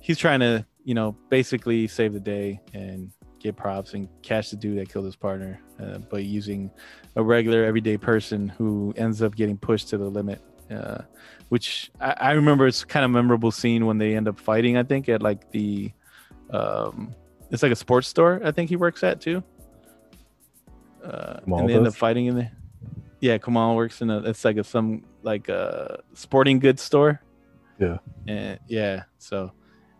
he's 0.00 0.18
trying 0.18 0.40
to, 0.40 0.64
you 0.84 0.94
know, 0.94 1.16
basically 1.30 1.86
save 1.86 2.12
the 2.12 2.20
day 2.20 2.60
and 2.72 3.10
get 3.38 3.56
props 3.56 3.94
and 3.94 4.08
catch 4.22 4.50
the 4.50 4.56
dude 4.56 4.78
that 4.78 4.88
killed 4.88 5.04
his 5.04 5.16
partner, 5.16 5.60
uh, 5.80 5.98
but 5.98 6.24
using 6.24 6.70
a 7.16 7.22
regular 7.22 7.64
everyday 7.64 7.96
person 7.96 8.48
who 8.48 8.92
ends 8.96 9.22
up 9.22 9.34
getting 9.34 9.56
pushed 9.56 9.88
to 9.90 9.98
the 9.98 10.08
limit. 10.08 10.42
Uh, 10.70 11.02
which 11.50 11.90
I, 12.00 12.14
I 12.18 12.30
remember 12.32 12.66
it's 12.66 12.84
kind 12.84 13.04
of 13.04 13.10
memorable 13.10 13.50
scene 13.50 13.86
when 13.86 13.98
they 13.98 14.16
end 14.16 14.28
up 14.28 14.38
fighting. 14.40 14.76
I 14.76 14.82
think 14.82 15.08
at 15.08 15.22
like 15.22 15.50
the, 15.50 15.92
um, 16.50 17.14
it's 17.50 17.62
like 17.62 17.72
a 17.72 17.76
sports 17.76 18.08
store. 18.08 18.40
I 18.44 18.50
think 18.50 18.70
he 18.70 18.76
works 18.76 19.02
at 19.04 19.20
too. 19.20 19.42
Uh, 21.02 21.40
Kamal 21.40 21.60
and 21.60 21.68
they 21.68 21.74
end 21.74 21.86
up 21.86 21.94
fighting 21.94 22.26
in 22.26 22.36
there. 22.36 22.52
Yeah, 23.20 23.38
Kamal 23.38 23.76
works 23.76 24.00
in 24.00 24.10
a. 24.10 24.18
It's 24.20 24.44
like 24.44 24.56
a 24.56 24.64
some 24.64 25.04
like 25.22 25.48
a 25.48 26.02
sporting 26.14 26.58
goods 26.58 26.82
store 26.82 27.20
Yeah. 27.78 27.96
and 28.28 28.58
yeah 28.68 29.04
so 29.18 29.52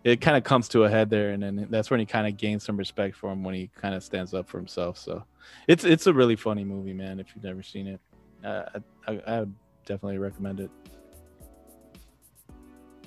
it 0.04 0.20
kind 0.20 0.36
of 0.36 0.44
comes 0.44 0.68
to 0.68 0.84
a 0.84 0.90
head 0.90 1.08
there 1.08 1.30
and 1.30 1.42
then 1.42 1.66
that's 1.70 1.90
when 1.90 1.98
he 1.98 2.04
kind 2.04 2.26
of 2.26 2.36
gains 2.36 2.62
some 2.62 2.76
respect 2.76 3.16
for 3.16 3.32
him 3.32 3.42
when 3.42 3.54
he 3.54 3.70
kind 3.74 3.94
of 3.94 4.04
stands 4.04 4.34
up 4.34 4.46
for 4.46 4.58
himself 4.58 4.98
so 4.98 5.24
it's 5.66 5.82
it's 5.84 6.06
a 6.06 6.12
really 6.12 6.36
funny 6.36 6.62
movie 6.62 6.92
man 6.92 7.18
if 7.18 7.28
you've 7.34 7.42
never 7.42 7.62
seen 7.62 7.86
it 7.86 8.00
uh, 8.44 8.64
I, 9.06 9.12
I, 9.12 9.20
I 9.26 9.40
would 9.40 9.54
definitely 9.84 10.18
recommend 10.18 10.60
it 10.60 10.70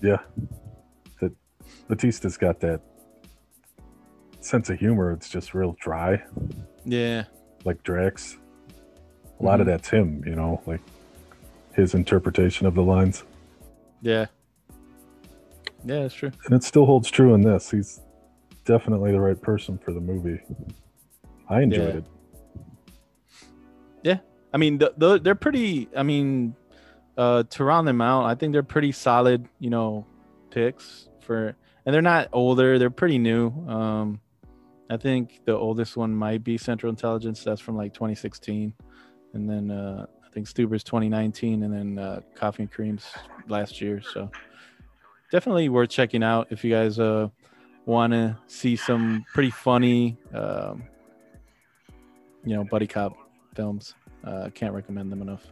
Yeah, 0.02 0.18
that 1.22 1.32
Bautista's 1.90 2.38
got 2.38 2.60
that 2.60 2.82
sense 4.42 4.70
of 4.70 4.78
humor. 4.80 5.12
It's 5.12 5.28
just 5.30 5.54
real 5.54 5.76
dry, 5.80 6.24
yeah 6.86 7.24
like 7.66 7.82
Drax. 7.84 8.38
A 9.40 9.44
lot 9.44 9.60
of 9.60 9.68
Mhm. 9.68 9.72
that's 9.72 9.90
him, 9.90 10.24
you 10.26 10.36
know, 10.36 10.62
like 10.66 10.82
his 11.74 11.94
interpretation 11.94 12.66
of 12.68 12.76
the 12.76 12.84
lines. 12.84 13.24
yeah 14.02 14.28
yeah 15.86 16.02
that's 16.02 16.14
true 16.14 16.32
and 16.46 16.54
it 16.56 16.64
still 16.64 16.86
holds 16.86 17.10
true 17.10 17.34
in 17.34 17.42
this. 17.42 17.72
He's 17.72 18.02
definitely 18.66 19.12
the 19.12 19.20
right 19.22 19.40
person 19.42 19.78
for 19.80 19.92
the 19.94 20.00
movie. 20.02 20.40
I 21.50 21.62
enjoyed 21.62 21.94
Yeah. 21.94 21.98
it. 22.00 22.06
Yeah. 24.04 24.18
I 24.54 24.58
mean, 24.58 24.78
the, 24.78 24.94
the, 24.98 25.20
they're 25.20 25.36
pretty. 25.36 25.90
I 25.96 26.04
mean, 26.04 26.56
uh, 27.18 27.44
to 27.44 27.64
round 27.64 27.88
them 27.88 28.02
out, 28.02 28.26
I 28.26 28.36
think 28.36 28.54
they're 28.54 28.64
pretty 28.64 28.92
solid. 28.92 29.48
You 29.60 29.70
know, 29.70 30.06
picks 30.52 31.10
for, 31.22 31.56
and 31.86 31.94
they're 31.94 32.02
not 32.02 32.30
older. 32.32 32.80
They're 32.80 32.90
pretty 32.90 33.18
new. 33.18 33.48
Um, 33.68 34.20
I 34.90 34.98
think 34.98 35.42
the 35.46 35.56
oldest 35.56 35.98
one 35.98 36.16
might 36.16 36.44
be 36.44 36.58
Central 36.58 36.90
Intelligence. 36.90 37.44
That's 37.44 37.60
from 37.60 37.76
like 37.76 37.94
2016, 37.94 38.74
and 39.34 39.50
then 39.50 39.72
uh, 39.72 40.06
I 40.26 40.30
think 40.34 40.48
Stuber's 40.48 40.84
2019, 40.84 41.64
and 41.64 41.74
then 41.74 42.00
uh, 42.00 42.22
Coffee 42.36 42.64
and 42.64 42.72
Kareem's 42.72 43.06
last 43.48 43.82
year. 43.82 44.02
So 44.02 44.32
definitely 45.32 45.70
worth 45.70 45.90
checking 45.90 46.24
out 46.24 46.48
if 46.52 46.64
you 46.64 46.72
guys 46.72 47.00
uh, 47.00 47.28
want 47.86 48.14
to 48.14 48.38
see 48.48 48.76
some 48.76 49.26
pretty 49.34 49.50
funny, 49.52 50.18
um, 50.34 50.84
you 52.46 52.56
know, 52.56 52.64
buddy 52.64 52.88
cop 52.88 53.14
films. 53.56 53.96
Uh, 54.24 54.50
can't 54.54 54.74
recommend 54.74 55.12
them 55.12 55.22
enough. 55.22 55.46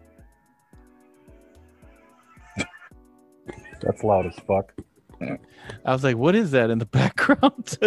That's 3.86 4.04
loud 4.04 4.26
as 4.26 4.36
fuck. 4.48 4.74
I 5.22 5.94
was 5.94 6.04
like, 6.04 6.18
what 6.18 6.36
is 6.36 6.52
that 6.52 6.70
in 6.70 6.80
the 6.80 6.86
background? 7.00 7.78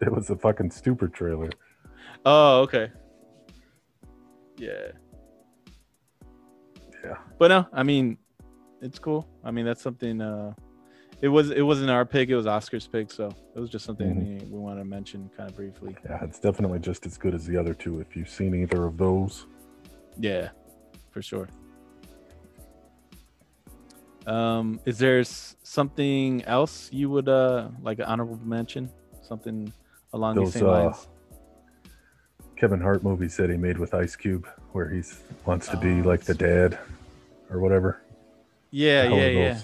It 0.00 0.12
was 0.12 0.30
a 0.30 0.36
fucking 0.36 0.70
stupid 0.70 1.12
trailer. 1.12 1.50
oh, 2.24 2.60
okay. 2.62 2.90
Yeah. 4.58 4.92
Yeah. 7.04 7.16
But 7.38 7.48
no, 7.48 7.66
I 7.72 7.82
mean, 7.82 8.18
it's 8.80 8.98
cool. 8.98 9.28
I 9.44 9.50
mean, 9.50 9.64
that's 9.66 9.82
something. 9.82 10.20
Uh, 10.20 10.54
it 11.22 11.28
was 11.28 11.50
it 11.50 11.62
wasn't 11.62 11.90
our 11.90 12.04
pick. 12.04 12.28
It 12.28 12.36
was 12.36 12.46
Oscar's 12.46 12.86
pick, 12.86 13.10
so 13.10 13.30
it 13.54 13.58
was 13.60 13.70
just 13.70 13.84
something 13.84 14.06
Mhm. 14.14 14.42
we, 14.44 14.50
we 14.52 14.58
want 14.58 14.78
to 14.78 14.84
mention 14.84 15.30
kind 15.36 15.48
of 15.50 15.56
briefly. 15.56 15.96
Yeah, 16.04 16.22
it's 16.24 16.38
definitely 16.38 16.78
just 16.78 17.06
as 17.06 17.16
good 17.16 17.34
as 17.34 17.46
the 17.46 17.56
other 17.56 17.74
two 17.74 18.00
if 18.00 18.16
you've 18.16 18.28
seen 18.28 18.54
either 18.54 18.84
of 18.84 18.96
those. 18.98 19.46
Yeah, 20.18 20.50
for 21.10 21.22
sure. 21.22 21.48
Um, 24.26 24.80
is 24.84 24.98
there 24.98 25.22
something 25.24 26.44
else 26.44 26.90
you 26.92 27.08
would 27.10 27.28
uh 27.28 27.68
like 27.82 27.98
an 27.98 28.06
honorable 28.06 28.38
mention? 28.44 28.90
Something 29.22 29.72
along 30.12 30.36
these 30.36 30.46
Those, 30.46 30.54
same 30.54 30.66
uh, 30.66 30.84
lines? 30.84 31.08
Kevin 32.56 32.80
Hart 32.80 33.02
movies 33.02 33.36
that 33.36 33.50
he 33.50 33.56
made 33.56 33.78
with 33.78 33.94
Ice 33.94 34.16
Cube 34.16 34.46
where 34.72 34.88
he 34.88 35.02
wants 35.44 35.68
to 35.68 35.76
be 35.76 36.00
Oh, 36.00 36.08
like 36.08 36.22
the 36.22 36.34
dad 36.34 36.78
or 37.50 37.60
whatever. 37.60 38.02
Yeah, 38.70 39.04
yeah, 39.04 39.26
yeah. 39.26 39.60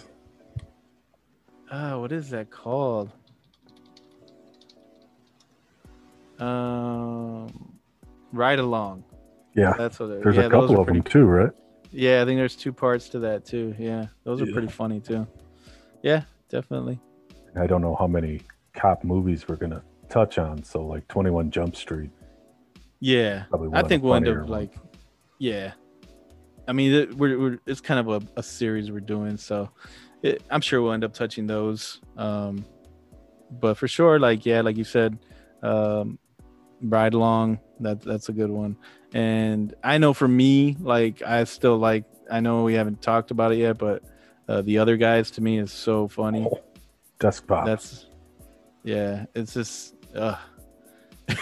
Ah, 1.70 1.98
what 1.98 2.12
is 2.12 2.30
that 2.30 2.50
called? 2.50 3.10
Um, 6.38 7.78
Ride 8.32 8.58
Along. 8.58 9.04
Yeah, 9.54 9.74
That's 9.76 9.98
what. 9.98 10.10
It, 10.10 10.22
there's 10.22 10.36
yeah, 10.36 10.46
a 10.46 10.50
couple 10.50 10.80
of 10.80 10.86
them 10.86 11.02
too, 11.02 11.24
right? 11.24 11.52
Yeah, 11.92 12.22
I 12.22 12.24
think 12.24 12.38
there's 12.38 12.56
two 12.56 12.72
parts 12.72 13.08
to 13.10 13.18
that 13.20 13.44
too. 13.44 13.74
Yeah, 13.78 14.06
those 14.24 14.40
are 14.40 14.46
Yeah. 14.46 14.52
pretty 14.52 14.68
funny 14.68 15.00
too. 15.00 15.26
Yeah, 16.02 16.22
definitely. 16.48 16.98
I 17.54 17.66
don't 17.66 17.82
know 17.82 17.94
how 17.94 18.06
many 18.06 18.40
cop 18.74 19.04
movies 19.04 19.46
we're 19.46 19.56
gonna 19.56 19.82
touch 20.08 20.38
on. 20.38 20.62
So 20.62 20.84
like 20.84 21.06
21 21.08 21.50
Jump 21.50 21.76
Street. 21.76 22.10
Yeah, 23.00 23.44
I 23.74 23.82
think 23.82 24.02
we'll 24.02 24.14
end 24.14 24.28
up 24.28 24.48
like, 24.48 24.74
yeah. 25.38 25.72
I 26.68 26.72
mean, 26.72 26.92
it, 26.92 27.14
we're, 27.16 27.38
we're 27.38 27.58
it's 27.66 27.80
kind 27.80 27.98
of 28.00 28.08
a, 28.08 28.26
a 28.38 28.42
series 28.42 28.90
we're 28.92 29.00
doing, 29.00 29.36
so 29.36 29.68
it, 30.22 30.42
I'm 30.50 30.60
sure 30.60 30.80
we'll 30.80 30.92
end 30.92 31.02
up 31.04 31.12
touching 31.12 31.46
those. 31.46 32.00
Um, 32.16 32.64
but 33.50 33.74
for 33.76 33.88
sure, 33.88 34.18
like 34.20 34.46
yeah, 34.46 34.60
like 34.60 34.76
you 34.76 34.84
said, 34.84 35.18
um, 35.62 36.18
Ride 36.80 37.14
Along, 37.14 37.58
that 37.80 38.00
that's 38.00 38.28
a 38.28 38.32
good 38.32 38.50
one. 38.50 38.76
And 39.14 39.74
I 39.84 39.98
know 39.98 40.12
for 40.14 40.28
me, 40.28 40.76
like 40.80 41.22
I 41.22 41.44
still 41.44 41.76
like. 41.78 42.04
I 42.30 42.40
know 42.40 42.62
we 42.64 42.74
haven't 42.74 43.02
talked 43.02 43.30
about 43.30 43.52
it 43.52 43.58
yet, 43.58 43.76
but 43.78 44.02
uh, 44.48 44.62
the 44.62 44.78
other 44.78 44.96
guys 44.96 45.30
to 45.32 45.40
me 45.42 45.58
is 45.58 45.70
so 45.70 46.08
funny. 46.08 46.46
Oh, 46.50 46.62
Desk 47.18 47.46
Pop. 47.46 47.66
That's 47.66 48.06
yeah, 48.84 49.26
it's 49.34 49.54
just. 49.54 49.94
Uh, 50.14 50.36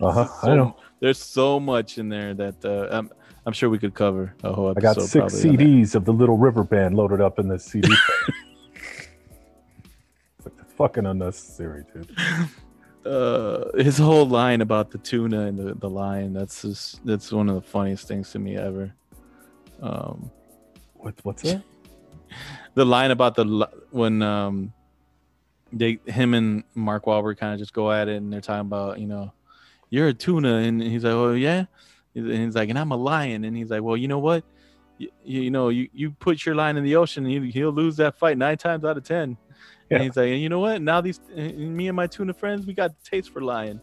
Uh-huh, 0.00 0.26
so- 0.40 0.50
I 0.50 0.56
know. 0.56 0.76
There's 1.00 1.18
so 1.18 1.60
much 1.60 1.98
in 1.98 2.08
there 2.08 2.34
that 2.34 2.64
uh, 2.64 2.88
I'm, 2.90 3.10
I'm 3.46 3.52
sure 3.52 3.68
we 3.70 3.78
could 3.78 3.94
cover 3.94 4.34
a 4.42 4.52
whole 4.52 4.68
I 4.68 4.70
episode. 4.72 5.20
got 5.20 5.30
six. 5.30 5.34
CDs 5.44 5.94
of 5.94 6.04
the 6.04 6.12
Little 6.12 6.36
River 6.38 6.64
Band 6.64 6.96
loaded 6.96 7.20
up 7.20 7.38
in 7.38 7.46
this 7.46 7.64
CD. 7.64 7.86
player. 7.88 7.98
it's 10.38 10.46
like 10.46 10.56
that's 10.56 10.72
fucking 10.72 11.06
unnecessary, 11.06 11.84
dude. 11.94 12.10
Uh, 13.04 13.70
his 13.76 13.98
whole 13.98 14.26
line 14.26 14.62
about 14.62 14.90
the 14.90 14.98
tuna 14.98 15.40
and 15.46 15.58
the, 15.58 15.74
the 15.74 15.90
lion. 15.90 16.32
That's 16.32 16.62
just 16.62 17.04
that's 17.04 17.30
one 17.30 17.48
of 17.48 17.54
the 17.54 17.60
funniest 17.60 18.08
things 18.08 18.30
to 18.32 18.38
me 18.38 18.56
ever. 18.56 18.94
Um, 19.82 20.30
What, 20.94 21.14
what's 21.22 21.42
that? 21.42 21.62
the 22.74 22.84
line 22.84 23.10
about 23.10 23.34
the 23.34 23.68
when 23.90 24.22
um 24.22 24.72
they 25.72 25.98
him 26.06 26.34
and 26.34 26.64
Mark 26.74 27.04
Wahlberg 27.04 27.38
kind 27.38 27.52
of 27.52 27.58
just 27.58 27.72
go 27.72 27.90
at 27.90 28.08
it 28.08 28.16
and 28.16 28.32
they're 28.32 28.40
talking 28.40 28.60
about 28.60 28.98
you 28.98 29.06
know 29.06 29.32
you're 29.90 30.08
a 30.08 30.14
tuna 30.14 30.56
and 30.56 30.82
he's 30.82 31.04
like 31.04 31.12
oh 31.12 31.32
yeah 31.32 31.64
and 32.14 32.30
he's 32.30 32.54
like 32.54 32.68
and 32.68 32.78
I'm 32.78 32.92
a 32.92 32.96
lion 32.96 33.44
and 33.44 33.56
he's 33.56 33.70
like 33.70 33.82
well 33.82 33.96
you 33.96 34.08
know 34.08 34.18
what 34.18 34.44
you, 34.98 35.10
you 35.24 35.50
know 35.50 35.68
you, 35.68 35.88
you 35.92 36.12
put 36.12 36.46
your 36.46 36.54
line 36.54 36.76
in 36.76 36.84
the 36.84 36.96
ocean 36.96 37.26
and 37.26 37.44
he, 37.44 37.50
he'll 37.50 37.70
lose 37.70 37.96
that 37.96 38.16
fight 38.18 38.38
nine 38.38 38.56
times 38.56 38.84
out 38.84 38.96
of 38.96 39.04
ten 39.04 39.36
Yeah. 39.90 39.96
and 39.98 40.04
he's 40.04 40.16
like 40.16 40.30
and 40.30 40.40
you 40.40 40.48
know 40.48 40.60
what? 40.60 40.80
Now 40.82 41.00
these 41.00 41.20
me 41.36 41.88
and 41.88 41.96
my 41.96 42.06
tuna 42.06 42.32
friends 42.34 42.66
we 42.66 42.72
got 42.74 42.90
the 42.90 43.10
taste 43.10 43.30
for 43.32 43.42
lion 43.42 43.80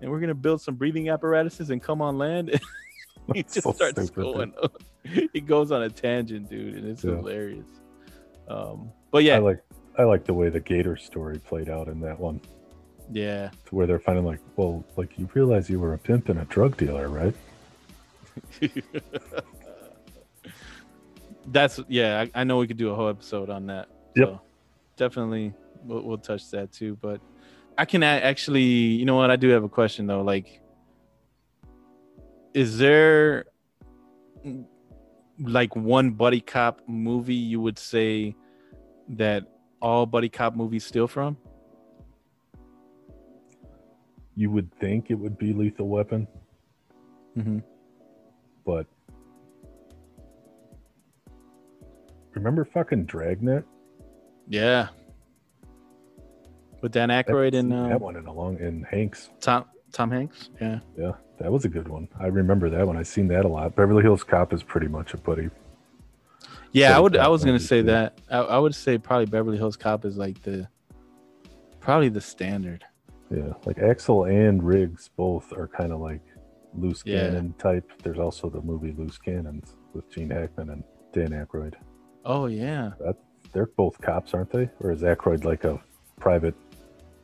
and 0.00 0.10
we're 0.10 0.20
gonna 0.20 0.34
build 0.34 0.60
some 0.60 0.74
breathing 0.76 1.08
apparatuses 1.10 1.70
and 1.70 1.82
come 1.82 2.00
on 2.02 2.18
land. 2.18 2.58
He 3.34 3.44
just 3.44 3.62
so 3.62 3.72
starts 3.72 4.02
stupid, 4.06 4.22
going 4.22 4.52
he 5.32 5.40
goes 5.40 5.70
on 5.70 5.84
a 5.84 5.88
tangent 5.88 6.50
dude 6.50 6.74
and 6.74 6.88
it's 6.88 7.04
Yeah. 7.04 7.12
hilarious. 7.16 7.66
Um 8.48 8.90
but 9.12 9.22
yeah. 9.22 9.36
I 9.36 9.38
like 9.38 9.62
I 9.96 10.02
like 10.04 10.24
the 10.24 10.34
way 10.34 10.48
the 10.48 10.58
Gator 10.58 10.96
story 10.96 11.38
played 11.38 11.68
out 11.68 11.86
in 11.86 12.00
that 12.00 12.18
one, 12.18 12.40
yeah. 13.12 13.50
To 13.66 13.74
where 13.76 13.86
they're 13.86 14.00
finding 14.00 14.24
like, 14.24 14.40
well, 14.56 14.82
like 14.96 15.18
you 15.18 15.28
realize 15.34 15.68
you 15.70 15.78
were 15.78 15.92
a 15.94 15.98
pimp 15.98 16.30
and 16.30 16.40
a 16.40 16.44
drug 16.46 16.76
dealer, 16.78 17.08
right? 17.08 17.34
that's 21.48 21.80
yeah 21.88 22.22
I, 22.34 22.40
I 22.40 22.44
know 22.44 22.58
we 22.58 22.66
could 22.66 22.76
do 22.76 22.90
a 22.90 22.94
whole 22.94 23.08
episode 23.08 23.50
on 23.50 23.66
that 23.66 23.88
Yep. 24.16 24.40
Definitely 25.02 25.52
we'll, 25.84 26.02
we'll 26.02 26.18
touch 26.18 26.48
that 26.52 26.70
too 26.70 26.96
but 27.00 27.20
i 27.76 27.84
can 27.84 28.04
actually 28.04 28.62
you 28.62 29.04
know 29.04 29.16
what 29.16 29.32
i 29.32 29.36
do 29.36 29.48
have 29.48 29.64
a 29.64 29.68
question 29.68 30.06
though 30.06 30.22
like 30.22 30.60
is 32.54 32.78
there 32.78 33.46
like 35.40 35.74
one 35.74 36.12
buddy 36.12 36.40
cop 36.40 36.82
movie 36.86 37.34
you 37.34 37.60
would 37.60 37.78
say 37.78 38.36
that 39.08 39.42
all 39.80 40.06
buddy 40.06 40.28
cop 40.28 40.54
movies 40.54 40.84
steal 40.84 41.08
from 41.08 41.36
You 44.34 44.50
would 44.50 44.72
think 44.80 45.10
it 45.10 45.14
would 45.14 45.36
be 45.36 45.52
Lethal 45.52 45.88
Weapon, 45.88 46.26
mm-hmm. 47.36 47.58
but 48.64 48.86
remember 52.34 52.64
fucking 52.64 53.04
Dragnet? 53.04 53.64
Yeah 54.52 54.88
with 56.82 56.92
dan 56.92 57.08
Aykroyd 57.08 57.54
and 57.54 57.72
uh, 57.72 57.88
that 57.88 58.00
one 58.00 58.16
in 58.16 58.26
a 58.26 58.32
long 58.32 58.60
and 58.60 58.84
Hanks. 58.86 59.30
tom 59.40 59.64
tom 59.92 60.10
hanks 60.10 60.50
yeah 60.60 60.80
Yeah, 60.98 61.12
that 61.38 61.50
was 61.50 61.64
a 61.64 61.68
good 61.68 61.88
one. 61.88 62.08
I 62.20 62.26
remember 62.26 62.68
that 62.70 62.86
one. 62.86 62.96
I've 62.96 63.06
seen 63.06 63.28
that 63.28 63.44
a 63.44 63.48
lot. 63.48 63.74
Beverly 63.74 64.02
Hills 64.02 64.22
Cop 64.24 64.52
is 64.52 64.62
pretty 64.62 64.88
much 64.88 65.14
a 65.14 65.16
buddy. 65.16 65.48
Yeah, 66.72 66.96
I 66.96 67.00
would. 67.00 67.16
I 67.16 67.28
was 67.28 67.44
gonna 67.44 67.58
say 67.60 67.80
too. 67.80 67.86
that. 67.88 68.18
I, 68.30 68.38
I 68.38 68.58
would 68.58 68.74
say 68.74 68.96
probably 68.98 69.26
Beverly 69.26 69.56
Hills 69.58 69.76
Cop 69.76 70.04
is 70.04 70.16
like 70.16 70.40
the, 70.42 70.66
probably 71.80 72.08
the 72.08 72.20
standard. 72.20 72.84
Yeah, 73.30 73.52
like 73.64 73.78
Axel 73.78 74.24
and 74.24 74.62
Riggs 74.62 75.08
both 75.16 75.52
are 75.52 75.68
kind 75.68 75.92
of 75.92 76.00
like 76.00 76.22
loose 76.74 77.02
Yeah. 77.04 77.22
cannon 77.28 77.54
type. 77.58 77.90
There's 78.02 78.18
also 78.18 78.48
the 78.50 78.60
movie 78.62 78.92
Loose 78.96 79.18
Cannons 79.18 79.76
with 79.94 80.08
Gene 80.10 80.30
Hackman 80.30 80.70
and 80.70 80.84
Dan 81.12 81.30
Aykroyd. 81.30 81.74
Oh 82.24 82.46
yeah, 82.46 82.92
They're 83.52 83.66
both 83.66 84.00
cops, 84.00 84.34
aren't 84.34 84.50
they? 84.50 84.70
Or 84.80 84.92
is 84.92 85.02
Aykroyd 85.02 85.44
like 85.44 85.64
a 85.64 85.80
private 86.18 86.54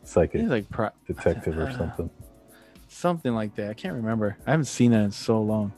psychic 0.02 0.40
he's 0.40 0.50
like 0.50 0.68
pro- 0.70 0.90
detective 1.06 1.58
or 1.58 1.68
uh, 1.68 1.76
something? 1.76 2.10
something 2.88 3.34
like 3.34 3.54
that. 3.56 3.70
I 3.70 3.74
can't 3.74 3.94
remember. 3.94 4.36
I 4.46 4.50
haven't 4.50 4.66
seen 4.66 4.90
that 4.92 5.02
in 5.04 5.10
so 5.10 5.40
long. 5.40 5.72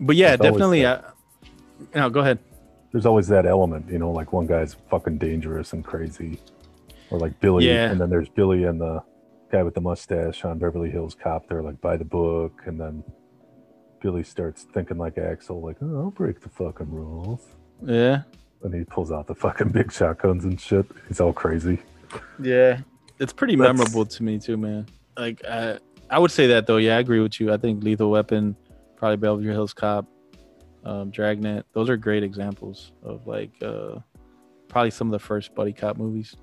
But 0.00 0.16
yeah, 0.16 0.36
always 0.38 0.40
definitely. 0.40 0.86
I, 0.86 1.02
no, 1.94 2.10
go 2.10 2.20
ahead. 2.20 2.38
There's 2.92 3.06
always 3.06 3.28
that 3.28 3.46
element, 3.46 3.90
you 3.90 3.98
know, 3.98 4.10
like 4.10 4.32
one 4.32 4.46
guy's 4.46 4.74
fucking 4.88 5.18
dangerous 5.18 5.72
and 5.72 5.84
crazy, 5.84 6.38
or 7.10 7.18
like 7.18 7.38
Billy, 7.40 7.66
Yeah. 7.66 7.90
and 7.90 8.00
then 8.00 8.08
there's 8.08 8.28
Billy 8.28 8.64
and 8.64 8.80
the 8.80 9.02
guy 9.50 9.62
with 9.62 9.74
the 9.74 9.80
mustache 9.80 10.44
on 10.44 10.58
Beverly 10.58 10.90
Hills 10.90 11.14
Cop. 11.14 11.48
They're 11.48 11.62
like 11.62 11.80
by 11.80 11.96
the 11.96 12.04
book, 12.04 12.62
and 12.66 12.80
then 12.80 13.02
Billy 14.00 14.22
starts 14.22 14.62
thinking 14.72 14.96
like 14.96 15.18
Axel, 15.18 15.60
like, 15.60 15.76
oh, 15.82 15.96
I'll 16.04 16.10
break 16.10 16.40
the 16.40 16.48
fucking 16.48 16.90
rules. 16.90 17.40
Yeah, 17.84 18.22
And 18.64 18.74
he 18.74 18.82
pulls 18.84 19.12
out 19.12 19.26
the 19.26 19.34
fucking 19.34 19.68
big 19.68 19.92
shotguns 19.92 20.44
and 20.44 20.60
shit. 20.60 20.86
He's 21.08 21.20
all 21.20 21.32
crazy. 21.32 21.78
yeah. 22.42 22.80
It's 23.20 23.32
pretty 23.32 23.54
That's- 23.56 23.76
memorable 23.76 24.04
to 24.06 24.22
me 24.24 24.38
too, 24.40 24.56
man. 24.56 24.86
Like 25.16 25.44
I, 25.48 25.78
I 26.10 26.18
would 26.18 26.32
say 26.32 26.48
that 26.48 26.66
though. 26.66 26.78
Yeah, 26.78 26.96
I 26.96 27.00
agree 27.00 27.20
with 27.20 27.38
you. 27.38 27.52
I 27.52 27.56
think 27.56 27.84
Lethal 27.84 28.10
Weapon, 28.10 28.56
probably 28.96 29.16
Beverly 29.18 29.44
Hills 29.44 29.72
Cop, 29.72 30.06
um, 30.84 31.10
Dragnet. 31.10 31.64
Those 31.72 31.88
are 31.88 31.96
great 31.96 32.24
examples 32.24 32.90
of 33.04 33.24
like 33.26 33.52
uh, 33.62 34.00
probably 34.68 34.90
some 34.90 35.06
of 35.06 35.12
the 35.12 35.18
first 35.24 35.54
buddy 35.54 35.72
cop 35.72 35.96
movies. 35.96 36.34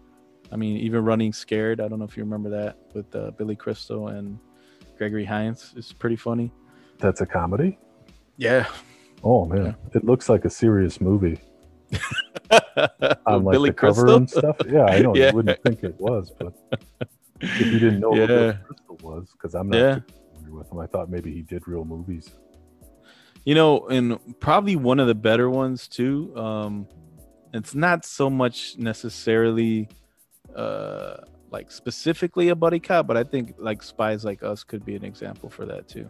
I 0.54 0.56
mean, 0.56 0.78
even 0.78 1.04
Running 1.04 1.34
Scared. 1.34 1.82
I 1.82 1.88
don't 1.90 2.00
know 2.00 2.06
if 2.06 2.16
you 2.16 2.24
remember 2.24 2.50
that 2.52 2.78
with 2.94 3.14
uh, 3.16 3.32
Billy 3.32 3.56
Crystal 3.58 4.08
and 4.08 4.40
Gregory 4.98 5.26
Hines. 5.26 5.74
It's 5.76 5.92
pretty 5.92 6.16
funny. 6.16 6.52
That's 7.00 7.20
a 7.22 7.26
comedy. 7.26 7.78
Yeah. 8.38 8.68
Oh 9.24 9.46
man, 9.46 9.76
it 9.94 10.06
looks 10.06 10.30
like 10.30 10.46
a 10.46 10.50
serious 10.50 11.02
movie 11.02 11.40
on 13.26 13.44
like 13.44 13.54
Billy 13.54 13.70
the 13.70 13.74
cover 13.74 14.04
Crystal. 14.06 14.16
and 14.18 14.30
stuff. 14.30 14.58
Yeah, 14.68 14.86
I 14.86 15.00
know 15.00 15.16
Yeah. 15.16 15.30
you 15.30 15.36
wouldn't 15.36 15.62
think 15.64 15.84
it 15.84 16.00
was, 16.00 16.32
but 16.40 16.54
if 17.42 17.72
you 17.72 17.80
didn't 17.80 18.00
know 18.00 18.14
Yeah. 18.16 18.22
what 18.22 18.28
Billy 18.28 18.58
Crystal 18.66 18.98
was, 19.02 19.30
because 19.34 19.56
I'm 19.56 19.70
not 19.70 19.78
Yeah. 19.78 20.00
familiar 20.34 20.58
with 20.58 20.72
him, 20.72 20.80
I 20.80 20.88
thought 20.88 21.10
maybe 21.10 21.32
he 21.34 21.42
did 21.42 21.68
real 21.68 21.86
movies. 21.86 22.30
You 23.46 23.56
know, 23.56 23.88
and 23.88 24.20
probably 24.40 24.76
one 24.76 25.00
of 25.00 25.08
the 25.08 25.16
better 25.16 25.50
ones 25.50 25.88
too. 25.88 26.32
Um, 26.38 26.88
it's 27.54 27.74
not 27.76 28.06
so 28.06 28.30
much 28.30 28.78
necessarily 28.78 29.90
uh 30.56 31.18
like 31.50 31.70
specifically 31.72 32.50
a 32.50 32.56
buddy 32.56 32.80
cop, 32.80 33.08
but 33.08 33.18
I 33.18 33.24
think 33.24 33.56
like 33.58 33.84
Spies 33.84 34.24
Like 34.24 34.42
Us 34.44 34.64
could 34.64 34.86
be 34.86 34.96
an 34.96 35.04
example 35.04 35.50
for 35.50 35.66
that 35.66 35.88
too, 35.90 36.10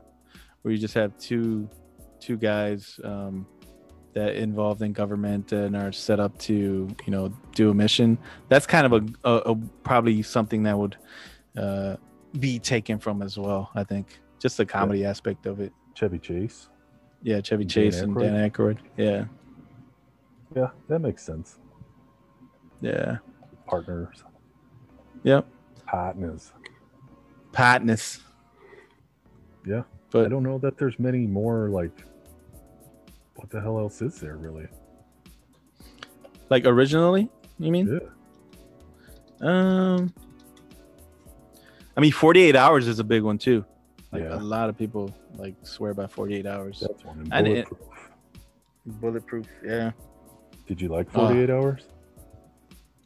where 0.61 0.71
you 0.71 0.77
just 0.77 0.93
have 0.93 1.17
two 1.17 1.67
two 2.19 2.37
guys 2.37 2.99
um, 3.03 3.47
that 4.13 4.35
involved 4.35 4.81
in 4.81 4.93
government 4.93 5.51
and 5.51 5.75
are 5.75 5.91
set 5.91 6.19
up 6.19 6.37
to 6.39 6.53
you 7.05 7.11
know 7.11 7.33
do 7.55 7.69
a 7.69 7.73
mission. 7.73 8.17
That's 8.49 8.65
kind 8.65 8.91
of 8.91 8.93
a, 9.23 9.29
a, 9.29 9.51
a 9.51 9.55
probably 9.83 10.21
something 10.21 10.63
that 10.63 10.77
would 10.77 10.97
uh, 11.57 11.95
be 12.39 12.59
taken 12.59 12.99
from 12.99 13.21
as 13.21 13.37
well. 13.37 13.69
I 13.75 13.83
think 13.83 14.19
just 14.39 14.57
the 14.57 14.65
comedy 14.65 15.05
aspect 15.05 15.45
of 15.45 15.59
it. 15.59 15.71
Chevy 15.93 16.19
Chase. 16.19 16.69
Yeah, 17.23 17.41
Chevy 17.41 17.65
Dan 17.65 17.69
Chase 17.69 17.99
and 18.01 18.15
Aykroyd? 18.15 18.21
Dan 18.23 18.49
Aykroyd. 18.49 18.77
Yeah, 18.97 19.25
Yeah, 20.55 20.69
that 20.87 20.99
makes 20.99 21.23
sense. 21.23 21.57
yeah, 22.81 23.17
Partners, 23.67 24.23
yep. 25.23 25.45
partners. 25.85 26.51
Patness. 27.51 28.21
Yeah, 29.67 29.83
but 30.09 30.25
I 30.25 30.29
don't 30.29 30.41
know 30.43 30.57
that 30.59 30.77
there's 30.77 30.97
many 30.99 31.27
more 31.27 31.69
like. 31.69 31.91
What 33.41 33.49
the 33.49 33.59
hell 33.59 33.79
else 33.79 34.01
is 34.01 34.19
there 34.19 34.37
really? 34.37 34.67
like 36.49 36.65
originally, 36.65 37.29
you 37.59 37.71
mean? 37.71 37.87
Yeah, 39.41 39.47
Um, 39.47 40.13
I 41.95 42.01
mean, 42.01 42.11
48 42.11 42.55
hours 42.57 42.87
is 42.89 42.99
a 42.99 43.03
big 43.05 43.23
one 43.23 43.37
too. 43.37 43.63
Like 44.11 44.23
Yeah. 44.23 44.35
a 44.35 44.39
lot 44.43 44.67
of 44.69 44.77
people 44.77 45.15
like 45.37 45.55
swear 45.63 45.93
by 45.93 46.07
48 46.07 46.45
hours. 46.45 46.81
That's 46.81 47.03
one. 47.05 47.19
And 47.19 47.33
I 47.33 47.41
didn't- 47.41 47.69
Bulletproof. 47.69 48.99
Bulletproof. 49.01 49.47
Yeah. 49.65 49.91
Did 50.67 50.81
you 50.81 50.89
like 50.89 51.07
Uh, 51.15 51.27
48 51.27 51.49
hours? 51.49 51.87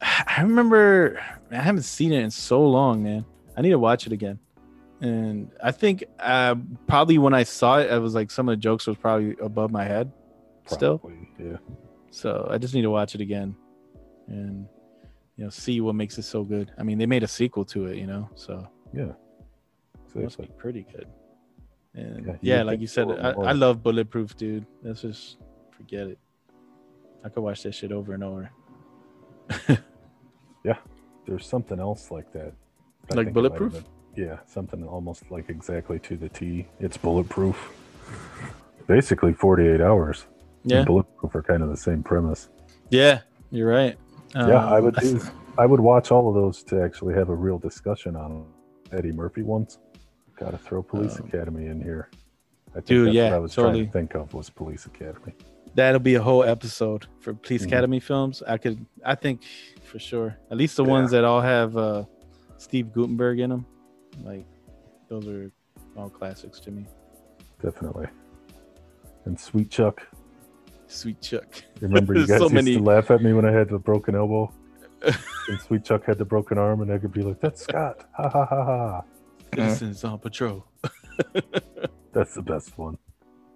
I 0.00 0.42
remember 0.42 1.20
I 1.52 1.56
haven't 1.56 1.82
seen 1.84 2.12
it 2.12 2.22
in 2.22 2.30
so 2.32 2.68
long, 2.68 3.02
man. 3.04 3.24
I 3.56 3.62
need 3.62 3.70
to 3.70 3.78
watch 3.78 4.06
it 4.06 4.12
again. 4.12 4.38
And 5.00 5.50
I 5.62 5.70
think 5.70 6.04
uh, 6.18 6.56
probably 6.88 7.18
when 7.18 7.32
I 7.32 7.44
saw 7.44 7.78
it, 7.78 7.90
I 7.92 7.98
was 7.98 8.14
like 8.14 8.30
some 8.32 8.48
of 8.48 8.54
the 8.54 8.56
jokes 8.60 8.86
was 8.88 8.96
probably 8.96 9.36
above 9.40 9.70
my 9.70 9.84
head 9.84 10.10
still. 10.66 11.00
Yeah. 11.38 11.56
So 12.10 12.46
I 12.50 12.58
just 12.58 12.74
need 12.74 12.82
to 12.82 12.90
watch 12.90 13.14
it 13.14 13.20
again 13.20 13.54
and 14.28 14.66
you 15.36 15.44
know 15.44 15.50
see 15.50 15.80
what 15.80 15.94
makes 15.94 16.18
it 16.18 16.22
so 16.22 16.42
good. 16.44 16.72
I 16.78 16.82
mean, 16.82 16.98
they 16.98 17.06
made 17.06 17.22
a 17.22 17.28
sequel 17.28 17.64
to 17.66 17.86
it, 17.86 17.96
you 17.98 18.06
know, 18.06 18.28
so 18.34 18.66
Yeah. 18.92 19.12
it 20.14 20.22
must 20.22 20.38
be 20.40 20.46
pretty 20.56 20.86
good. 20.92 21.06
And 21.94 22.26
Yeah, 22.26 22.56
yeah, 22.56 22.62
like 22.62 22.80
you 22.80 22.86
said, 22.86 23.08
I, 23.10 23.30
I 23.30 23.52
love 23.52 23.82
Bulletproof, 23.82 24.36
dude. 24.36 24.66
Let's 24.82 25.02
just 25.02 25.38
forget 25.70 26.06
it. 26.08 26.18
I 27.24 27.28
could 27.28 27.42
watch 27.42 27.62
that 27.64 27.74
shit 27.74 27.92
over 27.92 28.12
and 28.14 28.22
over. 28.24 28.50
Yeah, 30.64 30.78
there's 31.26 31.46
something 31.46 31.78
else 31.78 32.10
like 32.10 32.32
that. 32.32 32.40
I 32.42 32.46
Like 32.46 32.52
think 32.52 33.10
it 33.10 33.14
might 33.14 33.24
have 33.26 33.34
Bulletproof? 33.34 33.72
been- 33.74 33.84
Yeah, 34.16 34.38
something 34.46 34.84
almost 34.84 35.30
like 35.30 35.48
exactly 35.48 36.00
to 36.00 36.16
the 36.16 36.28
T. 36.28 36.66
It's 36.80 36.96
bulletproof. 36.96 37.56
Basically, 38.88 39.32
48 39.32 39.80
hours. 39.80 40.26
And 40.66 40.72
Yeah, 40.72 40.84
Bulletproof 40.84 41.32
are 41.36 41.42
kind 41.42 41.62
of 41.62 41.68
the 41.70 41.76
same 41.76 42.02
premise. 42.02 42.48
yeah, 42.90 43.20
you're 43.50 43.68
right. 43.70 43.96
yeah, 44.34 44.66
I 44.66 44.78
Um, 44.78 44.84
would 44.86 44.96
do. 44.96 45.20
I 45.56 45.64
would 45.64 45.78
watch 45.80 46.10
all 46.10 46.28
of 46.28 46.34
those 46.34 46.64
to 46.64 46.82
actually 46.82 47.14
have 47.14 47.28
a 47.28 47.34
real 47.34 47.56
discussion 47.58 48.16
on 48.16 48.46
Eddie 48.90 49.12
Murphy 49.12 49.42
ones. 49.42 49.78
Got 50.36 50.50
to 50.50 50.58
throw 50.58 50.82
Police 50.82 51.20
Um, 51.20 51.26
Academy 51.28 51.66
in 51.66 51.80
here. 51.80 52.10
I 52.70 52.72
think 52.80 52.86
dude, 52.86 53.06
that's 53.06 53.14
yeah, 53.14 53.24
what 53.30 53.36
I 53.36 53.38
was 53.38 53.54
trying 53.54 53.66
totally. 53.68 53.86
to 53.86 53.92
think 53.92 54.14
of 54.16 54.34
was 54.34 54.50
Police 54.50 54.86
Academy. 54.86 55.34
That'll 55.76 56.00
be 56.00 56.16
a 56.16 56.22
whole 56.22 56.42
episode 56.42 57.06
for 57.20 57.32
Police 57.32 57.62
Mhm. 57.62 57.66
Academy 57.68 58.00
films. 58.00 58.42
I 58.46 58.58
could, 58.58 58.84
I 59.04 59.14
think, 59.14 59.42
for 59.84 59.98
sure. 60.00 60.36
At 60.50 60.56
least 60.56 60.76
the 60.76 60.84
Yeah. 60.84 60.90
ones 60.90 61.10
that 61.12 61.24
all 61.24 61.40
have 61.40 61.76
uh, 61.76 62.04
Steve 62.58 62.92
Guttenberg 62.92 63.38
in 63.38 63.50
them. 63.50 63.64
Like, 64.24 64.46
those 65.08 65.28
are 65.28 65.50
all 65.96 66.10
classics 66.10 66.58
to 66.60 66.70
me. 66.72 66.86
Definitely. 67.62 68.08
And 69.26 69.36
Sweetchuck. 69.38 70.00
Sweetchuck. 70.88 71.62
Remember, 71.80 72.14
you 72.14 72.26
guys 72.26 72.38
so 72.38 72.44
used 72.44 72.54
many- 72.54 72.76
to 72.76 72.82
laugh 72.82 73.10
at 73.10 73.22
me 73.22 73.32
when 73.32 73.44
I 73.44 73.52
had 73.52 73.68
the 73.68 73.78
broken 73.78 74.14
elbow, 74.14 74.52
and 75.02 75.14
Sweetchuck 75.60 76.04
had 76.04 76.18
the 76.18 76.24
broken 76.24 76.58
arm, 76.58 76.80
and 76.82 76.92
I 76.92 76.98
could 76.98 77.12
be 77.12 77.22
like, 77.22 77.40
"That's 77.40 77.62
Scott!" 77.62 78.08
Ha 78.16 78.28
ha 78.28 78.44
ha 78.46 78.64
ha. 78.64 79.02
Citizens 79.54 80.04
on 80.04 80.18
patrol. 80.18 80.66
That's 82.12 82.34
the 82.34 82.42
best 82.42 82.76
one. 82.78 82.98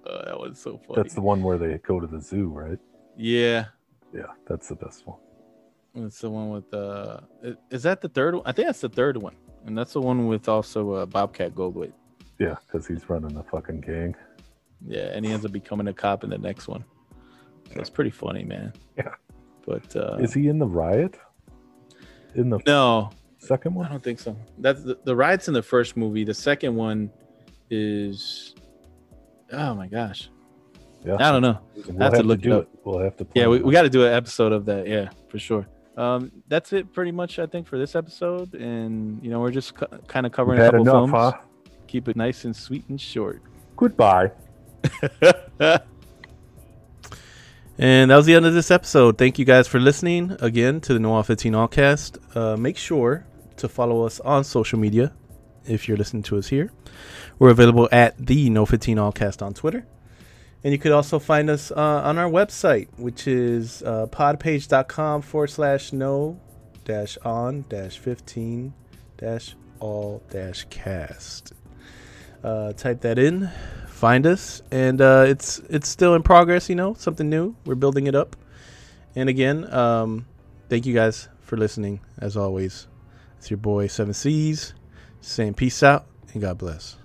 Uh, 0.07 0.24
that 0.26 0.39
was 0.39 0.59
so 0.59 0.78
funny. 0.78 0.95
That's 1.03 1.14
the 1.14 1.20
one 1.20 1.43
where 1.43 1.59
they 1.59 1.78
go 1.78 2.01
to 2.01 2.07
the 2.07 2.20
zoo, 2.20 2.49
right? 2.49 2.78
yeah, 3.16 3.66
Yeah, 4.14 4.26
that's 4.49 4.68
the 4.68 4.74
best 4.76 5.07
one. 5.07 5.18
it's 5.95 6.20
the 6.20 6.31
one 6.31 6.51
with 6.51 6.72
uh, 6.72 7.20
is 7.70 7.83
that 7.83 8.01
the 8.01 8.09
third 8.09 8.35
one? 8.35 8.43
I 8.47 8.53
think 8.53 8.68
that's 8.68 8.81
the 8.81 8.89
third 8.89 9.16
one, 9.18 9.35
and 9.66 9.76
that's 9.76 9.93
the 9.93 10.01
one 10.01 10.26
with 10.26 10.49
also 10.49 10.93
uh, 10.93 11.07
Bobcat 11.07 11.55
Goldthwait. 11.55 11.93
Yeah, 12.39 12.57
because 12.66 12.87
he's 12.87 13.09
running 13.11 13.35
the 13.35 13.43
fucking 13.45 13.81
gang. 13.83 14.14
Yeah, 14.87 15.11
and 15.12 15.24
he 15.26 15.33
ends 15.33 15.45
up 15.45 15.53
becoming 15.53 15.89
a 15.89 15.93
cop 15.93 16.24
in 16.24 16.31
the 16.31 16.39
next 16.39 16.66
one. 16.68 16.85
So 17.73 17.81
it's 17.81 17.91
pretty 17.91 18.11
funny, 18.11 18.45
man. 18.45 18.73
Yeah. 18.97 19.14
But 19.66 19.95
uh, 19.97 20.16
Is 20.21 20.35
he 20.35 20.49
in 20.49 20.59
the 20.59 20.66
riot? 20.66 21.18
In 22.35 22.51
the 22.51 22.59
no, 22.66 23.11
second 23.39 23.75
one? 23.75 23.87
I 23.87 23.89
don't 23.91 24.03
think 24.03 24.18
so. 24.18 24.37
That's 24.59 24.83
the, 24.83 24.99
the 25.05 25.14
riots 25.14 25.49
in 25.49 25.55
the 25.55 25.62
first 25.62 25.97
movie. 25.97 26.25
The 26.25 26.35
second 26.35 26.75
one 26.75 27.11
is 27.71 28.55
oh 29.53 29.75
my 29.75 29.87
gosh, 29.87 30.31
Yeah. 31.05 31.16
I 31.21 31.31
don't 31.33 31.43
know. 31.43 31.59
We'll 31.89 31.99
have 32.01 32.14
to 32.14 32.23
look 32.23 32.39
it 32.41 32.43
do 32.43 32.59
up. 32.61 32.68
We'll 32.85 32.99
have 33.01 33.16
to. 33.18 33.27
Yeah, 33.35 33.47
we, 33.49 33.61
we 33.61 33.73
got 33.73 33.83
to 33.83 33.91
do 33.91 34.05
an 34.07 34.12
episode 34.12 34.53
of 34.53 34.64
that. 34.66 34.87
Yeah, 34.89 35.11
for 35.29 35.39
sure. 35.39 35.66
Um, 35.97 36.31
that's 36.49 36.73
it 36.73 36.93
pretty 36.93 37.12
much, 37.12 37.39
I 37.39 37.47
think, 37.47 37.66
for 37.66 37.79
this 37.79 37.95
episode. 37.95 38.55
And 38.55 39.23
you 39.23 39.31
know, 39.31 39.41
we're 39.41 39.51
just 39.51 39.75
cu- 39.75 39.87
kind 40.09 40.25
of 40.27 40.33
covering 40.33 40.61
a 40.61 40.64
couple 40.64 40.81
enough, 40.83 40.95
films. 40.95 41.11
huh? 41.12 41.33
Keep 41.87 42.09
it 42.09 42.16
nice 42.16 42.45
and 42.45 42.55
sweet 42.57 42.89
and 42.89 43.01
short. 43.01 43.43
Goodbye. 43.77 44.31
And 47.83 48.11
that 48.11 48.16
was 48.16 48.26
the 48.26 48.35
end 48.35 48.45
of 48.45 48.53
this 48.53 48.70
episode. 48.70 49.16
Thank 49.16 49.39
you 49.39 49.47
guys 49.47 49.66
for 49.66 49.81
listening 49.81 50.37
again 50.41 50.83
to 50.83 50.93
the 50.93 50.99
Noir 50.99 51.24
15 51.24 51.55
Allcast. 51.55 52.37
Uh, 52.37 52.55
make 52.55 52.76
sure 52.76 53.24
to 53.57 53.70
follow 53.70 54.05
us 54.05 54.20
on 54.20 54.45
social 54.45 54.78
media 54.78 55.14
if 55.64 55.89
you're 55.89 55.97
listening 55.97 56.22
to 56.24 56.37
us 56.37 56.49
here. 56.49 56.70
We're 57.39 57.49
available 57.49 57.89
at 57.91 58.18
the 58.18 58.51
No 58.51 58.66
15 58.66 58.99
Allcast 58.99 59.41
on 59.41 59.55
Twitter. 59.55 59.87
And 60.62 60.74
you 60.74 60.78
could 60.78 60.93
also 60.93 61.18
find 61.18 61.49
us 61.49 61.70
uh, 61.70 62.03
on 62.05 62.18
our 62.18 62.28
website, 62.28 62.89
which 62.99 63.26
is 63.26 63.83
uh, 63.83 64.09
podpage.com 64.09 65.22
forward 65.22 65.49
slash 65.49 65.91
no 65.91 66.39
dash 66.85 67.16
on 67.24 67.64
dash 67.70 67.97
15 67.97 68.74
dash 69.16 69.57
all 69.78 70.22
dash 70.28 70.66
cast. 70.68 71.55
Uh, 72.45 72.74
type 72.74 73.01
that 73.01 73.18
in, 73.18 73.51
find 74.01 74.26
us, 74.26 74.62
and 74.70 75.01
uh, 75.01 75.26
it's 75.28 75.59
it's 75.68 75.88
still 75.88 76.14
in 76.14 76.22
progress. 76.22 76.68
You 76.68 76.74
know, 76.74 76.94
something 76.94 77.28
new. 77.28 77.55
We're 77.66 77.74
building 77.74 78.07
it 78.07 78.14
up. 78.14 78.34
And 79.14 79.28
again, 79.28 79.72
um, 79.72 80.26
thank 80.68 80.86
you 80.86 80.94
guys 80.94 81.28
for 81.42 81.57
listening. 81.57 82.01
As 82.18 82.36
always, 82.36 82.86
it's 83.38 83.51
your 83.51 83.59
boy 83.59 83.88
Seven 83.88 84.14
Seas 84.14 84.74
saying 85.20 85.55
peace 85.55 85.82
out 85.82 86.07
and 86.32 86.40
God 86.40 86.59
bless. 86.59 86.99